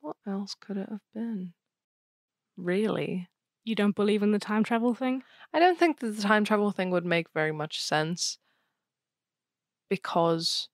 What 0.01 0.17
else 0.27 0.55
could 0.59 0.77
it 0.77 0.89
have 0.89 1.01
been? 1.15 1.53
Really? 2.57 3.29
You 3.65 3.75
don't 3.75 3.97
believe 3.97 4.23
in 4.23 4.33
the 4.33 4.39
time 4.39 4.65
travel 4.65 4.95
thing? 4.95 5.23
I 5.53 5.59
don't 5.59 5.79
think 5.79 6.01
that 6.01 6.17
the 6.17 6.23
time 6.23 6.45
travel 6.45 6.71
thing 6.71 6.91
would 6.91 7.05
make 7.05 7.27
very 7.33 7.53
much 7.53 7.83
sense 7.83 8.39
because 9.89 10.69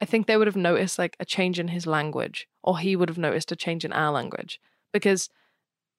I 0.00 0.04
think 0.04 0.26
they 0.26 0.36
would 0.36 0.46
have 0.46 0.56
noticed 0.56 0.98
like 0.98 1.16
a 1.18 1.24
change 1.24 1.58
in 1.58 1.68
his 1.68 1.86
language 1.86 2.46
or 2.62 2.78
he 2.78 2.96
would 2.96 3.08
have 3.08 3.18
noticed 3.18 3.52
a 3.52 3.56
change 3.56 3.84
in 3.84 3.92
our 3.92 4.12
language 4.12 4.60
because 4.92 5.28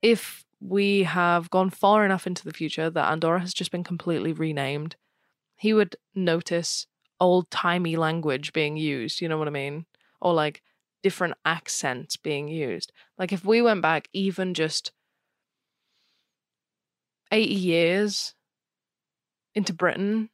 if 0.01 0.45
we 0.59 1.03
have 1.03 1.49
gone 1.49 1.69
far 1.69 2.05
enough 2.05 2.27
into 2.27 2.43
the 2.43 2.53
future 2.53 2.89
that 2.89 3.11
Andorra 3.11 3.39
has 3.39 3.53
just 3.53 3.71
been 3.71 3.83
completely 3.83 4.33
renamed, 4.33 4.95
he 5.57 5.73
would 5.73 5.95
notice 6.13 6.87
old 7.19 7.49
timey 7.49 7.95
language 7.95 8.53
being 8.53 8.77
used, 8.77 9.21
you 9.21 9.29
know 9.29 9.37
what 9.37 9.47
I 9.47 9.51
mean? 9.51 9.85
Or 10.21 10.33
like 10.33 10.61
different 11.03 11.35
accents 11.45 12.17
being 12.17 12.47
used. 12.47 12.91
Like 13.17 13.31
if 13.31 13.45
we 13.45 13.61
went 13.61 13.81
back 13.81 14.07
even 14.13 14.53
just 14.53 14.91
80 17.31 17.53
years 17.53 18.35
into 19.53 19.73
Britain, 19.73 20.29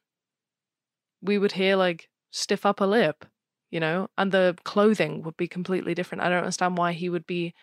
we 1.22 1.38
would 1.38 1.52
hear 1.52 1.76
like 1.76 2.08
stiff 2.30 2.66
upper 2.66 2.86
lip, 2.86 3.24
you 3.70 3.80
know, 3.80 4.08
and 4.18 4.32
the 4.32 4.56
clothing 4.64 5.22
would 5.22 5.36
be 5.36 5.48
completely 5.48 5.94
different. 5.94 6.22
I 6.22 6.28
don't 6.28 6.38
understand 6.38 6.76
why 6.76 6.92
he 6.92 7.08
would 7.08 7.26
be 7.26 7.54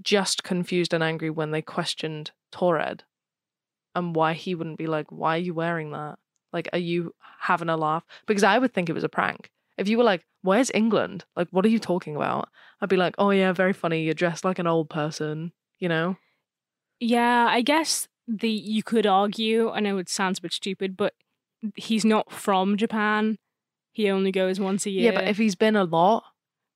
just 0.00 0.42
confused 0.42 0.94
and 0.94 1.02
angry 1.02 1.30
when 1.30 1.50
they 1.50 1.62
questioned 1.62 2.30
Taured 2.52 3.04
and 3.94 4.14
why 4.14 4.32
he 4.34 4.54
wouldn't 4.54 4.78
be 4.78 4.86
like, 4.86 5.10
why 5.10 5.36
are 5.36 5.40
you 5.40 5.54
wearing 5.54 5.90
that? 5.92 6.18
Like, 6.52 6.68
are 6.72 6.78
you 6.78 7.14
having 7.40 7.68
a 7.68 7.76
laugh? 7.76 8.04
Because 8.26 8.44
I 8.44 8.58
would 8.58 8.72
think 8.72 8.88
it 8.88 8.94
was 8.94 9.04
a 9.04 9.08
prank. 9.08 9.50
If 9.76 9.88
you 9.88 9.98
were 9.98 10.04
like, 10.04 10.24
where's 10.42 10.70
England? 10.74 11.24
Like, 11.36 11.48
what 11.50 11.64
are 11.64 11.68
you 11.68 11.78
talking 11.78 12.16
about? 12.16 12.48
I'd 12.80 12.88
be 12.88 12.96
like, 12.96 13.14
oh, 13.18 13.30
yeah, 13.30 13.52
very 13.52 13.72
funny. 13.72 14.02
You're 14.02 14.14
dressed 14.14 14.44
like 14.44 14.58
an 14.58 14.66
old 14.66 14.90
person, 14.90 15.52
you 15.78 15.88
know? 15.88 16.16
Yeah, 17.00 17.46
I 17.48 17.62
guess 17.62 18.08
the 18.26 18.50
you 18.50 18.82
could 18.82 19.06
argue, 19.06 19.70
I 19.70 19.80
know 19.80 19.98
it 19.98 20.08
sounds 20.08 20.38
a 20.38 20.42
bit 20.42 20.52
stupid, 20.52 20.96
but 20.96 21.14
he's 21.76 22.04
not 22.04 22.32
from 22.32 22.76
Japan. 22.76 23.38
He 23.92 24.10
only 24.10 24.32
goes 24.32 24.60
once 24.60 24.86
a 24.86 24.90
year. 24.90 25.12
Yeah, 25.12 25.18
but 25.18 25.28
if 25.28 25.36
he's 25.38 25.54
been 25.54 25.76
a 25.76 25.84
lot, 25.84 26.24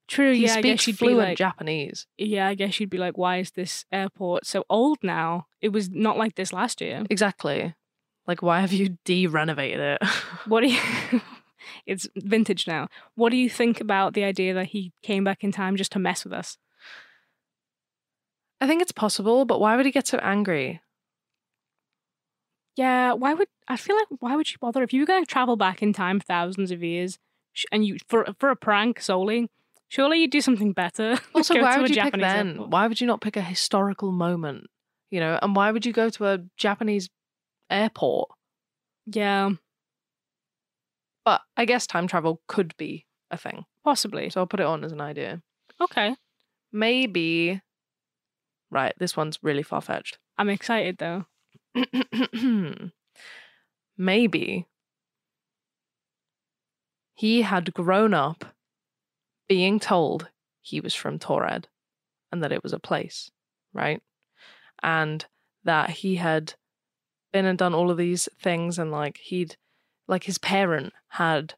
True, 0.08 0.32
he 0.32 0.44
yeah, 0.46 0.54
I 0.54 0.60
guess 0.60 0.82
speaks 0.82 0.86
you'd 0.86 0.98
be 0.98 1.06
fluent 1.06 1.28
like, 1.30 1.38
Japanese. 1.38 2.06
yeah, 2.18 2.48
I 2.48 2.54
guess 2.54 2.78
you'd 2.80 2.90
be 2.90 2.98
like, 2.98 3.16
why 3.16 3.38
is 3.38 3.52
this 3.52 3.84
airport 3.92 4.46
so 4.46 4.64
old 4.68 4.98
now? 5.02 5.46
It 5.60 5.70
was 5.70 5.90
not 5.90 6.16
like 6.18 6.34
this 6.34 6.52
last 6.52 6.80
year. 6.80 7.04
Exactly. 7.08 7.74
Like, 8.26 8.42
why 8.42 8.60
have 8.60 8.72
you 8.72 8.98
de-renovated 9.04 9.80
it? 9.80 10.08
What 10.46 10.62
do 10.62 10.68
you? 10.68 10.80
it's 11.86 12.08
vintage 12.16 12.66
now. 12.66 12.88
What 13.14 13.30
do 13.30 13.36
you 13.36 13.48
think 13.48 13.80
about 13.80 14.14
the 14.14 14.24
idea 14.24 14.54
that 14.54 14.66
he 14.66 14.92
came 15.02 15.24
back 15.24 15.44
in 15.44 15.52
time 15.52 15.76
just 15.76 15.92
to 15.92 15.98
mess 15.98 16.24
with 16.24 16.32
us? 16.32 16.58
I 18.60 18.66
think 18.66 18.82
it's 18.82 18.92
possible, 18.92 19.44
but 19.44 19.60
why 19.60 19.76
would 19.76 19.86
he 19.86 19.92
get 19.92 20.06
so 20.06 20.18
angry? 20.18 20.80
Yeah, 22.76 23.12
why 23.12 23.34
would 23.34 23.48
I 23.68 23.76
feel 23.76 23.96
like 23.96 24.06
why 24.20 24.36
would 24.36 24.50
you 24.50 24.56
bother 24.60 24.82
if 24.82 24.92
you 24.92 25.00
were 25.00 25.06
going 25.06 25.24
to 25.24 25.30
travel 25.30 25.56
back 25.56 25.82
in 25.82 25.92
time 25.92 26.20
thousands 26.20 26.70
of 26.70 26.82
years 26.82 27.18
and 27.70 27.84
you 27.84 27.98
for 28.08 28.26
for 28.38 28.50
a 28.50 28.56
prank 28.56 29.00
solely? 29.00 29.48
Surely 29.88 30.20
you'd 30.20 30.30
do 30.30 30.40
something 30.40 30.72
better. 30.72 31.18
Also, 31.34 31.60
why 31.60 31.78
would 31.78 31.94
you 31.94 32.00
pick 32.00 32.14
then? 32.14 32.48
airport. 32.48 32.70
Why 32.70 32.86
would 32.86 33.00
you 33.00 33.06
not 33.06 33.20
pick 33.20 33.36
a 33.36 33.42
historical 33.42 34.10
moment? 34.10 34.68
You 35.10 35.20
know, 35.20 35.38
and 35.42 35.54
why 35.54 35.70
would 35.70 35.84
you 35.84 35.92
go 35.92 36.08
to 36.08 36.26
a 36.26 36.38
Japanese 36.56 37.10
airport? 37.72 38.30
Yeah, 39.06 39.50
But 41.24 41.40
I 41.56 41.64
guess 41.64 41.86
time 41.86 42.06
travel 42.06 42.40
could 42.48 42.76
be 42.76 43.06
a 43.30 43.36
thing. 43.36 43.64
Possibly. 43.84 44.30
So 44.30 44.40
I'll 44.40 44.46
put 44.46 44.60
it 44.60 44.66
on 44.66 44.84
as 44.84 44.92
an 44.92 45.00
idea. 45.00 45.42
Okay. 45.80 46.16
Maybe. 46.72 47.60
Right, 48.70 48.94
this 48.98 49.16
one's 49.16 49.38
really 49.42 49.62
far 49.62 49.80
fetched. 49.80 50.18
I'm 50.38 50.48
excited 50.48 50.98
though. 50.98 51.26
Maybe 53.98 54.66
he 57.14 57.42
had 57.42 57.74
grown 57.74 58.14
up 58.14 58.44
being 59.48 59.78
told 59.78 60.28
he 60.62 60.80
was 60.80 60.94
from 60.94 61.18
Taured 61.18 61.66
and 62.30 62.42
that 62.42 62.52
it 62.52 62.62
was 62.62 62.72
a 62.72 62.78
place, 62.78 63.30
right? 63.74 64.00
And 64.82 65.24
that 65.64 65.90
he 65.90 66.16
had 66.16 66.54
been 67.32 67.46
and 67.46 67.58
done 67.58 67.74
all 67.74 67.90
of 67.90 67.96
these 67.96 68.28
things 68.40 68.78
and 68.78 68.90
like 68.90 69.18
he'd 69.18 69.56
like 70.08 70.24
his 70.24 70.38
parent 70.38 70.92
had 71.08 71.54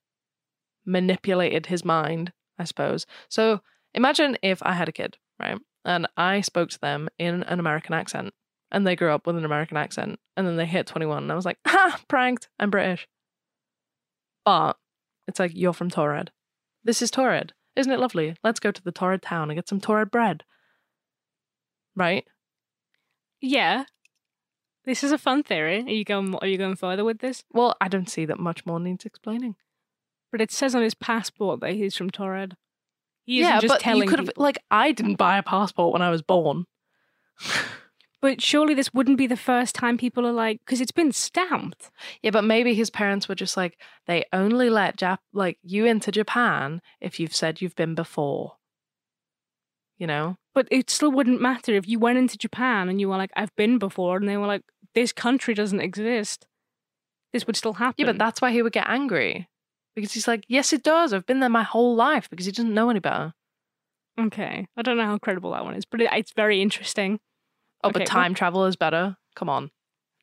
manipulated 0.86 1.66
his 1.66 1.84
mind, 1.84 2.32
I 2.58 2.64
suppose. 2.64 3.06
So 3.28 3.60
imagine 3.94 4.36
if 4.42 4.62
I 4.62 4.72
had 4.72 4.88
a 4.88 4.92
kid, 4.92 5.16
right? 5.40 5.58
And 5.84 6.06
I 6.16 6.40
spoke 6.40 6.70
to 6.70 6.80
them 6.80 7.08
in 7.18 7.42
an 7.44 7.58
American 7.60 7.94
accent 7.94 8.32
and 8.70 8.86
they 8.86 8.96
grew 8.96 9.10
up 9.10 9.26
with 9.26 9.36
an 9.36 9.44
American 9.44 9.76
accent 9.76 10.18
and 10.36 10.46
then 10.46 10.56
they 10.56 10.66
hit 10.66 10.86
21 10.86 11.24
and 11.24 11.32
I 11.32 11.36
was 11.36 11.44
like, 11.44 11.58
ha, 11.66 12.00
pranked, 12.08 12.48
I'm 12.58 12.70
British. 12.70 13.08
But 14.44 14.76
it's 15.26 15.38
like, 15.38 15.52
you're 15.54 15.72
from 15.72 15.90
Taured. 15.90 16.30
This 16.82 17.00
is 17.00 17.10
Taured. 17.10 17.52
Isn't 17.76 17.92
it 17.92 18.00
lovely? 18.00 18.36
Let's 18.44 18.60
go 18.60 18.70
to 18.70 18.82
the 18.82 18.92
Taured 18.92 19.22
town 19.22 19.50
and 19.50 19.56
get 19.56 19.68
some 19.68 19.80
Taured 19.80 20.10
bread. 20.10 20.44
Right? 21.96 22.24
Yeah. 23.40 23.84
This 24.84 25.02
is 25.02 25.12
a 25.12 25.18
fun 25.18 25.42
theory. 25.42 25.82
Are 25.82 25.90
you 25.90 26.04
going 26.04 26.34
are 26.36 26.46
you 26.46 26.58
going 26.58 26.76
further 26.76 27.04
with 27.04 27.18
this? 27.18 27.44
Well, 27.52 27.76
I 27.80 27.88
don't 27.88 28.08
see 28.08 28.24
that 28.26 28.38
much 28.38 28.66
more 28.66 28.80
needs 28.80 29.04
explaining. 29.04 29.56
But 30.30 30.40
it 30.40 30.50
says 30.50 30.74
on 30.74 30.82
his 30.82 30.94
passport 30.94 31.60
that 31.60 31.74
he's 31.74 31.96
from 31.96 32.10
Taured. 32.10 32.56
He 33.24 33.40
yeah, 33.40 33.60
just 33.60 33.72
but 33.72 33.80
telling 33.80 34.02
you 34.02 34.08
could 34.08 34.18
have 34.18 34.28
people. 34.28 34.42
like 34.42 34.58
I 34.70 34.92
didn't 34.92 35.16
buy 35.16 35.38
a 35.38 35.42
passport 35.42 35.92
when 35.92 36.02
I 36.02 36.10
was 36.10 36.22
born. 36.22 36.66
But 38.24 38.40
surely 38.40 38.72
this 38.72 38.94
wouldn't 38.94 39.18
be 39.18 39.26
the 39.26 39.36
first 39.36 39.74
time 39.74 39.98
people 39.98 40.26
are 40.26 40.32
like 40.32 40.60
because 40.60 40.80
it's 40.80 40.90
been 40.90 41.12
stamped. 41.12 41.90
Yeah, 42.22 42.30
but 42.30 42.42
maybe 42.42 42.72
his 42.72 42.88
parents 42.88 43.28
were 43.28 43.34
just 43.34 43.54
like 43.54 43.78
they 44.06 44.24
only 44.32 44.70
let 44.70 44.96
Jap 44.96 45.18
like 45.34 45.58
you 45.62 45.84
into 45.84 46.10
Japan 46.10 46.80
if 47.02 47.20
you've 47.20 47.36
said 47.36 47.60
you've 47.60 47.76
been 47.76 47.94
before. 47.94 48.54
You 49.98 50.06
know? 50.06 50.36
But 50.54 50.68
it 50.70 50.90
still 50.90 51.10
wouldn't 51.12 51.40
matter 51.40 51.72
if 51.74 51.88
you 51.88 51.98
went 51.98 52.18
into 52.18 52.36
Japan 52.38 52.88
and 52.88 53.00
you 53.00 53.08
were 53.08 53.16
like, 53.16 53.30
I've 53.36 53.54
been 53.56 53.78
before, 53.78 54.16
and 54.16 54.28
they 54.28 54.36
were 54.36 54.46
like, 54.46 54.62
this 54.94 55.12
country 55.12 55.54
doesn't 55.54 55.80
exist. 55.80 56.46
This 57.32 57.46
would 57.46 57.56
still 57.56 57.74
happen. 57.74 57.94
Yeah, 57.98 58.06
but 58.06 58.18
that's 58.18 58.40
why 58.40 58.52
he 58.52 58.62
would 58.62 58.72
get 58.72 58.88
angry. 58.88 59.48
Because 59.96 60.12
he's 60.12 60.28
like, 60.28 60.44
Yes, 60.48 60.72
it 60.72 60.82
does. 60.82 61.12
I've 61.12 61.26
been 61.26 61.40
there 61.40 61.48
my 61.48 61.62
whole 61.64 61.94
life 61.96 62.28
because 62.30 62.46
he 62.46 62.52
doesn't 62.52 62.72
know 62.74 62.90
any 62.90 63.00
better. 63.00 63.32
okay. 64.18 64.66
I 64.76 64.82
don't 64.82 64.96
know 64.96 65.04
how 65.06 65.18
credible 65.18 65.52
that 65.52 65.64
one 65.64 65.74
is, 65.74 65.84
but 65.84 66.00
it, 66.00 66.08
it's 66.12 66.32
very 66.32 66.60
interesting. 66.62 67.20
Oh, 67.82 67.88
Okay, 67.88 67.92
but 67.92 68.00
well- 68.00 68.06
time 68.06 68.34
travel 68.34 68.64
is 68.66 68.76
better. 68.76 69.16
Come 69.36 69.48
on. 69.48 69.70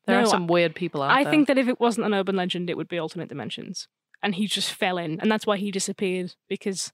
There 0.07 0.17
are 0.17 0.23
No, 0.23 0.27
some 0.29 0.47
weird 0.47 0.73
people 0.75 1.01
out 1.03 1.11
I 1.11 1.23
there. 1.23 1.27
I 1.27 1.31
think 1.31 1.47
that 1.47 1.57
if 1.59 1.67
it 1.67 1.79
wasn't 1.79 2.07
an 2.07 2.13
urban 2.13 2.35
legend, 2.35 2.69
it 2.69 2.75
would 2.77 2.87
be 2.87 2.97
Ultimate 2.97 3.29
dimensions. 3.29 3.87
And 4.23 4.35
he 4.35 4.47
just 4.47 4.71
fell 4.73 4.97
in, 4.97 5.19
and 5.19 5.31
that's 5.31 5.45
why 5.45 5.57
he 5.57 5.69
disappeared 5.71 6.35
because 6.49 6.91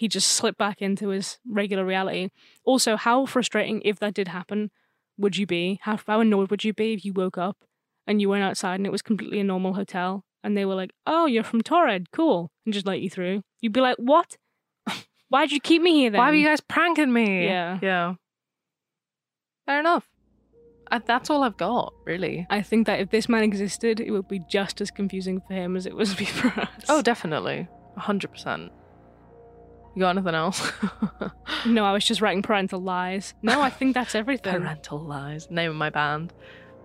he 0.00 0.08
just 0.08 0.30
slipped 0.30 0.56
back 0.56 0.80
into 0.80 1.08
his 1.10 1.38
regular 1.46 1.84
reality. 1.84 2.30
Also, 2.64 2.96
how 2.96 3.26
frustrating 3.26 3.82
if 3.84 3.98
that 3.98 4.14
did 4.14 4.28
happen 4.28 4.70
would 5.18 5.36
you 5.36 5.46
be? 5.46 5.78
How, 5.82 5.98
how 6.06 6.20
annoyed 6.20 6.50
would 6.50 6.64
you 6.64 6.72
be 6.72 6.94
if 6.94 7.04
you 7.04 7.12
woke 7.12 7.36
up 7.36 7.58
and 8.06 8.18
you 8.18 8.30
went 8.30 8.42
outside 8.42 8.76
and 8.76 8.86
it 8.86 8.92
was 8.92 9.02
completely 9.02 9.40
a 9.40 9.44
normal 9.44 9.74
hotel 9.74 10.24
and 10.42 10.56
they 10.56 10.64
were 10.64 10.74
like, 10.74 10.92
"Oh, 11.06 11.26
you're 11.26 11.44
from 11.44 11.60
Taured, 11.60 12.06
cool," 12.12 12.50
and 12.64 12.72
just 12.72 12.86
let 12.86 13.02
you 13.02 13.10
through? 13.10 13.42
You'd 13.60 13.74
be 13.74 13.82
like, 13.82 13.98
"What? 13.98 14.38
Why'd 15.28 15.52
you 15.52 15.60
keep 15.60 15.82
me 15.82 15.92
here 15.92 16.08
then?" 16.12 16.18
Why 16.18 16.30
were 16.30 16.36
you 16.36 16.46
guys 16.46 16.62
pranking 16.62 17.12
me? 17.12 17.44
Yeah. 17.44 17.78
Yeah. 17.82 18.14
Fair 19.66 19.80
enough. 19.80 20.08
I, 20.90 21.00
that's 21.00 21.28
all 21.28 21.42
I've 21.42 21.58
got, 21.58 21.92
really. 22.06 22.46
I 22.48 22.62
think 22.62 22.86
that 22.86 23.00
if 23.00 23.10
this 23.10 23.28
man 23.28 23.42
existed, 23.42 24.00
it 24.00 24.12
would 24.12 24.28
be 24.28 24.40
just 24.48 24.80
as 24.80 24.90
confusing 24.90 25.42
for 25.46 25.52
him 25.52 25.76
as 25.76 25.84
it 25.84 25.94
was 25.94 26.14
for 26.38 26.58
us. 26.58 26.86
Oh, 26.88 27.02
definitely. 27.02 27.68
100%. 27.98 28.70
You 29.94 30.00
got 30.00 30.16
anything 30.16 30.34
else? 30.34 30.72
no, 31.66 31.84
I 31.84 31.92
was 31.92 32.04
just 32.04 32.20
writing 32.20 32.42
parental 32.42 32.80
lies. 32.80 33.34
No, 33.42 33.60
I 33.60 33.70
think 33.70 33.94
that's 33.94 34.14
everything. 34.22 34.60
Parental 34.60 35.00
lies. 35.00 35.50
Name 35.50 35.70
of 35.70 35.76
my 35.76 35.90
band. 35.90 36.32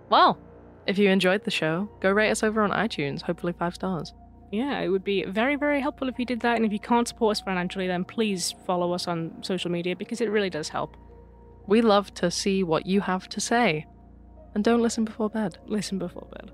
Well, 0.08 0.38
if 0.86 0.98
you 0.98 1.10
enjoyed 1.10 1.44
the 1.44 1.50
show, 1.50 1.88
go 2.00 2.10
rate 2.10 2.30
us 2.30 2.42
over 2.42 2.62
on 2.62 2.70
iTunes. 2.70 3.22
Hopefully, 3.22 3.52
five 3.52 3.74
stars. 3.74 4.12
Yeah, 4.52 4.80
it 4.80 4.88
would 4.88 5.04
be 5.04 5.24
very, 5.24 5.56
very 5.56 5.80
helpful 5.80 6.08
if 6.08 6.18
you 6.18 6.24
did 6.24 6.40
that. 6.40 6.56
And 6.56 6.64
if 6.64 6.72
you 6.72 6.78
can't 6.78 7.08
support 7.08 7.32
us 7.32 7.40
financially, 7.40 7.86
then 7.86 8.04
please 8.04 8.54
follow 8.66 8.92
us 8.92 9.08
on 9.08 9.32
social 9.42 9.70
media 9.70 9.96
because 9.96 10.20
it 10.20 10.30
really 10.30 10.50
does 10.50 10.68
help. 10.68 10.96
We 11.66 11.82
love 11.82 12.14
to 12.14 12.30
see 12.30 12.62
what 12.62 12.86
you 12.86 13.00
have 13.00 13.28
to 13.30 13.40
say. 13.40 13.86
And 14.54 14.62
don't 14.62 14.82
listen 14.82 15.04
before 15.04 15.28
bed. 15.28 15.58
Listen 15.66 15.98
before 15.98 16.28
bed. 16.32 16.52